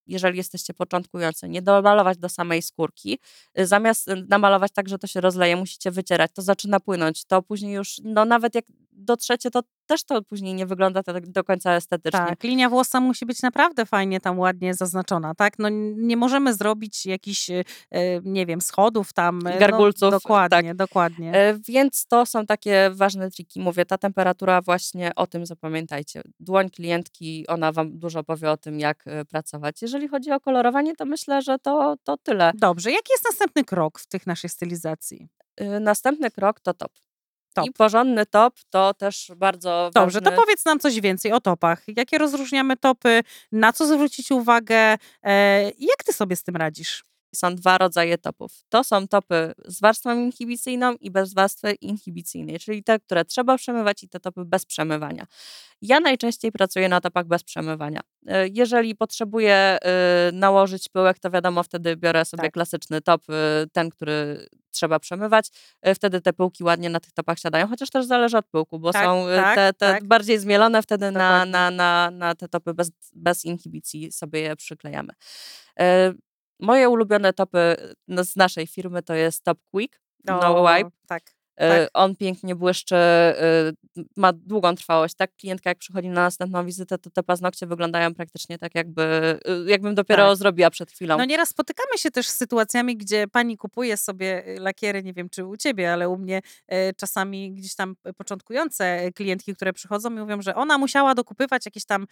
jeżeli 0.07 0.37
jesteście 0.39 0.75
początkujący, 0.75 1.49
nie 1.49 1.63
domalować 1.63 2.19
do 2.19 2.29
samej 2.29 2.63
skórki. 2.63 3.19
Zamiast 3.57 4.07
namalować 4.29 4.73
tak, 4.73 4.89
że 4.89 4.99
to 4.99 5.07
się 5.07 5.21
rozleje, 5.21 5.57
musicie 5.57 5.91
wycierać, 5.91 6.31
to 6.35 6.43
zaczyna 6.43 6.81
płynąć. 6.81 7.25
To 7.25 7.43
później 7.43 7.75
już, 7.75 8.01
no 8.05 8.25
nawet 8.25 8.55
jak 8.55 8.65
dotrzecie, 8.97 9.51
to 9.51 9.61
też 9.87 10.05
to 10.05 10.23
później 10.23 10.55
nie 10.55 10.67
wygląda 10.67 11.03
tak 11.03 11.27
do 11.31 11.45
końca 11.45 11.73
estetycznie. 11.73 12.19
Tak, 12.21 12.43
linia 12.43 12.69
włosa 12.71 13.01
musi 13.01 13.27
być 13.27 13.43
naprawdę 13.43 13.87
fajnie 13.87 14.21
tam 14.21 14.39
ładnie 14.39 14.75
zaznaczona, 14.75 15.35
tak? 15.35 15.59
No 15.59 15.69
nie 15.97 16.17
możemy 16.17 16.55
zrobić 16.55 17.07
jakichś, 17.07 17.51
e, 17.51 17.65
nie 18.25 18.47
wiem, 18.47 18.61
schodów 18.61 19.13
tam. 19.13 19.47
e, 19.47 19.59
Gargulców, 19.59 20.01
No, 20.03 20.11
dokładnie, 20.11 20.69
tak. 20.69 20.77
dokładnie. 20.77 21.33
E, 21.35 21.59
Więc 21.69 22.07
to 22.09 22.27
są 22.27 22.47
takie 22.47 22.91
ważne 22.95 23.31
triki. 23.31 23.61
Mówię, 23.61 23.85
ta 23.87 23.99
temperatura 23.99 24.63
właśnie 24.63 25.15
o 25.17 25.27
tym 25.27 25.47
zapamiętajcie. 25.47 26.23
Dłoń 26.41 26.71
klientki, 26.71 27.45
ona 27.49 27.73
wam 27.73 27.99
dużo 27.99 28.25
powie 28.25 28.51
o 28.51 28.57
tym, 28.57 28.81
jak 28.81 29.05
pracować. 29.31 29.83
Jeżeli 29.83 30.09
chodzi 30.09 30.33
o 30.33 30.41
kolorowanie, 30.41 30.97
to 30.97 31.05
myślę, 31.05 31.43
że 31.43 31.59
to, 31.59 31.97
to 32.05 32.17
tyle. 32.17 32.53
Dobrze, 32.55 32.91
jaki 32.91 33.13
jest 33.13 33.25
następny 33.25 33.65
krok 33.65 33.99
w 33.99 34.07
tych 34.07 34.27
naszej 34.27 34.51
stylizacji? 34.51 35.29
Y, 35.61 35.81
Następny 35.81 36.31
krok 36.31 36.61
to 36.61 36.75
top. 36.75 36.93
Top. 37.57 37.67
I 37.67 37.73
porządny 37.73 38.27
top 38.27 38.55
to 38.71 38.95
też 38.95 39.33
bardzo 39.37 39.91
Dobrze, 39.95 40.21
ważny... 40.21 40.37
to 40.37 40.43
powiedz 40.43 40.65
nam 40.65 40.79
coś 40.79 41.01
więcej 41.01 41.33
o 41.33 41.41
topach. 41.41 41.83
Jakie 41.97 42.19
rozróżniamy 42.19 42.77
topy, 42.77 43.23
na 43.53 43.73
co 43.73 43.87
zwrócić 43.87 44.31
uwagę, 44.31 44.97
e, 45.23 45.63
jak 45.65 46.05
ty 46.05 46.13
sobie 46.13 46.37
z 46.37 46.43
tym 46.43 46.57
radzisz? 46.57 47.05
Są 47.37 47.55
dwa 47.55 47.79
rodzaje 47.79 48.19
topów. 48.19 48.53
To 48.69 48.85
są 48.85 49.09
topy 49.09 49.53
z 49.65 49.81
warstwą 49.81 50.19
inhibicyjną 50.21 50.95
i 50.95 51.11
bez 51.11 51.35
warstwy 51.35 51.73
inhibicyjnej, 51.73 52.59
czyli 52.59 52.83
te, 52.83 52.99
które 53.01 53.25
trzeba 53.25 53.57
przemywać 53.57 54.03
i 54.03 54.09
te 54.09 54.21
topy 54.21 54.45
bez 54.45 54.67
przemywania. 54.67 55.27
Ja 55.83 56.01
najczęściej 56.01 56.53
pracuję 56.53 56.89
na 56.89 57.01
topach 57.01 57.27
bez 57.27 57.45
przemywania. 57.45 58.01
E, 58.27 58.49
Jeżeli 58.49 58.95
potrzebuję 58.97 59.55
e, 59.55 59.79
nałożyć 60.33 60.89
pyłek, 60.89 61.19
to 61.19 61.31
wiadomo, 61.31 61.63
wtedy 61.63 61.97
biorę 61.97 62.25
sobie 62.25 62.43
Tak. 62.43 62.53
klasyczny 62.53 63.01
top, 63.01 63.23
e, 63.31 63.67
ten, 63.73 63.91
który 63.91 64.47
trzeba 64.71 64.99
przemywać. 64.99 65.49
Wtedy 65.95 66.21
te 66.21 66.33
pyłki 66.33 66.65
ładnie 66.65 66.91
na 66.91 67.01
tych 67.01 67.13
topach 67.13 67.39
siadają, 67.39 67.69
chociaż 67.69 67.91
też 67.91 68.07
zależy 68.07 68.39
od 68.39 68.47
pyłku, 68.47 68.79
bo 68.79 68.93
Tak, 68.93 69.05
są 69.05 69.27
tak, 69.37 69.55
te, 69.55 69.73
te 69.73 69.93
tak. 69.93 70.05
bardziej 70.05 70.39
zmielone, 70.39 70.83
wtedy 70.83 71.11
na, 71.11 71.45
na, 71.45 71.71
na, 71.71 72.11
na 72.11 72.35
te 72.35 72.49
topy 72.49 72.75
bez, 72.75 72.91
bez 73.13 73.45
inhibicji 73.45 74.13
sobie 74.13 74.41
je 74.41 74.57
przyklejamy. 74.57 75.13
Moje 76.61 76.89
ulubione 76.89 77.33
topy 77.33 77.77
no, 78.09 78.25
z 78.25 78.37
naszej 78.37 78.67
firmy 78.67 79.03
to 79.03 79.15
jest 79.15 79.45
Top 79.45 79.59
Quick, 79.71 80.01
No 80.25 80.41
O, 80.41 80.75
Wipe. 80.75 80.91
Tak. 81.07 81.36
E, 81.57 81.81
Tak. 81.81 81.91
On 81.95 82.17
pięknie 82.17 82.55
błyszczy, 82.55 82.97
e, 82.97 83.73
ma 84.17 84.33
długą 84.33 84.75
trwałość. 84.75 85.15
Tak, 85.15 85.37
klientka 85.37 85.71
jak 85.71 85.79
przychodzi 85.79 86.09
na 86.09 86.21
następną 86.21 86.67
wizytę, 86.67 86.99
to 86.99 87.11
te 87.11 87.23
paznokcie 87.23 87.67
wyglądają 87.67 88.15
praktycznie 88.15 88.59
tak, 88.59 88.75
jakby, 88.75 89.03
e, 89.45 89.71
jakbym 89.71 89.95
dopiero 89.95 90.29
Tak. 90.29 90.37
zrobiła 90.37 90.71
przed 90.71 90.91
chwilą. 90.91 91.19
No 91.19 91.25
nieraz 91.25 91.49
spotykamy 91.49 91.99
się 91.99 92.11
też 92.11 92.29
z 92.29 92.37
sytuacjami, 92.37 92.97
gdzie 92.97 93.29
pani 93.29 93.57
kupuje 93.57 93.97
sobie 93.97 94.45
lakiery, 94.59 95.03
nie 95.03 95.13
wiem 95.13 95.29
czy 95.31 95.45
u 95.45 95.57
ciebie, 95.57 95.93
ale 95.93 96.09
u 96.09 96.17
mnie 96.17 96.41
czasami 96.97 97.53
gdzieś 97.53 97.75
tam 97.75 97.97
początkujące 98.17 99.13
klientki, 99.13 99.55
które 99.55 99.73
przychodzą 99.73 100.11
i 100.11 100.19
mówią, 100.19 100.43
że 100.43 100.55
ona 100.55 100.79
musiała 100.79 101.15
dokupywać 101.15 101.67
jakieś 101.67 101.85
tam 101.85 102.07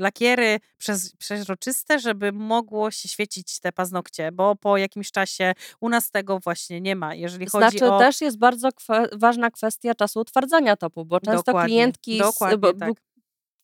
lakiery 0.00 0.60
przez, 0.78 1.16
przeźroczyste, 1.16 1.98
żeby 1.98 2.32
mogło 2.32 2.90
się 2.90 3.08
świecić 3.08 3.60
te 3.60 3.72
paznokcie, 3.72 4.32
bo 4.32 4.56
po 4.56 4.76
jakimś 4.76 5.10
czasie 5.10 5.54
u 5.80 5.88
nas 5.88 6.10
tego 6.10 6.38
właśnie 6.38 6.80
nie 6.80 6.96
ma. 6.96 7.14
Jeżeli 7.14 7.46
chodzi 7.46 7.78
Znaczy 7.78 7.92
o... 7.92 7.98
też 8.06 8.20
jest 8.20 8.38
bardzo 8.38 8.68
kwe- 8.68 9.08
ważna 9.12 9.50
kwestia 9.50 9.94
czasu 9.94 10.20
utwardzania 10.20 10.76
topu, 10.76 11.04
bo 11.04 11.20
często 11.20 11.42
Dokładnie, 11.42 11.68
klientki, 11.68 12.16
z, 12.16 12.20
dokładnie 12.20 12.58
bo, 12.58 12.74
tak. 12.74 12.92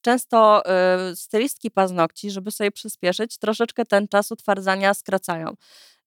często 0.00 0.62
y, 1.10 1.16
stylistki 1.16 1.70
paznokci, 1.70 2.30
żeby 2.30 2.50
sobie 2.50 2.70
przyspieszyć, 2.70 3.38
troszeczkę 3.38 3.84
ten 3.84 4.08
czas 4.08 4.32
utwardzania 4.32 4.94
skracają. 4.94 5.54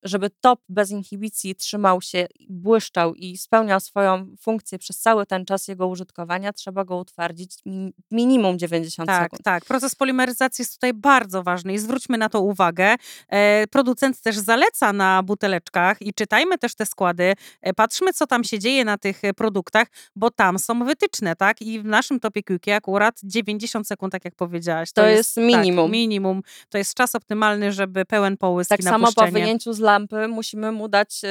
Żeby 0.05 0.29
top 0.29 0.59
bez 0.69 0.91
inhibicji 0.91 1.55
trzymał 1.55 2.01
się, 2.01 2.27
błyszczał 2.49 3.15
i 3.15 3.37
spełniał 3.37 3.79
swoją 3.79 4.35
funkcję 4.39 4.79
przez 4.79 4.99
cały 4.99 5.25
ten 5.25 5.45
czas 5.45 5.67
jego 5.67 5.87
użytkowania, 5.87 6.53
trzeba 6.53 6.85
go 6.85 6.97
utwardzić 6.97 7.51
mi, 7.65 7.93
minimum 8.11 8.59
90 8.59 9.07
Tak, 9.07 9.23
sekund. 9.23 9.43
tak. 9.43 9.65
Proces 9.65 9.95
polimeryzacji 9.95 10.61
jest 10.61 10.73
tutaj 10.73 10.93
bardzo 10.93 11.43
ważny 11.43 11.73
i 11.73 11.77
zwróćmy 11.77 12.17
na 12.17 12.29
to 12.29 12.41
uwagę. 12.41 12.95
E, 13.29 13.67
producent 13.67 14.21
też 14.21 14.37
zaleca 14.37 14.93
na 14.93 15.23
buteleczkach 15.23 16.01
i 16.01 16.13
czytajmy 16.13 16.57
też 16.57 16.75
te 16.75 16.85
składy. 16.85 17.33
E, 17.61 17.73
patrzmy, 17.73 18.13
co 18.13 18.27
tam 18.27 18.43
się 18.43 18.59
dzieje 18.59 18.85
na 18.85 18.97
tych 18.97 19.23
e, 19.23 19.33
produktach, 19.33 19.87
bo 20.15 20.31
tam 20.31 20.59
są 20.59 20.85
wytyczne, 20.85 21.35
tak? 21.35 21.61
I 21.61 21.79
w 21.79 21.85
naszym 21.85 22.19
topie 22.19 22.43
Quicky 22.43 22.73
akurat 22.73 23.19
90 23.23 23.87
sekund, 23.87 24.11
tak 24.11 24.25
jak 24.25 24.35
powiedziałaś. 24.35 24.91
To 24.91 25.05
jest 25.05 25.37
minimum. 25.37 25.85
Tak, 25.85 25.91
minimum. 25.91 26.41
To 26.69 26.77
jest 26.77 26.93
czas 26.93 27.15
optymalny, 27.15 27.71
żeby 27.71 28.05
pełen 28.05 28.37
połysk 28.37 28.69
Tak 28.69 28.79
i 28.79 28.83
samo 28.83 29.11
po 29.13 29.27
wyjęciu 29.27 29.73
z 29.73 29.79
lampy 29.95 30.27
musimy 30.27 30.71
mu 30.71 30.88
dać 30.88 31.21
y, 31.23 31.27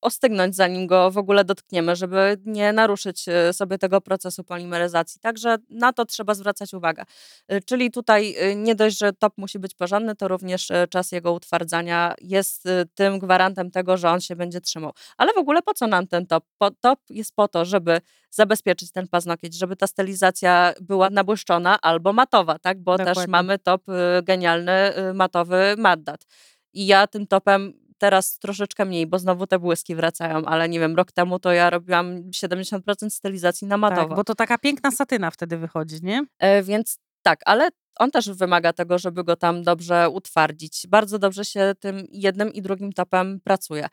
ostygnąć, 0.00 0.56
zanim 0.56 0.86
go 0.86 1.10
w 1.10 1.18
ogóle 1.18 1.44
dotkniemy, 1.44 1.96
żeby 1.96 2.36
nie 2.44 2.72
naruszyć 2.72 3.24
y, 3.28 3.52
sobie 3.52 3.78
tego 3.78 4.00
procesu 4.00 4.44
polimeryzacji. 4.44 5.20
Także 5.20 5.56
na 5.70 5.92
to 5.92 6.04
trzeba 6.04 6.34
zwracać 6.34 6.74
uwagę. 6.74 7.04
Y, 7.52 7.60
czyli 7.60 7.90
tutaj 7.90 8.36
nie 8.56 8.74
dość, 8.74 8.98
że 8.98 9.12
top 9.12 9.32
musi 9.36 9.58
być 9.58 9.74
porządny, 9.74 10.16
to 10.16 10.28
również 10.28 10.72
czas 10.90 11.12
jego 11.12 11.32
utwardzania 11.32 12.14
jest 12.20 12.64
tym 12.94 13.18
gwarantem 13.18 13.70
tego, 13.70 13.96
że 13.96 14.10
on 14.10 14.20
się 14.20 14.36
będzie 14.36 14.60
trzymał. 14.60 14.92
Ale 15.16 15.32
w 15.32 15.38
ogóle 15.38 15.62
po 15.62 15.74
co 15.74 15.86
nam 15.86 16.06
ten 16.06 16.26
top? 16.26 16.44
Po, 16.58 16.70
top 16.70 17.00
jest 17.10 17.34
po 17.34 17.48
to, 17.48 17.64
żeby 17.64 18.00
zabezpieczyć 18.30 18.92
ten 18.92 19.08
paznokieć, 19.08 19.58
żeby 19.58 19.76
ta 19.76 19.86
stylizacja 19.86 20.72
była 20.80 21.10
nabłyszczona 21.10 21.80
albo 21.80 22.12
matowa, 22.12 22.58
tak? 22.58 22.82
Bo 22.82 22.96
też 22.96 23.06
Dokładnie. 23.06 23.32
mamy 23.32 23.58
top 23.58 23.82
genialny, 24.22 24.92
matowy 25.14 25.74
Maddat. 25.78 26.26
I 26.72 26.86
ja 26.86 27.06
tym 27.06 27.26
topem 27.26 27.85
teraz 27.98 28.38
troszeczkę 28.38 28.84
mniej, 28.84 29.06
bo 29.06 29.18
znowu 29.18 29.46
te 29.46 29.58
błyski 29.58 29.94
wracają, 29.94 30.44
ale 30.44 30.68
nie 30.68 30.80
wiem, 30.80 30.96
rok 30.96 31.12
temu 31.12 31.38
to 31.38 31.52
ja 31.52 31.70
robiłam 31.70 32.30
70% 32.30 33.10
stylizacji 33.10 33.66
na 33.66 33.76
matowo. 33.76 34.08
Tak, 34.08 34.16
bo 34.16 34.24
to 34.24 34.34
taka 34.34 34.58
piękna 34.58 34.90
satyna 34.90 35.30
wtedy 35.30 35.58
wychodzi, 35.58 35.96
nie? 36.02 36.24
E, 36.38 36.62
Więc 36.62 36.98
tak, 37.22 37.40
ale 37.44 37.68
on 37.98 38.10
też 38.10 38.30
wymaga 38.30 38.72
tego, 38.72 38.98
żeby 38.98 39.24
go 39.24 39.36
tam 39.36 39.62
dobrze 39.62 40.08
utwardzić. 40.10 40.86
Bardzo 40.88 41.18
dobrze 41.18 41.44
się 41.44 41.72
tym 41.80 42.06
jednym 42.10 42.52
i 42.52 42.62
drugim 42.62 42.92
topem 42.92 43.40
pracuje. 43.44 43.88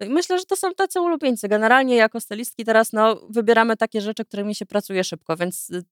Myślę, 0.00 0.38
że 0.38 0.44
to 0.44 0.56
są 0.56 0.74
tacy 0.74 1.00
ulubieńcy. 1.00 1.48
Generalnie 1.48 1.96
jako 1.96 2.20
stylistki 2.20 2.64
teraz 2.64 2.92
no, 2.92 3.20
wybieramy 3.30 3.76
takie 3.76 4.00
rzeczy, 4.00 4.24
którymi 4.24 4.54
się 4.54 4.66
pracuje 4.66 5.04
szybko, 5.04 5.36
więc 5.36 5.70
y, 5.70 5.84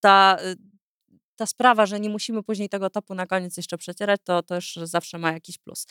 ta, 0.00 0.36
y, 0.44 0.56
ta 1.36 1.46
sprawa, 1.46 1.86
że 1.86 2.00
nie 2.00 2.10
musimy 2.10 2.42
później 2.42 2.68
tego 2.68 2.90
topu 2.90 3.14
na 3.14 3.26
koniec 3.26 3.56
jeszcze 3.56 3.78
przecierać, 3.78 4.20
to 4.24 4.42
też 4.42 4.78
zawsze 4.82 5.18
ma 5.18 5.32
jakiś 5.32 5.58
plus. 5.58 5.86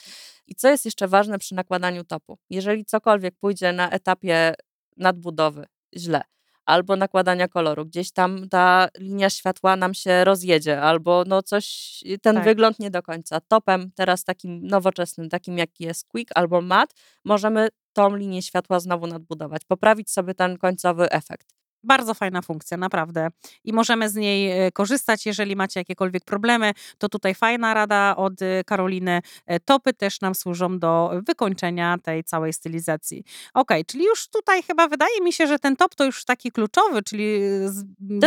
I 0.46 0.54
co 0.54 0.68
jest 0.68 0.84
jeszcze 0.84 1.08
ważne 1.08 1.38
przy 1.38 1.54
nakładaniu 1.54 2.04
topu? 2.04 2.38
Jeżeli 2.50 2.84
cokolwiek 2.84 3.34
pójdzie 3.40 3.72
na 3.72 3.90
etapie 3.90 4.54
nadbudowy 4.96 5.66
źle, 5.96 6.22
albo 6.64 6.96
nakładania 6.96 7.48
koloru, 7.48 7.86
gdzieś 7.86 8.12
tam 8.12 8.48
ta 8.48 8.88
linia 8.98 9.30
światła 9.30 9.76
nam 9.76 9.94
się 9.94 10.24
rozjedzie, 10.24 10.80
albo 10.82 11.24
no 11.26 11.42
coś, 11.42 11.98
ten 12.22 12.34
Tak. 12.34 12.44
wygląd 12.44 12.78
nie 12.78 12.90
do 12.90 13.02
końca. 13.02 13.40
Topem 13.40 13.90
teraz 13.94 14.24
takim 14.24 14.66
nowoczesnym, 14.66 15.28
takim 15.28 15.58
jaki 15.58 15.84
jest 15.84 16.08
Quick 16.08 16.30
albo 16.34 16.60
Matte, 16.60 16.94
możemy 17.24 17.68
tą 17.92 18.16
linię 18.16 18.42
światła 18.42 18.80
znowu 18.80 19.06
nadbudować, 19.06 19.64
poprawić 19.64 20.10
sobie 20.10 20.34
ten 20.34 20.58
końcowy 20.58 21.10
efekt. 21.10 21.54
Bardzo 21.84 22.14
fajna 22.14 22.42
funkcja, 22.42 22.76
naprawdę. 22.76 23.28
I 23.64 23.72
możemy 23.72 24.08
z 24.10 24.14
niej 24.14 24.66
e, 24.66 24.72
korzystać, 24.72 25.26
jeżeli 25.26 25.56
macie 25.56 25.80
jakiekolwiek 25.80 26.24
problemy. 26.24 26.72
To 26.98 27.08
tutaj 27.08 27.34
fajna 27.34 27.74
rada 27.74 28.16
od 28.16 28.42
e, 28.42 28.64
Karoliny. 28.64 29.20
E, 29.46 29.60
Topy 29.60 29.92
też 29.92 30.20
nam 30.20 30.34
służą 30.34 30.78
do 30.78 31.10
wykończenia 31.26 31.98
tej 32.02 32.24
całej 32.24 32.52
stylizacji. 32.52 33.24
Ok, 33.54 33.70
czyli 33.86 34.04
już 34.04 34.28
tutaj 34.28 34.62
chyba 34.62 34.88
wydaje 34.88 35.20
mi 35.20 35.32
się, 35.32 35.46
że 35.46 35.58
ten 35.58 35.76
top 35.76 35.94
to 35.94 36.04
już 36.04 36.24
taki 36.24 36.52
kluczowy, 36.52 37.02
czyli 37.02 37.40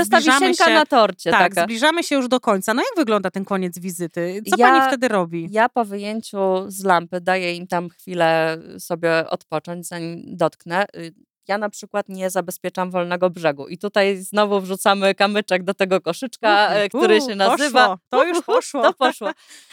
zbliżamy 0.06 0.56
się, 0.56 0.74
na 0.74 0.86
torcie 0.86 1.32
tak, 1.32 1.50
taka. 1.50 1.64
zbliżamy 1.64 2.04
się 2.04 2.16
już 2.16 2.28
do 2.28 2.40
końca. 2.40 2.74
No 2.74 2.82
jak 2.82 2.98
wygląda 2.98 3.32
ten 3.32 3.46
koniec 3.46 3.80
wizyty? 3.80 4.42
Co 4.50 4.56
Ja- 4.58 4.68
pani 4.72 4.88
wtedy 4.88 5.08
robi? 5.08 5.48
Ja 5.52 5.70
po 5.70 5.86
wyjęciu 5.86 6.38
z 6.68 6.84
lampy 6.84 7.22
daję 7.22 7.56
im 7.56 7.68
tam 7.68 7.90
chwilę 7.90 8.58
sobie 8.80 9.30
odpocząć, 9.30 9.88
zanim 9.88 10.38
dotknę. 10.38 10.86
Ja 11.48 11.58
na 11.58 11.70
przykład 11.70 12.10
nie 12.10 12.30
zabezpieczam 12.30 12.92
wolnego 12.92 13.30
brzegu. 13.30 13.68
I 13.68 13.78
tutaj 13.78 14.18
znowu 14.18 14.62
wrzucamy 14.62 15.16
kamyczek 15.16 15.64
do 15.64 15.74
tego 15.74 16.02
koszyczka, 16.02 16.70
e, 16.70 16.90
który 16.90 17.22
się 17.22 17.36
nazywa. 17.36 17.88
poszło, 17.88 17.98
to 18.10 18.24
już 18.24 18.42
poszło. 18.42 18.82
To 18.84 18.94
poszło. 18.94 19.30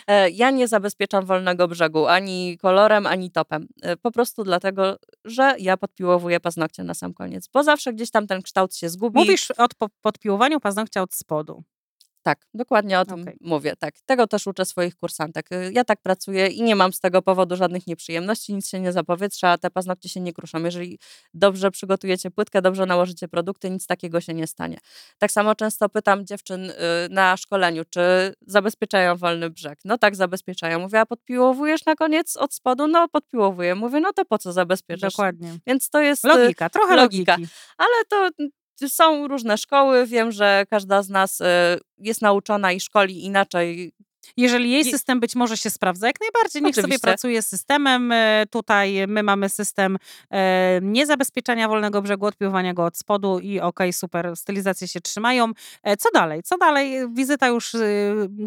E, 0.07 0.31
Ja 0.31 0.51
nie 0.51 0.69
zabezpieczam 0.69 1.25
wolnego 1.27 1.69
brzegu 1.69 2.07
ani 2.07 2.59
kolorem, 2.59 3.07
ani 3.07 3.31
topem. 3.31 3.69
E, 3.83 3.97
Po 3.97 4.11
prostu 4.11 4.45
dlatego, 4.45 4.99
że 5.25 5.55
ja 5.59 5.77
podpiłowuję 5.77 6.41
paznokcie 6.41 6.85
na 6.85 6.95
sam 6.95 7.15
koniec, 7.15 7.49
bo 7.49 7.63
zawsze 7.63 7.93
gdzieś 7.93 8.11
tam 8.11 8.27
ten 8.27 8.43
kształt 8.43 8.77
się 8.77 8.89
zgubi. 8.89 9.19
Mówisz 9.19 9.51
o 9.51 9.67
po- 9.79 9.89
podpiłowaniu 10.03 10.61
paznokcia 10.61 11.03
od 11.03 11.15
spodu. 11.15 11.65
Tak, 12.25 12.47
dokładnie 12.55 13.01
o 13.01 13.05
tym 13.05 13.23
Okej. 13.23 13.37
mówię. 13.41 13.77
Tak. 13.79 13.95
Tego 14.07 14.27
też 14.27 14.47
uczę 14.47 14.65
swoich 14.65 14.97
kursantek. 14.97 15.53
Y, 15.53 15.71
Ja 15.73 15.85
tak 15.85 16.01
pracuję 16.03 16.47
i 16.47 16.63
nie 16.63 16.77
mam 16.77 16.93
z 16.93 17.01
tego 17.01 17.23
powodu 17.23 17.57
żadnych 17.57 17.87
nieprzyjemności, 17.87 18.55
nic 18.55 18.69
się 18.69 18.81
nie 18.81 18.93
zapowietrza, 18.93 19.59
te 19.59 19.71
paznokcie 19.71 20.09
się 20.09 20.21
nie 20.21 20.33
kruszą. 20.33 20.65
Jeżeli 20.65 20.99
dobrze 21.35 21.71
przygotujecie 21.71 22.31
płytkę, 22.31 22.63
dobrze 22.63 22.87
nałożycie 22.87 23.29
produkty, 23.29 23.71
nic 23.71 23.87
takiego 23.87 24.21
się 24.21 24.35
nie 24.35 24.47
stanie. 24.47 24.79
Tak 25.19 25.33
samo 25.33 25.55
często 25.55 25.89
pytam 25.89 26.27
dziewczyn 26.27 26.71
y, 26.71 26.75
na 27.11 27.37
szkoleniu, 27.37 27.83
czy 27.91 28.01
zabezpieczają 28.47 29.17
wolny 29.17 29.51
brzeg. 29.51 29.79
No 29.85 29.99
tak, 29.99 30.17
zabezpieczają. 30.17 30.79
Mówię, 30.79 31.01
a 31.01 31.07
podpiłowujesz 31.07 31.85
na 31.87 31.95
koniec 31.95 32.37
od 32.37 32.55
spodu? 32.55 32.87
No 32.87 33.09
podpiłowuję. 33.09 33.75
Mówię, 33.75 34.01
no 34.01 34.13
to 34.13 34.25
po 34.25 34.39
co 34.39 34.53
zabezpieczasz? 34.53 35.13
Dokładnie. 35.13 35.59
Więc 35.67 35.91
to 35.91 36.01
jest... 36.01 36.25
y, 36.25 36.29
Logika, 36.29 36.71
trochę 36.71 36.97
logika. 36.97 37.33
logiki. 37.33 37.53
ale 37.79 38.05
to 38.09 38.31
są 38.89 39.29
różne 39.29 39.59
szkoły. 39.59 40.07
Wiem, 40.07 40.33
że 40.33 40.65
każda 40.71 41.03
z 41.03 41.09
nas 41.09 41.41
y, 41.41 41.45
jest 41.99 42.23
nauczona 42.23 42.73
i 42.73 42.81
szkoli 42.81 43.25
inaczej. 43.25 43.93
Jeżeli 44.37 44.71
jej 44.71 44.85
Je- 44.85 44.93
system 44.93 45.21
być 45.21 45.35
może 45.35 45.57
się 45.57 45.71
sprawdza, 45.71 46.07
jak 46.07 46.17
najbardziej, 46.21 46.63
niech 46.63 46.75
sobie 46.75 46.85
Oczywiście. 46.85 47.01
pracuje 47.09 47.43
z 47.43 47.47
systemem. 47.47 48.13
E, 48.13 48.45
Tutaj 48.51 49.07
my 49.09 49.23
mamy 49.23 49.49
system 49.49 49.99
e, 50.31 50.81
niezabezpieczania 50.83 51.69
wolnego 51.69 52.03
brzegu, 52.03 52.27
odpiłowania 52.27 52.75
go 52.75 52.85
od 52.85 52.97
spodu 52.99 53.39
i 53.39 53.61
okej, 53.61 53.93
super, 53.93 54.37
stylizacje 54.37 54.89
się 54.89 55.01
trzymają. 55.01 55.53
E, 55.83 55.97
Co 55.97 56.09
dalej? 56.15 56.43
Co 56.43 56.59
dalej? 56.59 56.95
Wizyta 57.15 57.49
już 57.49 57.73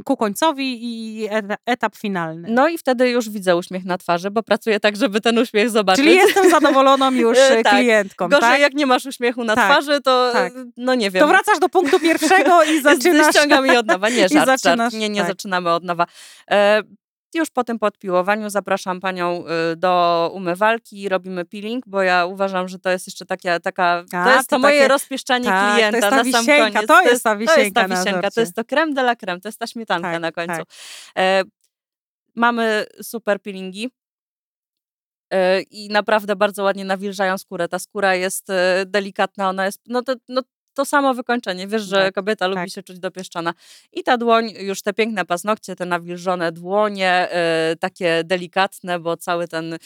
ku 0.06 0.18
końcowi 0.18 0.80
i 0.82 1.28
eta- 1.30 1.56
etap 1.66 1.96
finalny. 1.96 2.48
No 2.52 2.68
i 2.68 2.78
wtedy 2.78 3.10
już 3.10 3.30
widzę 3.30 3.56
uśmiech 3.56 3.86
na 3.86 3.98
twarzy, 3.98 4.32
bo 4.32 4.44
pracuję 4.44 4.80
tak, 4.80 4.96
żeby 4.96 5.22
ten 5.22 5.38
uśmiech 5.38 5.70
zobaczyć. 5.70 6.06
Czyli 6.06 6.16
jestem 6.18 6.50
zadowoloną 6.50 7.12
już 7.28 7.38
tak. 7.64 7.76
klientką, 7.76 8.28
Gorzej, 8.30 8.42
tak? 8.50 8.60
jak 8.60 8.74
nie 8.74 8.86
masz 8.86 9.06
uśmiechu 9.06 9.44
na 9.44 9.56
Tak, 9.56 9.72
twarzy, 9.72 10.02
to 10.02 10.30
tak. 10.34 10.54
no 10.78 10.96
nie 10.96 11.12
wiem. 11.12 11.22
To 11.22 11.28
wracasz 11.28 11.60
do 11.60 11.70
punktu 11.70 12.00
pierwszego 12.10 12.64
i 12.64 12.82
zaczynasz... 12.82 13.36
Ściągam 13.36 13.66
je 13.66 13.80
od 13.80 13.88
nowa. 13.88 14.10
Nie, 14.10 14.30
żart, 14.30 14.46
zaczynasz, 14.46 14.78
żart. 14.78 14.94
Nie, 14.94 15.10
nie 15.10 15.22
tak. 15.22 15.28
Zaczynamy 15.68 15.76
od 15.76 15.84
nowa. 15.84 16.06
E, 16.52 16.82
Już 17.36 17.50
po 17.50 17.64
tym 17.64 17.80
podpiłowaniu 17.80 18.50
zapraszam 18.50 19.00
panią 19.00 19.44
y, 19.74 19.76
do 19.76 20.32
umywalki, 20.34 21.10
robimy 21.10 21.46
peeling, 21.46 21.84
bo 21.88 22.02
ja 22.02 22.26
uważam, 22.26 22.68
że 22.68 22.80
to 22.80 22.90
jest 22.90 23.08
jeszcze 23.08 23.26
taka, 23.26 23.60
taka 23.60 24.04
A, 24.12 24.24
to 24.26 24.32
jest 24.32 24.50
to 24.50 24.56
to 24.56 24.60
moje 24.60 24.78
takie- 24.80 24.88
rozpieszczanie 24.88 25.46
tak, 25.46 25.70
to 25.70 25.76
klienta 25.76 25.98
jest 25.98 26.10
ta 26.10 26.16
na 26.16 26.24
sam 26.24 26.26
wisienka, 26.46 26.72
koniec. 26.74 26.88
to 26.88 27.02
jest 27.02 27.24
ta 27.24 27.36
to 27.36 27.40
jest 27.42 27.56
wisienka 27.56 27.82
ta 27.82 27.88
wisienka, 27.88 28.32
to 28.32 28.40
jest 28.40 28.56
to 28.56 28.64
creme 28.64 28.94
de 28.94 29.02
la 29.02 29.16
creme, 29.16 29.40
to 29.42 29.48
jest 29.48 29.60
ta 29.60 29.68
śmietanka 29.68 30.12
Tak, 30.12 30.22
na 30.22 30.32
końcu. 30.32 30.56
tak. 30.56 30.68
E, 31.18 31.44
mamy 32.36 32.86
super 33.02 33.42
peelingi. 33.42 33.90
E, 35.34 35.62
I 35.62 35.90
naprawdę 35.90 36.36
bardzo 36.36 36.64
ładnie 36.64 36.86
nawilżają 36.86 37.38
skórę. 37.38 37.68
Ta 37.68 37.80
skóra 37.80 38.16
jest 38.16 38.50
e, 38.50 38.84
delikatna, 38.86 39.50
ona 39.50 39.66
jest. 39.66 39.82
No 39.88 40.02
to, 40.02 40.14
no, 40.30 40.42
to 40.78 40.86
samo 40.86 41.14
wykończenie. 41.14 41.68
Wiesz, 41.68 41.82
że 41.82 41.96
Tak, 42.04 42.16
kobieta 42.16 42.48
lubi 42.48 42.62
tak. 42.62 42.70
się 42.70 42.84
czuć 42.84 43.00
dopieszczona. 43.00 43.54
I 43.94 44.04
ta 44.04 44.18
dłoń, 44.18 44.54
już 44.60 44.82
te 44.82 44.94
piękne 44.94 45.26
paznokcie, 45.26 45.76
te 45.76 45.86
nawilżone 45.86 46.52
dłonie, 46.52 47.12
e, 47.32 47.76
takie 47.80 48.22
delikatne, 48.26 49.00
bo 49.00 49.18
cały 49.18 49.48
ten 49.48 49.74
e, 49.74 49.78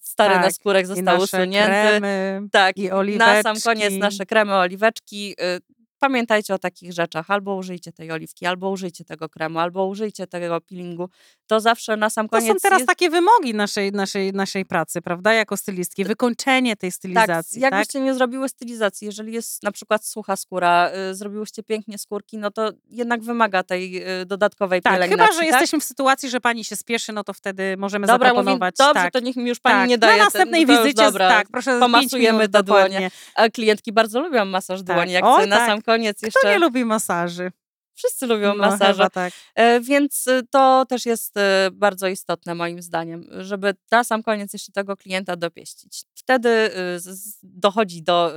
stary 0.00 0.34
Tak, 0.34 0.44
naskórek 0.44 0.82
I 0.84 0.86
został 0.86 1.04
nasze 1.04 1.18
usunięty. 1.24 1.70
kremy, 1.70 2.40
Tak, 2.52 2.76
i 2.76 2.88
na 3.16 3.42
sam 3.42 3.56
koniec 3.64 3.66
oliweczki. 3.66 3.98
nasze 3.98 4.26
kremy, 4.26 4.54
oliweczki. 4.54 5.32
y, 5.32 5.81
Pamiętajcie 6.06 6.54
o 6.54 6.58
takich 6.58 6.92
rzeczach. 6.92 7.30
Albo 7.30 7.54
użyjcie 7.56 7.92
tej 7.92 8.10
oliwki, 8.12 8.46
albo 8.46 8.70
użyjcie 8.70 9.04
tego 9.04 9.28
kremu, 9.28 9.58
albo 9.58 9.86
użyjcie 9.86 10.26
tego 10.26 10.60
peelingu. 10.60 11.08
To 11.46 11.60
zawsze 11.60 11.96
na 11.96 12.10
sam 12.10 12.28
To 12.28 12.36
koniec 12.36 12.52
są 12.52 12.58
teraz 12.62 12.78
jest... 12.78 12.88
takie 12.88 13.10
wymogi 13.10 13.54
naszej, 13.54 13.92
naszej, 13.92 14.32
naszej 14.32 14.64
pracy, 14.64 15.02
prawda? 15.02 15.32
Jako 15.32 15.56
stylistki. 15.56 16.04
Wykończenie 16.04 16.76
tej 16.76 16.90
Tak, 16.90 16.94
stylizacji. 16.96 17.62
Tak, 17.62 17.72
jakbyście 17.72 18.00
nie 18.00 18.14
zrobiły 18.14 18.48
stylizacji, 18.48 19.06
jeżeli 19.06 19.32
jest 19.32 19.62
na 19.62 19.72
przykład 19.72 20.06
sucha 20.06 20.36
skóra, 20.36 20.90
y, 21.10 21.14
zrobiłyście 21.14 21.62
pięknie 21.62 21.98
skórki, 21.98 22.38
no 22.38 22.50
to 22.50 22.70
jednak 22.90 23.22
wymaga 23.22 23.62
tej 23.62 24.20
y, 24.22 24.26
dodatkowej 24.26 24.82
Tak, 24.82 24.92
pielęgnacji. 24.92 25.24
chyba, 25.26 25.32
że 25.32 25.38
tak? 25.50 25.60
jesteśmy 25.60 25.80
w 25.80 25.84
sytuacji, 25.84 26.30
że 26.30 26.40
pani 26.40 26.64
się 26.64 26.76
spieszy, 26.76 27.12
no 27.12 27.24
to 27.24 27.32
wtedy 27.32 27.76
możemy 27.76 28.06
Dobra, 28.06 28.28
zaproponować. 28.28 28.74
dobrze, 28.78 28.94
tak, 29.02 29.12
to 29.12 29.20
niech 29.20 29.36
mi 29.36 29.48
już 29.48 29.60
pani 29.60 29.80
tak. 29.80 29.88
nie 29.88 29.98
daje. 29.98 30.18
Na 30.18 30.24
następnej 30.24 30.60
ten, 30.60 30.66
to 30.66 30.72
już 30.72 30.82
wizycie, 30.82 31.02
dobra, 31.04 31.28
tak, 31.28 31.48
proszę, 31.52 31.80
pomasujemy 31.80 32.48
te 32.48 32.62
dłonie. 32.62 32.82
dokładnie. 32.84 33.10
A 33.34 33.48
klientki 33.48 33.92
bardzo 33.92 34.20
lubią 34.20 34.44
masaż 34.44 34.80
Tak. 34.82 34.96
dłoni, 34.96 35.12
jak 35.12 35.24
Oj, 35.24 35.34
sobie 35.34 35.46
na 35.46 35.56
tak. 35.56 35.66
sam 35.66 35.82
koniec 35.82 35.91
Kto 36.18 36.26
jeszcze... 36.26 36.48
nie 36.50 36.58
lubi 36.58 36.84
masaży? 36.84 37.52
Wszyscy 37.94 38.26
lubią 38.26 38.54
No, 38.54 38.70
masaże. 38.70 39.10
tak. 39.10 39.32
E, 39.54 39.80
Więc 39.80 40.26
y, 40.26 40.42
to 40.50 40.86
też 40.88 41.06
jest 41.06 41.36
y, 41.36 41.40
bardzo 41.72 42.08
istotne 42.08 42.54
moim 42.54 42.82
zdaniem, 42.82 43.26
żeby 43.38 43.74
na 43.90 44.04
sam 44.04 44.22
koniec 44.22 44.52
jeszcze 44.52 44.72
tego 44.72 44.96
klienta 44.96 45.36
dopieścić. 45.36 46.02
Wtedy 46.14 46.48
y, 46.48 46.98
dochodzi 47.42 48.02
do 48.02 48.34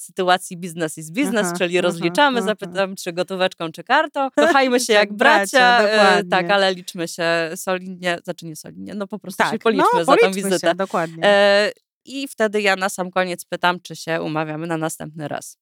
sytuacji 0.00 0.56
business 0.56 0.98
is 0.98 1.10
business, 1.10 1.46
Aha, 1.46 1.58
czyli 1.58 1.78
aha, 1.78 1.82
rozliczamy, 1.82 2.38
aha. 2.38 2.46
zapytam 2.46 2.96
czy 2.96 3.12
gotóweczką, 3.12 3.72
czy 3.72 3.84
kartą. 3.84 4.30
Kochajmy 4.36 4.80
się 4.80 4.92
jak 4.92 5.12
bracia, 5.12 5.82
bracia, 5.82 6.22
tak, 6.30 6.50
ale 6.50 6.74
liczmy 6.74 7.08
się 7.08 7.24
solidnie, 7.54 8.18
znaczy 8.24 8.46
nie 8.46 8.56
solidnie, 8.56 8.94
no 8.94 9.06
po 9.06 9.18
prostu 9.18 9.42
się 9.44 9.50
Tak, 9.50 9.60
policzmy 9.62 9.86
no, 9.94 10.04
za 10.04 10.16
tą 10.16 10.32
wizytę. 10.32 10.68
Się, 10.68 10.74
dokładnie. 10.74 11.24
E, 11.24 11.72
I 12.04 12.28
wtedy 12.28 12.62
ja 12.62 12.76
na 12.76 12.88
sam 12.88 13.10
koniec 13.10 13.44
pytam, 13.44 13.80
czy 13.80 13.96
się 13.96 14.22
umawiamy 14.22 14.66
na 14.66 14.76
następny 14.76 15.28
raz. 15.28 15.58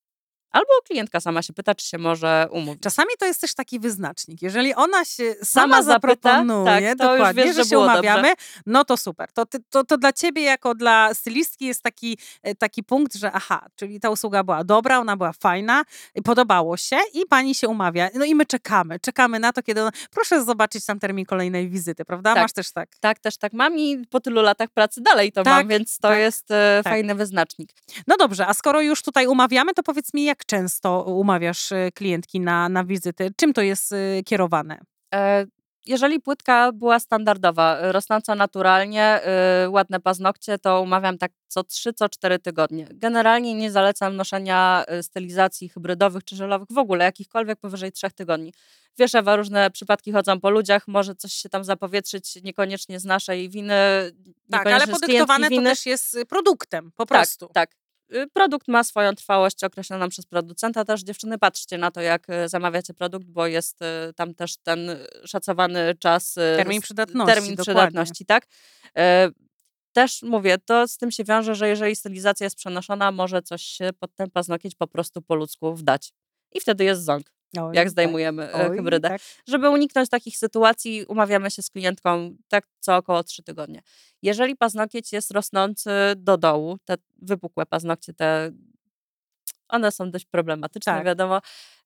Albo 0.53 0.69
klientka 0.87 1.21
sama 1.21 1.43
się 1.43 1.53
pyta, 1.53 1.75
czy 1.75 1.87
się 1.87 1.99
może 1.99 2.49
umówić. 2.51 2.83
Czasami 2.83 3.09
to 3.19 3.27
jest 3.27 3.41
też 3.41 3.55
taki 3.55 3.81
wyznacznik. 3.81 4.43
Jeżeli 4.43 4.75
ona 4.75 5.05
się 5.05 5.35
sama, 5.43 5.45
Sama 5.45 5.83
zapyta, 5.83 6.33
zaproponuje, 6.33 6.89
tak, 6.89 6.99
to 6.99 7.05
już 7.05 7.19
dokładnie, 7.19 7.45
wiesz, 7.45 7.57
że 7.57 7.65
że 7.65 7.71
się 7.71 7.79
umawiamy, 7.79 8.33
no 8.67 8.85
to 8.85 8.97
super. 8.97 9.33
To, 9.33 9.47
to, 9.71 9.85
to 9.85 9.99
dla 9.99 10.13
ciebie 10.13 10.43
jako 10.43 10.75
dla 10.75 11.15
stylistki 11.15 11.67
jest 11.67 11.83
taki, 11.83 12.19
e, 12.43 12.55
taki 12.55 12.83
punkt, 12.85 13.15
że 13.15 13.33
aha, 13.33 13.67
czyli 13.77 14.01
ta 14.01 14.11
usługa 14.11 14.45
była 14.45 14.65
dobra, 14.65 14.99
ona 14.99 15.17
była 15.17 15.33
fajna, 15.33 15.83
podobało 16.25 16.77
się 16.77 16.97
i 17.15 17.27
pani 17.27 17.55
się 17.55 17.69
umawia. 17.69 18.09
No 18.15 18.25
i 18.25 18.35
my 18.35 18.47
czekamy, 18.47 19.01
czekamy 19.01 19.41
na 19.41 19.53
to, 19.53 19.63
kiedy 19.63 19.83
ona... 19.83 19.91
Proszę 20.11 20.45
zobaczyć 20.45 20.85
tam 20.85 20.99
termin 20.99 21.27
kolejnej 21.27 21.69
wizyty, 21.69 22.05
prawda? 22.05 22.35
Tak. 22.35 22.43
Masz 22.43 22.53
też 22.53 22.73
tak. 22.73 22.89
Tak, 23.01 23.19
też 23.19 23.37
tak 23.37 23.53
mam 23.53 23.79
i 23.79 24.07
po 24.11 24.21
tylu 24.21 24.43
latach 24.43 24.71
pracy 24.71 25.01
dalej 25.01 25.33
to 25.33 25.43
Tak, 25.43 25.55
mam, 25.55 25.69
więc 25.69 25.99
to 25.99 26.09
tak, 26.09 26.19
jest 26.19 26.51
e, 26.51 26.81
tak. 26.85 26.93
fajny 26.93 27.15
wyznacznik. 27.15 27.71
No 28.07 28.17
dobrze, 28.17 28.47
a 28.47 28.55
skoro 28.55 28.81
już 28.81 29.03
tutaj 29.03 29.27
umawiamy, 29.27 29.75
to 29.75 29.83
powiedz 29.83 30.15
mi, 30.15 30.25
jak 30.25 30.38
często 30.47 31.03
umawiasz 31.03 31.73
e, 31.73 31.91
klientki 31.93 32.41
na, 32.41 32.69
na 32.69 32.85
wizyty? 32.85 33.31
Czym 33.37 33.53
to 33.53 33.63
jest 33.63 33.93
e, 33.93 34.23
kierowane? 34.25 34.79
E, 35.15 35.47
jeżeli 35.87 36.21
płytka 36.21 36.73
była 36.73 37.01
standardowa, 37.01 37.79
e, 37.79 37.93
rosnąca 37.93 38.35
naturalnie, 38.35 39.21
ładne 39.69 40.01
paznokcie, 40.01 40.59
to 40.59 40.83
umawiam 40.83 41.19
tak 41.19 41.33
co 41.47 41.65
3, 41.65 41.93
co 41.93 42.09
4 42.09 42.39
tygodnie. 42.39 42.89
Generalnie 42.95 43.55
nie 43.55 43.71
zalecam 43.71 44.17
noszenia 44.17 44.85
stylizacji 45.03 45.69
hybrydowych 45.69 46.25
czy 46.25 46.37
żelowych, 46.37 46.69
w 46.71 46.79
ogóle 46.79 47.05
jakichkolwiek 47.05 47.59
powyżej 47.61 47.93
3 47.93 48.11
tygodni. 48.11 48.53
Wiesz, 48.99 49.15
Ewa, 49.15 49.37
różne 49.37 49.71
przypadki 49.71 50.13
chodzą 50.13 50.41
po 50.41 50.51
ludziach, 50.51 50.89
może 50.89 51.15
coś 51.15 51.33
się 51.33 51.49
tam 51.49 51.65
zapowietrzyć, 51.65 52.43
niekoniecznie 52.43 53.01
z 53.01 53.05
naszej 53.05 53.49
winy, 53.49 53.75
Tak, 54.51 54.67
ale 54.67 54.87
podyktowane 54.87 55.47
to 55.47 55.51
winy. 55.51 55.65
też 55.71 55.87
jest 55.87 56.15
y, 56.15 56.27
produktem, 56.27 56.93
po 56.97 57.07
Tak, 57.07 57.09
prostu. 57.09 57.49
Tak. 57.55 57.71
Y, 57.73 57.75
Produkt 58.33 58.69
ma 58.69 58.85
swoją 58.85 59.15
trwałość 59.15 59.65
określoną 59.65 60.09
przez 60.09 60.27
producenta. 60.27 60.85
Też 60.85 61.03
dziewczyny, 61.03 61.39
patrzcie 61.39 61.79
na 61.79 61.91
to, 61.91 62.01
jak 62.01 62.31
y, 62.31 62.49
zamawiacie 62.49 62.95
produkt, 62.95 63.27
bo 63.27 63.47
jest 63.47 63.83
y, 63.83 64.15
tam 64.15 64.35
też 64.35 64.57
ten 64.57 64.91
y, 64.91 65.07
szacowany 65.25 65.95
czas. 65.99 66.37
y, 66.37 66.41
Termin 66.57 66.81
przydatności, 66.81 67.35
Termin 67.35 67.55
dokładnie. 67.55 67.75
przydatności, 67.75 68.27
tak. 68.27 68.47
E, 68.97 69.31
Też 69.93 70.23
mówię, 70.23 70.59
to 70.59 70.89
z 70.89 70.97
tym 70.97 71.11
się 71.11 71.25
wiąże, 71.25 71.55
że 71.55 71.69
jeżeli 71.69 71.97
stylizacja 71.97 72.45
jest 72.45 72.57
przenoszona, 72.57 73.13
może 73.13 73.43
coś 73.43 73.63
się 73.63 73.91
pod 74.01 74.15
ten 74.15 74.31
paznokieć 74.31 74.75
po 74.75 74.87
prostu 74.87 75.23
po 75.23 75.35
ludzku 75.35 75.75
wdać. 75.75 76.13
I 76.53 76.61
wtedy 76.61 76.85
jest 76.85 77.05
ząg, 77.05 77.33
Oj, 77.57 77.75
jak 77.75 77.85
tak. 77.85 77.91
zdejmujemy 77.91 78.53
e, 78.53 78.71
Oj, 78.71 78.77
hybrydę. 78.77 79.09
tak. 79.09 79.21
Żeby 79.47 79.71
uniknąć 79.71 80.09
takich 80.09 80.37
sytuacji, 80.37 81.05
umawiamy 81.09 81.51
się 81.51 81.63
z 81.63 81.71
klientką 81.71 82.37
tak 82.49 82.67
co 82.81 82.97
około 82.97 83.25
3 83.25 83.43
tygodnie. 83.43 83.83
Jeżeli 84.23 84.57
paznokieć 84.57 85.13
jest 85.13 85.31
rosnący 85.31 85.91
do 86.17 86.37
dołu, 86.37 86.79
te 86.85 86.95
wypukłe 87.23 87.67
paznokcie, 87.67 88.15
te 88.15 88.53
one 89.69 89.93
są 89.93 90.11
dość 90.11 90.25
problematyczne, 90.25 90.93
Tak. 90.93 91.05
wiadomo, 91.05 91.41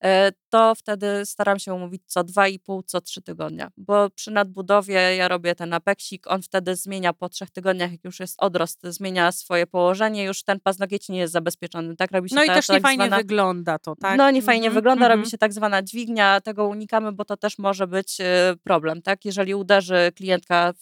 e, 0.04 0.32
to 0.50 0.74
wtedy 0.74 1.26
staram 1.26 1.58
się 1.58 1.74
umówić 1.74 2.02
co 2.06 2.24
2,5, 2.24 2.82
co 2.86 3.00
3 3.00 3.22
tygodnia, 3.22 3.70
bo 3.76 4.10
przy 4.10 4.30
nadbudowie 4.30 5.16
ja 5.16 5.28
robię 5.28 5.54
ten 5.54 5.72
apeksik, 5.74 6.26
on 6.26 6.42
wtedy 6.42 6.76
zmienia 6.76 7.12
po 7.12 7.28
trzech 7.28 7.50
tygodniach, 7.50 7.92
jak 7.92 8.04
już 8.04 8.20
jest 8.20 8.34
odrost, 8.42 8.80
zmienia 8.82 9.32
swoje 9.32 9.66
położenie, 9.66 10.24
już 10.24 10.42
ten 10.42 10.60
paznokieć 10.60 11.08
nie 11.08 11.18
jest 11.18 11.32
zabezpieczony, 11.32 11.96
tak 11.96 12.12
robi 12.12 12.28
się 12.28 12.34
No 12.36 12.44
i 12.44 12.46
ta, 12.46 12.54
też 12.54 12.68
nie 12.68 12.74
tak 12.74 12.82
fajnie 12.82 13.06
zwana... 13.06 13.16
wygląda 13.16 13.78
to, 13.78 13.96
tak? 13.96 14.18
No, 14.18 14.30
nie 14.30 14.42
fajnie 14.42 14.66
Mhm, 14.66 14.74
wygląda, 14.74 15.04
mhm. 15.04 15.18
robi 15.20 15.30
się 15.30 15.38
tak 15.38 15.52
zwana 15.52 15.82
dźwignia, 15.82 16.40
tego 16.40 16.66
unikamy, 16.66 17.12
bo 17.12 17.24
to 17.24 17.36
też 17.36 17.58
może 17.58 17.86
być 17.86 18.20
e, 18.20 18.54
problem, 18.64 19.02
tak? 19.02 19.24
Jeżeli 19.24 19.54
uderzy 19.54 20.12
klientka 20.14 20.72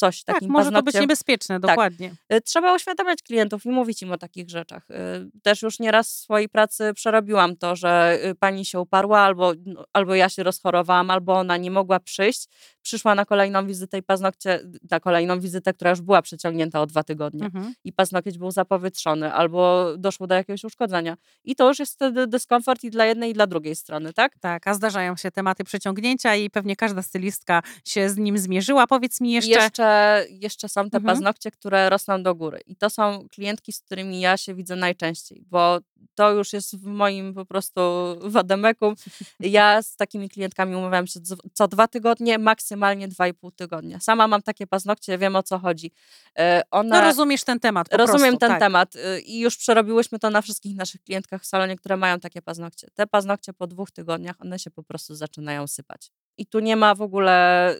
coś 0.00 0.24
Tak, 0.24 0.36
takim 0.36 0.50
może 0.50 0.72
to 0.72 0.82
być 0.82 0.94
niebezpieczne, 0.94 1.60
dokładnie. 1.60 2.14
Y, 2.32 2.40
Trzeba 2.40 2.74
uświadamiać 2.74 3.22
klientów 3.22 3.66
i 3.66 3.68
mówić 3.68 4.02
im 4.02 4.12
o 4.12 4.18
takich 4.18 4.50
rzeczach. 4.50 4.90
Y, 4.90 4.94
Też 5.42 5.62
już 5.62 5.78
nieraz 5.78 6.08
w 6.08 6.16
swojej 6.16 6.48
pracy 6.48 6.92
przerobiłam 6.94 7.56
to, 7.56 7.76
że 7.76 8.18
y, 8.24 8.34
pani 8.34 8.64
się 8.64 8.80
uparła, 8.80 9.20
albo, 9.20 9.52
albo 9.92 10.14
ja 10.14 10.28
się 10.28 10.42
rozchorowałam, 10.42 11.10
albo 11.10 11.34
ona 11.34 11.56
nie 11.56 11.70
mogła 11.70 12.00
przyjść. 12.00 12.48
Przyszła 12.82 13.14
na 13.14 13.24
kolejną 13.24 13.66
wizytę 13.66 13.98
i 13.98 14.02
paznokcie, 14.02 14.60
na 14.90 15.00
kolejną 15.00 15.40
wizytę, 15.40 15.74
która 15.74 15.90
już 15.90 16.00
była 16.00 16.22
przeciągnięta 16.22 16.80
o 16.80 16.86
dwa 16.86 17.02
tygodnie. 17.02 17.44
Mhm. 17.44 17.74
I 17.84 17.92
paznokieć 17.92 18.38
był 18.38 18.50
zapowietrzony, 18.50 19.32
albo 19.32 19.86
doszło 19.98 20.26
do 20.26 20.34
jakiegoś 20.34 20.64
uszkodzenia. 20.64 21.16
I 21.44 21.56
to 21.56 21.68
już 21.68 21.78
jest 21.78 21.94
wtedy 21.94 22.26
dyskomfort 22.26 22.84
i 22.84 22.90
dla 22.90 23.04
jednej, 23.04 23.30
i 23.30 23.34
dla 23.34 23.46
drugiej 23.46 23.76
strony, 23.76 24.12
tak? 24.12 24.38
Tak, 24.38 24.68
a 24.68 24.74
zdarzają 24.74 25.16
się 25.16 25.30
tematy 25.30 25.64
przeciągnięcia 25.64 26.34
i 26.34 26.50
pewnie 26.50 26.76
każda 26.76 27.02
stylistka 27.02 27.62
się 27.84 28.10
z 28.10 28.16
nim 28.16 28.38
zmierzyła. 28.38 28.86
Powiedz 28.86 29.20
mi 29.20 29.32
jeszcze, 29.32 29.50
Jeszcze, 29.50 29.89
jeszcze 30.30 30.68
są 30.68 30.90
te 30.90 30.96
Mhm. 30.96 31.04
paznokcie, 31.04 31.50
które 31.50 31.90
rosną 31.90 32.22
do 32.22 32.34
góry. 32.34 32.60
I 32.66 32.76
to 32.76 32.90
są 32.90 33.28
klientki, 33.28 33.72
z 33.72 33.80
którymi 33.80 34.20
ja 34.20 34.36
się 34.36 34.54
widzę 34.54 34.76
najczęściej, 34.76 35.42
bo 35.46 35.78
to 36.14 36.32
już 36.32 36.52
jest 36.52 36.76
w 36.76 36.84
moim 36.86 37.34
po 37.34 37.44
prostu 37.46 37.80
wademekum. 38.20 38.94
Ja 39.40 39.82
z 39.82 39.96
takimi 39.96 40.28
klientkami 40.28 40.76
umawiam 40.76 41.06
się 41.06 41.20
co- 41.54 41.68
dwa 41.68 41.88
tygodnie, 41.88 42.38
maksymalnie 42.38 43.08
dwa 43.08 43.28
i 43.28 43.34
pół 43.34 43.50
tygodnia. 43.50 44.00
Sama 44.00 44.28
mam 44.28 44.42
takie 44.42 44.66
paznokcie, 44.66 45.18
wiem 45.18 45.36
o 45.36 45.42
co 45.42 45.58
chodzi. 45.58 45.92
E, 46.38 46.62
One, 46.70 46.88
no 46.88 47.00
rozumiesz 47.00 47.44
ten 47.44 47.60
temat 47.60 47.94
Rozumiem 47.94 48.20
prostu, 48.20 48.38
ten 48.38 48.48
tak. 48.50 48.60
temat 48.60 48.96
y, 48.96 49.20
i 49.20 49.40
już 49.40 49.56
przerobiłyśmy 49.56 50.18
to 50.18 50.30
na 50.30 50.42
wszystkich 50.42 50.76
naszych 50.76 51.02
klientkach 51.02 51.42
w 51.42 51.46
salonie, 51.46 51.76
które 51.76 51.96
mają 51.96 52.20
takie 52.20 52.42
paznokcie. 52.42 52.88
Te 52.94 53.06
paznokcie 53.06 53.52
po 53.52 53.66
dwóch 53.66 53.90
tygodniach, 53.90 54.36
one 54.40 54.58
się 54.58 54.70
po 54.70 54.82
prostu 54.82 55.14
zaczynają 55.14 55.66
sypać. 55.66 56.10
I 56.38 56.46
tu 56.46 56.60
nie 56.60 56.76
ma 56.76 56.94
w 56.94 57.02
ogóle 57.02 57.76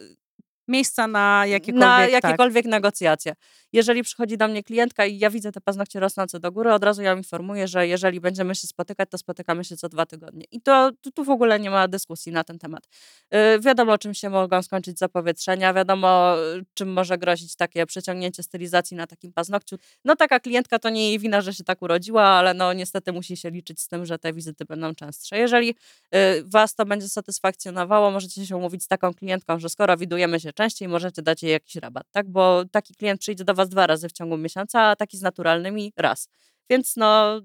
Miejsca 0.67 1.07
na 1.07 1.45
jakiekolwiek, 1.45 1.89
na 1.89 1.97
tak. 1.97 2.11
jakiekolwiek 2.11 2.65
negocjacje. 2.65 3.33
Jeżeli 3.73 4.03
przychodzi 4.03 4.37
do 4.37 4.47
mnie 4.47 4.63
klientka 4.63 5.05
i 5.05 5.19
ja 5.19 5.29
widzę 5.29 5.51
te 5.51 5.61
paznokcie 5.61 5.99
rosnące 5.99 6.39
do 6.39 6.51
góry, 6.51 6.73
od 6.73 6.83
razu 6.83 7.01
ją 7.01 7.17
informuję, 7.17 7.67
że 7.67 7.87
jeżeli 7.87 8.21
będziemy 8.21 8.55
się 8.55 8.67
spotykać, 8.67 9.09
to 9.09 9.17
spotykamy 9.17 9.63
się 9.63 9.77
co 9.77 9.89
dwa 9.89 10.05
tygodnie. 10.05 10.45
I 10.51 10.61
to 10.61 10.91
tu, 11.15 11.23
w 11.23 11.29
ogóle 11.29 11.59
nie 11.59 11.69
ma 11.69 11.87
dyskusji 11.87 12.31
na 12.31 12.43
ten 12.43 12.59
temat. 12.59 12.87
Yy, 13.31 13.59
wiadomo, 13.59 13.97
czym 13.97 14.13
się 14.13 14.29
mogą 14.29 14.61
skończyć 14.61 14.99
zapowietrzenia, 14.99 15.73
wiadomo, 15.73 16.35
y, 16.57 16.65
czym 16.73 16.93
może 16.93 17.17
grozić 17.17 17.55
takie 17.55 17.85
przeciągnięcie 17.85 18.43
stylizacji 18.43 18.97
na 18.97 19.07
takim 19.07 19.33
paznokciu. 19.33 19.75
No 20.05 20.15
taka 20.15 20.39
klientka 20.39 20.79
to 20.79 20.89
nie 20.89 21.09
jej 21.09 21.19
wina, 21.19 21.41
że 21.41 21.53
się 21.53 21.63
tak 21.63 21.81
urodziła, 21.81 22.23
ale 22.23 22.53
no 22.53 22.73
niestety 22.73 23.11
musi 23.11 23.37
się 23.37 23.49
liczyć 23.49 23.81
z 23.81 23.87
tym, 23.87 24.05
że 24.05 24.19
te 24.19 24.33
wizyty 24.33 24.65
będą 24.65 24.95
częstsze. 24.95 25.37
Jeżeli 25.37 25.69
y, 25.69 26.43
was 26.45 26.75
to 26.75 26.85
będzie 26.85 27.09
satysfakcjonowało, 27.09 28.11
możecie 28.11 28.45
się 28.45 28.57
umówić 28.57 28.83
z 28.83 28.87
taką 28.87 29.13
klientką, 29.13 29.59
że 29.59 29.69
skoro 29.69 29.97
widujemy 29.97 30.39
się 30.39 30.50
częściej, 30.53 30.87
możecie 30.87 31.21
dać 31.21 31.43
jej 31.43 31.51
jakiś 31.51 31.75
rabat, 31.75 32.03
tak? 32.11 32.29
Bo 32.29 32.65
taki 32.71 32.95
klient 32.95 33.21
przyjdzie 33.21 33.43
do 33.43 33.53
was 33.53 33.69
dwa 33.69 33.87
razy 33.87 34.09
w 34.09 34.11
ciągu 34.11 34.37
miesiąca, 34.37 34.81
a 34.81 34.95
taki 34.95 35.17
z 35.17 35.21
naturalnymi 35.21 35.93
raz. 35.97 36.29
Więc 36.69 36.95
no, 36.97 37.41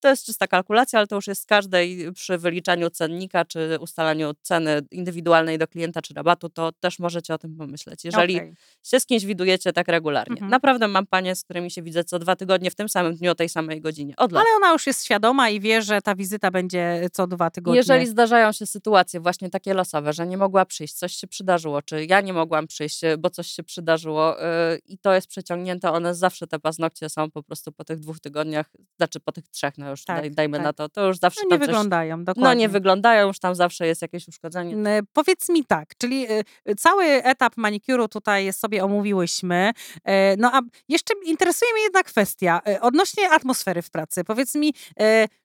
to 0.00 0.08
jest 0.08 0.26
czysta 0.26 0.46
kalkulacja, 0.46 0.98
ale 0.98 1.06
to 1.06 1.16
już 1.16 1.26
jest 1.26 1.42
z 1.42 1.46
każdej 1.46 2.12
przy 2.12 2.38
wyliczaniu 2.38 2.90
cennika 2.90 3.44
czy 3.44 3.78
ustalaniu 3.80 4.34
ceny 4.42 4.82
indywidualnej 4.90 5.58
do 5.58 5.68
klienta 5.68 6.02
czy 6.02 6.14
rabatu, 6.14 6.48
to 6.48 6.72
też 6.72 6.98
możecie 6.98 7.34
o 7.34 7.38
tym 7.38 7.56
pomyśleć. 7.56 8.04
Jeżeli 8.04 8.36
Okej. 8.36 8.54
się 8.82 9.00
z 9.00 9.06
kimś 9.06 9.24
widujecie 9.24 9.72
tak 9.72 9.88
regularnie. 9.88 10.32
Mhm. 10.32 10.50
Naprawdę 10.50 10.88
mam 10.88 11.06
panie, 11.06 11.36
z 11.36 11.42
którymi 11.42 11.70
się 11.70 11.82
widzę 11.82 12.04
co 12.04 12.18
dwa 12.18 12.36
tygodnie 12.36 12.70
w 12.70 12.74
tym 12.74 12.88
samym 12.88 13.14
dniu 13.14 13.30
o 13.32 13.34
tej 13.34 13.48
samej 13.48 13.80
godzinie. 13.80 14.14
Od 14.16 14.32
lat. 14.32 14.44
Ale 14.46 14.56
ona 14.56 14.72
już 14.72 14.86
jest 14.86 15.04
świadoma 15.04 15.50
i 15.50 15.60
wie, 15.60 15.82
że 15.82 16.02
ta 16.02 16.14
wizyta 16.14 16.50
będzie 16.50 17.08
co 17.12 17.26
dwa 17.26 17.50
tygodnie. 17.50 17.78
Jeżeli 17.78 18.06
zdarzają 18.06 18.52
się 18.52 18.66
sytuacje 18.66 19.20
właśnie 19.20 19.50
takie 19.50 19.74
losowe, 19.74 20.12
że 20.12 20.26
nie 20.26 20.36
mogła 20.36 20.64
przyjść, 20.64 20.94
coś 20.94 21.12
się 21.12 21.26
przydarzyło, 21.26 21.82
czy 21.82 22.04
ja 22.04 22.20
nie 22.20 22.32
mogłam 22.32 22.66
przyjść, 22.66 23.04
y, 23.04 23.18
bo 23.18 23.30
coś 23.30 23.46
się 23.46 23.62
przydarzyło 23.62 24.36
yy, 24.70 24.78
i 24.86 24.98
to 24.98 25.14
jest 25.14 25.26
przeciągnięte, 25.26 25.92
one 25.92 26.14
zawsze 26.14 26.46
te 26.46 26.58
paznokcie 26.58 27.08
są 27.08 27.30
po 27.30 27.42
prostu 27.42 27.72
po 27.72 27.84
tych 27.84 27.98
dwóch 27.98 28.20
tygodniach, 28.20 28.70
znaczy 28.96 29.20
po 29.20 29.32
tych 29.32 29.48
trzech, 29.48 29.78
no 29.78 29.95
już 29.96 30.04
Tak, 30.04 30.20
daj, 30.20 30.30
dajmy 30.30 30.56
tak. 30.56 30.64
na 30.64 30.72
to, 30.72 30.88
to 30.88 31.06
już 31.06 31.18
zawsze 31.18 31.40
no, 31.44 31.56
nie 31.56 31.58
coś, 31.58 31.66
wyglądają, 31.66 32.24
dokładnie. 32.24 32.42
No 32.44 32.54
nie 32.54 32.68
wyglądają, 32.68 33.26
już 33.26 33.38
tam 33.38 33.54
zawsze 33.54 33.86
jest 33.86 34.02
jakieś 34.02 34.28
uszkodzenie. 34.28 35.02
Powiedz 35.12 35.48
mi 35.48 35.64
tak, 35.64 35.96
czyli 35.98 36.30
y, 36.30 36.44
y, 36.70 36.74
cały 36.74 37.04
etap 37.04 37.56
manikuru 37.56 38.08
tutaj 38.08 38.52
sobie 38.52 38.84
omówiłyśmy. 38.84 39.72
E, 40.04 40.36
No 40.36 40.50
a 40.54 40.60
jeszcze 40.88 41.14
interesuje 41.24 41.72
mnie 41.72 41.82
jedna 41.82 42.02
kwestia 42.02 42.60
odnośnie 42.80 43.30
atmosfery 43.30 43.82
w 43.82 43.90
pracy. 43.90 44.24
Powiedz 44.24 44.54
mi, 44.54 44.74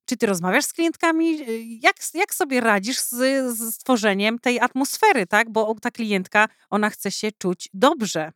czy 0.06 0.18
ty 0.18 0.26
rozmawiasz 0.26 0.66
z 0.66 0.74
klientkami? 0.74 1.38
Jak, 1.82 1.96
jak 2.14 2.34
sobie 2.34 2.62
radzisz 2.62 3.00
z, 3.00 3.16
z 3.58 3.76
stworzeniem 3.76 4.40
tej 4.40 4.60
atmosfery, 4.60 5.28
tak? 5.28 5.50
Bo 5.50 5.76
ta 5.82 5.92
klientka, 5.92 6.48
ona 6.70 6.90
chce 6.90 7.12
się 7.12 7.32
czuć 7.32 7.70
dobrze. 7.74 8.32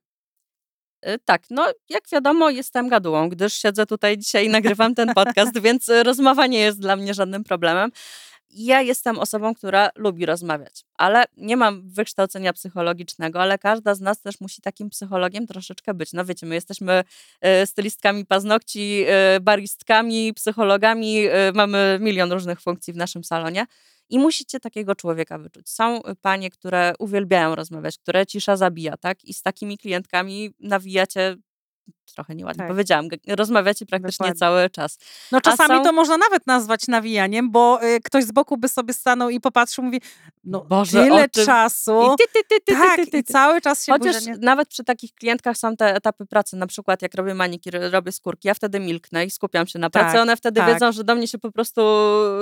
Y, 1.08 1.20
Tak, 1.26 1.44
no 1.50 1.68
jak 1.90 2.04
wiadomo, 2.12 2.50
jestem 2.50 2.90
gadułą, 2.90 3.30
gdyż 3.30 3.54
siedzę 3.54 3.86
tutaj 3.86 4.18
dzisiaj 4.18 4.46
i 4.46 4.50
nagrywam 4.50 4.96
ten 4.96 5.14
podcast, 5.14 5.60
więc 5.66 5.90
y, 5.90 6.04
rozmowa 6.04 6.48
nie 6.48 6.60
jest 6.60 6.80
dla 6.80 6.96
mnie 6.96 7.14
żadnym 7.14 7.44
problemem. 7.44 7.92
Ja 8.50 8.82
jestem 8.82 9.20
osobą, 9.20 9.56
która 9.56 9.90
lubi 9.96 10.26
rozmawiać, 10.26 10.86
ale 10.98 11.24
nie 11.38 11.58
mam 11.58 11.90
wykształcenia 11.90 12.54
psychologicznego, 12.54 13.42
ale 13.42 13.58
każda 13.58 13.96
z 13.96 14.02
nas 14.02 14.22
też 14.22 14.40
musi 14.42 14.62
takim 14.62 14.90
psychologiem 14.90 15.48
troszeczkę 15.48 15.94
być. 15.94 16.14
No 16.14 16.26
wiecie, 16.26 16.46
my 16.46 16.56
jesteśmy 16.56 17.04
y, 17.64 17.66
stylistkami 17.66 18.26
paznokci, 18.26 19.06
baristkami, 19.42 20.34
psychologami, 20.34 21.26
mamy 21.54 21.98
milion 22.02 22.32
różnych 22.32 22.62
funkcji 22.62 22.94
w 22.94 22.98
naszym 22.98 23.24
salonie. 23.24 23.66
I 24.10 24.20
musicie 24.20 24.60
takiego 24.60 24.96
człowieka 24.96 25.38
wyczuć. 25.38 25.70
Są 25.70 25.98
y, 26.04 26.16
panie, 26.16 26.50
które 26.50 26.94
uwielbiają 27.00 27.56
rozmawiać, 27.56 27.98
które 27.98 28.26
cisza 28.26 28.58
zabija, 28.58 28.98
tak? 28.98 29.24
I 29.24 29.34
z 29.34 29.42
takimi 29.42 29.78
klientkami 29.78 30.54
nawijacie, 30.60 31.38
trochę 32.14 32.36
nieładnie 32.36 32.58
Tak. 32.60 32.68
powiedziałam, 32.68 33.08
rozmawiacie 33.28 33.86
praktycznie 33.86 34.24
Dokładnie. 34.24 34.40
cały 34.40 34.70
czas. 34.70 34.98
No 35.32 35.42
czasami 35.42 35.78
są- 35.78 35.84
to 35.84 35.94
można 35.94 36.18
nawet 36.18 36.48
nazwać 36.48 36.88
nawijaniem, 36.88 37.52
bo 37.52 37.80
y, 37.84 38.00
ktoś 38.04 38.24
z 38.24 38.32
boku 38.32 38.58
by 38.58 38.70
sobie 38.70 38.94
stanął 38.94 39.30
i 39.30 39.40
popatrzył, 39.40 39.84
mówi, 39.84 40.02
no 40.44 40.62
Boże, 40.62 41.04
tyle 41.04 41.30
tym- 41.30 41.46
czasu. 41.46 42.02
I 42.14 42.18
ty, 42.18 42.24
ty, 42.34 42.40
ty, 42.50 42.62
ty, 42.66 42.74
tak, 42.74 42.96
ty, 42.96 43.08
ty, 43.08 43.18
i 43.18 43.24
ty. 43.24 43.34
cały 43.34 43.62
czas 43.62 43.86
się 43.86 43.92
Chociaż 43.92 44.16
nawet 44.42 44.68
przy 44.70 44.84
takich 44.84 45.14
klientkach 45.14 45.58
są 45.58 45.78
te 45.78 45.96
etapy 45.96 46.26
pracy, 46.26 46.56
na 46.58 46.68
przykład 46.68 47.02
jak 47.02 47.14
robię 47.16 47.34
manikir, 47.34 47.80
robię 47.92 48.12
skórki, 48.12 48.48
ja 48.48 48.54
wtedy 48.54 48.80
milknę 48.80 49.26
i 49.26 49.32
skupiam 49.32 49.68
się 49.68 49.80
na 49.80 49.90
pracy, 49.90 50.12
Tak, 50.14 50.22
one 50.22 50.38
wtedy 50.38 50.60
tak. 50.60 50.74
wiedzą, 50.74 50.92
że 50.92 51.04
do 51.04 51.16
mnie 51.16 51.28
się 51.28 51.38
po 51.38 51.52
prostu 51.52 51.82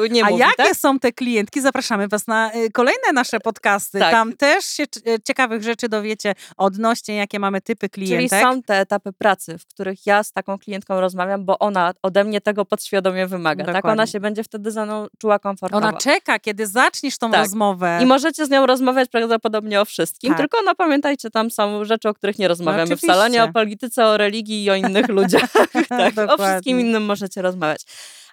nie 0.09 0.23
A 0.25 0.29
mówi, 0.29 0.39
jakie 0.39 0.55
tak? 0.63 0.75
są 0.75 0.99
te 0.99 1.11
klientki? 1.11 1.61
Zapraszamy 1.61 2.07
Was 2.07 2.27
na 2.27 2.55
y, 2.55 2.71
kolejne 2.71 3.11
nasze 3.13 3.39
podcasty. 3.39 3.99
Tak. 3.99 4.11
Tam 4.11 4.33
też 4.37 4.65
się 4.65 4.83
y, 4.83 5.19
ciekawych 5.27 5.63
rzeczy 5.63 5.89
dowiecie 5.89 6.33
odnośnie, 6.57 7.15
jakie 7.15 7.39
mamy 7.39 7.61
typy 7.61 7.89
Czyli 7.89 8.07
klientek. 8.07 8.41
są 8.41 8.63
te 8.63 8.79
etapy 8.79 9.13
pracy, 9.13 9.52
w 9.57 9.65
których 9.65 10.05
ja 10.05 10.23
z 10.23 10.31
taką 10.31 10.59
klientką 10.59 11.01
rozmawiam, 11.01 11.45
bo 11.45 11.59
ona 11.59 11.93
ode 12.03 12.23
mnie 12.23 12.41
tego 12.41 12.65
podświadomie 12.65 13.27
wymaga. 13.27 13.65
Tak, 13.65 13.69
ona 13.69 13.81
Dokładnie. 13.81 14.07
się 14.07 14.19
będzie 14.19 14.43
wtedy 14.43 14.71
ze 14.71 14.85
mną 14.85 15.07
czuła 15.17 15.39
komfortowo. 15.39 15.87
Ona 15.87 15.97
czeka, 15.97 16.39
kiedy 16.39 16.67
zaczniesz 16.67 17.17
tą 17.17 17.31
Tak. 17.31 17.39
rozmowę. 17.39 17.99
I 18.01 18.05
możecie 18.05 18.45
z 18.45 18.49
nią 18.49 18.65
rozmawiać 18.65 19.09
prawdopodobnie 19.09 19.81
o 19.81 19.85
wszystkim, 19.85 20.29
Tak. 20.29 20.37
tylko 20.39 20.57
no 20.65 20.75
pamiętajcie, 20.75 21.29
tam 21.29 21.51
są 21.51 21.85
rzeczy, 21.85 22.09
o 22.09 22.13
których 22.13 22.39
nie 22.39 22.47
rozmawiamy 22.47 22.83
w 22.83 22.85
oczywiście. 22.85 23.07
salonie, 23.07 23.43
o 23.43 23.51
polityce, 23.51 24.05
o 24.05 24.17
religii 24.17 24.63
i 24.63 24.69
o 24.69 24.75
innych 24.75 25.07
ludziach. 25.17 25.51
tak, 25.89 26.13
o 26.13 26.15
Dokładnie. 26.15 26.45
wszystkim 26.45 26.79
innym 26.79 27.05
możecie 27.05 27.41
rozmawiać. 27.41 27.81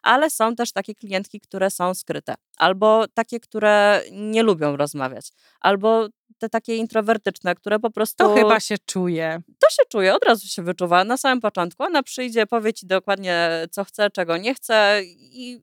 Ale 0.02 0.30
są 0.30 0.56
też 0.56 0.72
takie 0.72 0.94
klientki, 0.94 1.40
które 1.40 1.70
są 1.70 1.94
skryte, 1.94 2.34
albo 2.56 3.04
takie, 3.14 3.40
które 3.40 4.02
nie 4.12 4.42
lubią 4.42 4.76
rozmawiać, 4.76 5.28
albo 5.60 6.08
te 6.38 6.48
takie 6.48 6.76
introwertyczne, 6.76 7.54
które 7.54 7.78
po 7.78 7.90
prostu... 7.90 8.16
To 8.24 8.34
chyba 8.34 8.60
się 8.60 8.76
czuje. 8.86 9.42
To 9.58 9.70
się 9.70 9.82
czuje, 9.88 10.14
od 10.14 10.24
razu 10.24 10.48
się 10.48 10.62
wyczuwa 10.62 11.04
na 11.04 11.16
samym 11.16 11.40
początku. 11.40 11.82
Ona 11.82 12.02
przyjdzie, 12.02 12.46
powie 12.46 12.72
ci 12.72 12.86
dokładnie, 12.86 13.50
co 13.70 13.84
chce, 13.84 14.10
czego 14.10 14.36
nie 14.36 14.54
chce 14.54 15.00
i 15.04 15.60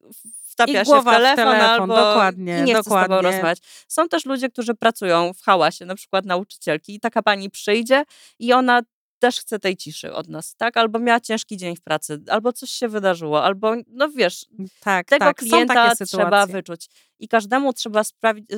wtapia 0.58 0.72
I 0.72 0.76
się 0.76 0.84
w 0.84 0.86
głowa 0.86 1.12
w 1.12 1.16
telefon, 1.16 1.46
telefon, 1.46 1.70
albo 1.70 1.96
dokładnie, 1.96 2.60
i 2.60 2.64
nie 2.64 2.74
chce 2.74 2.84
z 2.84 2.86
tobą 2.86 3.02
dokładnie. 3.02 3.32
rozmawiać. 3.32 3.60
Są 3.88 4.10
też 4.10 4.26
ludzie, 4.26 4.50
którzy 4.50 4.76
pracują 4.76 5.34
w 5.34 5.42
hałasie, 5.42 5.86
na 5.86 5.96
przykład 5.96 6.26
nauczycielki 6.26 6.96
i 6.96 7.00
taka 7.00 7.24
pani 7.24 7.50
przyjdzie 7.50 8.04
i 8.40 8.54
ona 8.54 8.82
też 9.20 9.40
chce 9.40 9.60
tej 9.60 9.78
ciszy 9.78 10.14
od 10.14 10.28
nas, 10.30 10.56
tak? 10.56 10.78
Albo 10.78 11.00
miała 11.00 11.20
ciężki 11.20 11.58
dzień 11.58 11.76
w 11.76 11.82
pracy, 11.82 12.22
albo 12.30 12.54
coś 12.54 12.70
się 12.70 12.88
wydarzyło, 12.88 13.44
albo, 13.44 13.74
no 13.88 14.10
wiesz, 14.10 14.46
Tak, 14.80 15.08
tego 15.08 15.26
tak. 15.26 15.42
Są 15.42 15.48
klienta 15.50 15.96
trzeba 15.96 16.46
wyczuć. 16.46 16.88
I 17.20 17.28
każdemu 17.28 17.74
trzeba 17.74 18.02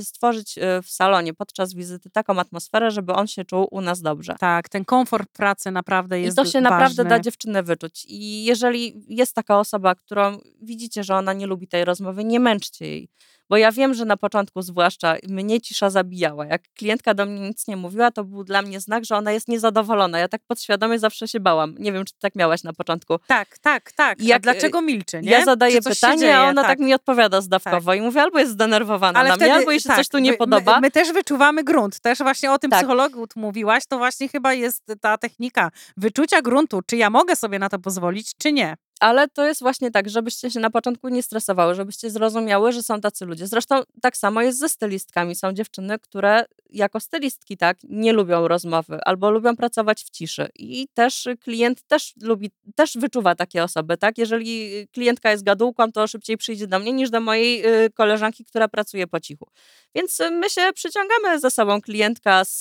stworzyć 0.01 0.57
y, 0.57 0.61
w 0.81 0.89
salonie 0.89 1.33
podczas 1.33 1.73
wizyty 1.73 2.09
taką 2.09 2.39
atmosferę, 2.39 2.91
żeby 2.91 3.13
on 3.13 3.27
się 3.27 3.45
czuł 3.45 3.67
u 3.71 3.81
nas 3.81 4.01
dobrze. 4.01 4.35
Tak, 4.39 4.69
ten 4.69 4.85
komfort 4.85 5.29
pracy 5.33 5.71
naprawdę 5.71 6.19
I 6.21 6.23
jest 6.23 6.37
to 6.37 6.45
się 6.45 6.61
naprawdę 6.61 7.03
ważny. 7.03 7.09
da 7.09 7.19
dziewczynę 7.19 7.63
wyczuć. 7.63 8.05
I 8.07 8.43
jeżeli 8.43 9.03
jest 9.07 9.35
taka 9.35 9.59
osoba, 9.59 9.95
którą 9.95 10.37
widzicie, 10.61 11.03
że 11.03 11.15
ona 11.15 11.33
nie 11.33 11.47
lubi 11.47 11.67
tej 11.67 11.85
rozmowy, 11.85 12.23
nie 12.23 12.39
męczcie 12.39 12.85
jej. 12.85 13.09
Bo 13.49 13.57
ja 13.57 13.71
wiem, 13.71 13.93
że 13.93 14.05
na 14.05 14.17
początku 14.17 14.61
zwłaszcza 14.61 15.15
mnie 15.27 15.61
cisza 15.61 15.89
zabijała. 15.89 16.45
Jak 16.45 16.61
klientka 16.73 17.13
do 17.13 17.25
mnie 17.25 17.39
nic 17.39 17.67
nie 17.67 17.77
mówiła, 17.77 18.11
to 18.11 18.23
był 18.23 18.43
dla 18.43 18.61
mnie 18.61 18.79
znak, 18.79 19.05
że 19.05 19.15
ona 19.15 19.31
jest 19.31 19.47
niezadowolona. 19.47 20.19
Ja 20.19 20.27
tak 20.27 20.41
podświadomie 20.47 20.99
zawsze 20.99 21.27
się 21.27 21.39
bałam. 21.39 21.75
Nie 21.79 21.91
wiem, 21.91 22.05
czy 22.05 22.13
ty 22.13 22.19
tak 22.19 22.35
miałaś 22.35 22.63
na 22.63 22.73
początku. 22.73 23.19
Tak, 23.27 23.57
tak, 23.57 23.91
tak. 23.91 24.19
Jak, 24.19 24.27
Jak, 24.27 24.37
A 24.37 24.39
dlaczego 24.39 24.81
milczy, 24.81 25.21
nie? 25.21 25.31
Ja 25.31 25.45
zadaję 25.45 25.81
pytanie, 25.81 26.37
a 26.37 26.49
ona 26.49 26.63
tak. 26.63 26.79
mi 26.79 26.93
odpowiada 26.93 27.41
zdawkowo 27.41 27.93
i 27.93 28.01
mówi, 28.01 28.19
albo 28.19 28.39
jest 28.39 28.48
zdenerwowana 28.49 29.23
na 29.23 29.35
mnie, 29.35 29.53
albo 29.53 29.71
jej 29.71 29.79
się 29.79 29.89
tak, 29.89 29.97
coś 29.97 30.09
tu 30.09 30.17
nie 30.17 30.31
my, 30.31 30.37
podoba. 30.37 30.75
My, 30.75 30.81
my 30.81 30.91
też 30.91 31.11
wyczuwamy 31.11 31.63
grunt. 31.63 31.99
Też 31.99 32.19
właśnie 32.19 32.51
o 32.51 32.59
tym 32.59 32.71
Tak. 32.71 32.79
psychologu 32.79 33.27
mówiłaś, 33.35 33.83
to 33.87 33.97
właśnie 33.97 34.29
chyba 34.29 34.53
jest 34.53 34.83
ta 35.01 35.17
technika 35.17 35.71
wyczucia 35.97 36.41
gruntu. 36.41 36.81
Czy 36.85 36.97
ja 36.97 37.09
mogę 37.09 37.35
sobie 37.35 37.59
na 37.59 37.69
to 37.69 37.79
pozwolić, 37.79 38.31
czy 38.37 38.51
nie? 38.51 38.77
Ale 38.99 39.27
to 39.27 39.45
jest 39.45 39.61
właśnie 39.61 39.91
tak, 39.91 40.09
żebyście 40.09 40.51
się 40.51 40.59
na 40.59 40.69
początku 40.69 41.09
nie 41.09 41.23
stresowały, 41.23 41.75
żebyście 41.75 42.09
zrozumiały, 42.09 42.71
że 42.71 42.83
są 42.83 43.01
tacy 43.01 43.25
ludzie. 43.25 43.47
Zresztą 43.47 43.81
tak 44.01 44.17
samo 44.17 44.41
jest 44.41 44.59
ze 44.59 44.69
stylistkami. 44.69 45.35
Są 45.35 45.53
dziewczyny, 45.53 45.99
które 45.99 46.45
jako 46.69 46.99
stylistki 46.99 47.57
tak 47.57 47.77
nie 47.83 48.13
lubią 48.13 48.47
rozmowy 48.47 48.99
albo 49.05 49.31
lubią 49.31 49.55
pracować 49.55 50.03
w 50.03 50.09
ciszy. 50.09 50.49
I 50.55 50.87
też 50.93 51.27
klient 51.41 51.81
też 51.87 52.13
lubi, 52.21 52.51
też 52.75 52.97
wyczuwa 52.97 53.35
takie 53.35 53.63
osoby, 53.63 53.97
tak? 53.97 54.17
Jeżeli 54.17 54.87
klientka 54.87 55.31
jest 55.31 55.43
gadułką, 55.43 55.91
to 55.91 56.07
szybciej 56.07 56.37
przyjdzie 56.37 56.67
do 56.67 56.79
mnie 56.79 56.93
niż 56.93 57.09
do 57.09 57.21
mojej 57.21 57.65
y, 57.85 57.89
koleżanki, 57.89 58.45
która 58.45 58.67
pracuje 58.67 59.07
po 59.07 59.19
cichu. 59.19 59.47
Więc 59.95 60.19
my 60.31 60.49
się 60.49 60.61
przyciągamy 60.73 61.39
ze 61.39 61.51
sobą 61.51 61.81
klientka 61.81 62.45
z, 62.45 62.59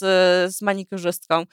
z 0.55 0.63
manikurzystką. 0.63 1.45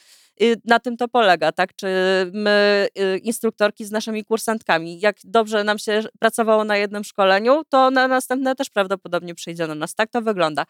Y, 0.42 0.62
na 0.66 0.80
tym 0.80 0.98
to 0.98 1.08
polega, 1.08 1.52
tak? 1.52 1.76
Czy 1.76 1.88
my, 2.34 2.88
y, 3.00 3.18
instruktorki 3.18 3.86
z 3.86 3.92
naszymi 3.92 4.26
kursantkami, 4.26 5.00
jak 5.00 5.16
dobrze 5.24 5.64
nam 5.64 5.80
się 5.80 6.04
pracowało 6.20 6.64
na 6.64 6.78
jednym 6.78 7.04
szkoleniu, 7.04 7.64
to 7.70 7.92
na 7.92 8.08
następne 8.08 8.56
też 8.56 8.70
prawdopodobnie 8.70 9.36
przyjdzie 9.36 9.68
do 9.68 9.76
nas. 9.76 9.96
Tak 9.96 10.10
to 10.10 10.22
wygląda. 10.22 10.66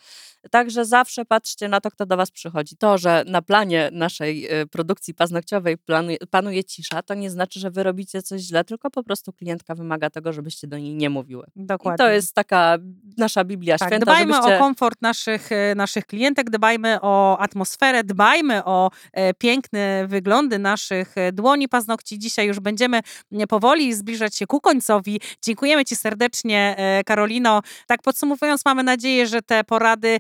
Także 0.51 0.86
zawsze 0.86 1.25
patrzcie 1.25 1.67
na 1.67 1.82
to, 1.82 1.91
kto 1.91 2.06
do 2.06 2.17
was 2.17 2.32
przychodzi. 2.32 2.78
To, 2.78 2.97
że 2.97 3.23
na 3.28 3.41
planie 3.41 3.89
naszej 3.91 4.62
y, 4.62 4.67
produkcji 4.67 5.13
paznokciowej 5.13 5.78
planuje, 5.78 6.17
panuje 6.30 6.63
cisza, 6.63 7.01
to 7.01 7.13
nie 7.13 7.30
znaczy, 7.30 7.60
że 7.60 7.71
wy 7.71 7.84
robicie 7.84 8.21
coś 8.21 8.41
źle, 8.41 8.63
tylko 8.63 8.89
po 8.89 9.04
prostu 9.04 9.34
klientka 9.34 9.75
wymaga 9.75 10.10
tego, 10.10 10.34
żebyście 10.34 10.67
do 10.67 10.78
niej 10.78 10.95
nie 10.95 11.10
mówiły. 11.10 11.45
I 11.56 11.65
Dokładnie. 11.65 12.06
to 12.06 12.12
jest 12.12 12.34
taka 12.34 12.78
nasza 13.17 13.43
Biblia 13.43 13.78
Tak, 13.78 13.89
święta, 13.89 14.06
dbajmy 14.06 14.34
żebyście... 14.34 14.56
o 14.56 14.60
komfort 14.60 15.01
naszych, 15.01 15.49
naszych 15.75 16.06
klientek, 16.06 16.49
dbajmy 16.49 16.97
o 17.01 17.38
atmosferę, 17.38 18.04
dbajmy 18.04 18.65
o 18.65 18.91
e, 19.13 19.34
piękne 19.56 20.08
wyglądy 20.08 20.60
naszych 20.60 21.18
e, 21.18 21.32
dłoni, 21.32 21.70
paznokci. 21.70 22.20
Dzisiaj 22.20 22.48
już 22.48 22.60
będziemy 22.60 23.00
m, 23.32 23.48
powoli 23.48 23.94
zbliżać 23.94 24.36
się 24.36 24.48
ku 24.48 24.62
końcowi. 24.62 25.22
Dziękujemy 25.41 25.86
Ci 25.86 25.96
serdecznie, 25.96 26.76
e, 26.78 27.04
Karolino. 27.04 27.62
Tak 27.88 28.02
podsumowując, 28.02 28.65
mamy 28.65 28.84
nadzieję, 28.84 29.28
że 29.28 29.41
te 29.41 29.63
porady 29.63 30.18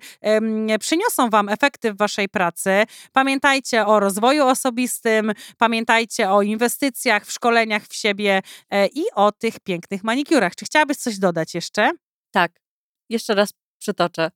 przyniosą 0.79 1.29
Wam 1.29 1.49
efekty 1.49 1.93
w 1.93 1.97
Waszej 1.97 2.29
pracy. 2.29 2.83
Pamiętajcie 3.13 3.85
o 3.85 3.99
rozwoju 3.99 4.47
osobistym, 4.47 5.33
pamiętajcie 5.57 6.29
o 6.29 6.41
inwestycjach 6.41 7.25
w 7.25 7.31
szkoleniach 7.31 7.83
w 7.87 7.95
siebie 7.95 8.41
e, 8.69 8.87
i 8.87 9.03
o 9.15 9.31
tych 9.31 9.59
pięknych 9.59 10.03
manikurach. 10.03 10.55
Czy 10.55 10.65
chciałabyś 10.65 10.97
coś 10.97 11.17
dodać 11.19 11.53
jeszcze? 11.55 11.91
Tak, 12.31 12.51
jeszcze 13.09 13.35
raz 13.35 13.49
przytoczę. 13.79 14.31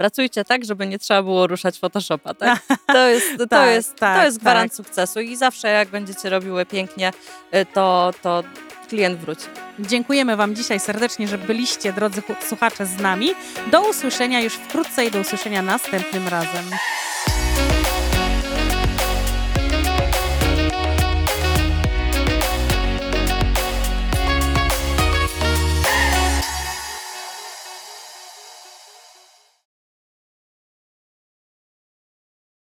Pracujcie 0.00 0.44
tak, 0.44 0.64
żeby 0.64 0.86
nie 0.86 0.98
trzeba 0.98 1.22
było 1.22 1.46
ruszać 1.46 1.78
Photoshopa, 1.78 2.34
tak? 2.34 2.60
To 2.86 3.08
jest, 3.08 3.38
to 3.38 3.46
Tak, 3.46 3.70
jest, 3.70 3.96
tak, 3.96 4.18
to 4.18 4.24
jest 4.24 4.38
gwarant 4.38 4.72
tak. 4.72 4.76
sukcesu 4.76 5.20
i 5.20 5.36
zawsze 5.36 5.68
jak 5.68 5.88
będziecie 5.88 6.30
robiły 6.30 6.66
pięknie, 6.66 7.12
y, 7.54 7.66
to, 7.74 8.10
to 8.22 8.42
klient 8.88 9.20
wróci. 9.20 9.46
Dziękujemy 9.78 10.36
Wam 10.36 10.54
dzisiaj 10.54 10.80
serdecznie, 10.80 11.28
że 11.28 11.38
byliście, 11.38 11.92
drodzy 11.92 12.22
słuchacze, 12.48 12.86
z 12.86 13.00
nami. 13.00 13.28
Do 13.70 13.90
usłyszenia 13.90 14.40
już 14.40 14.54
wkrótce 14.54 15.04
i 15.06 15.10
do 15.10 15.20
usłyszenia 15.20 15.62
następnym 15.62 16.28
razem. 16.28 16.64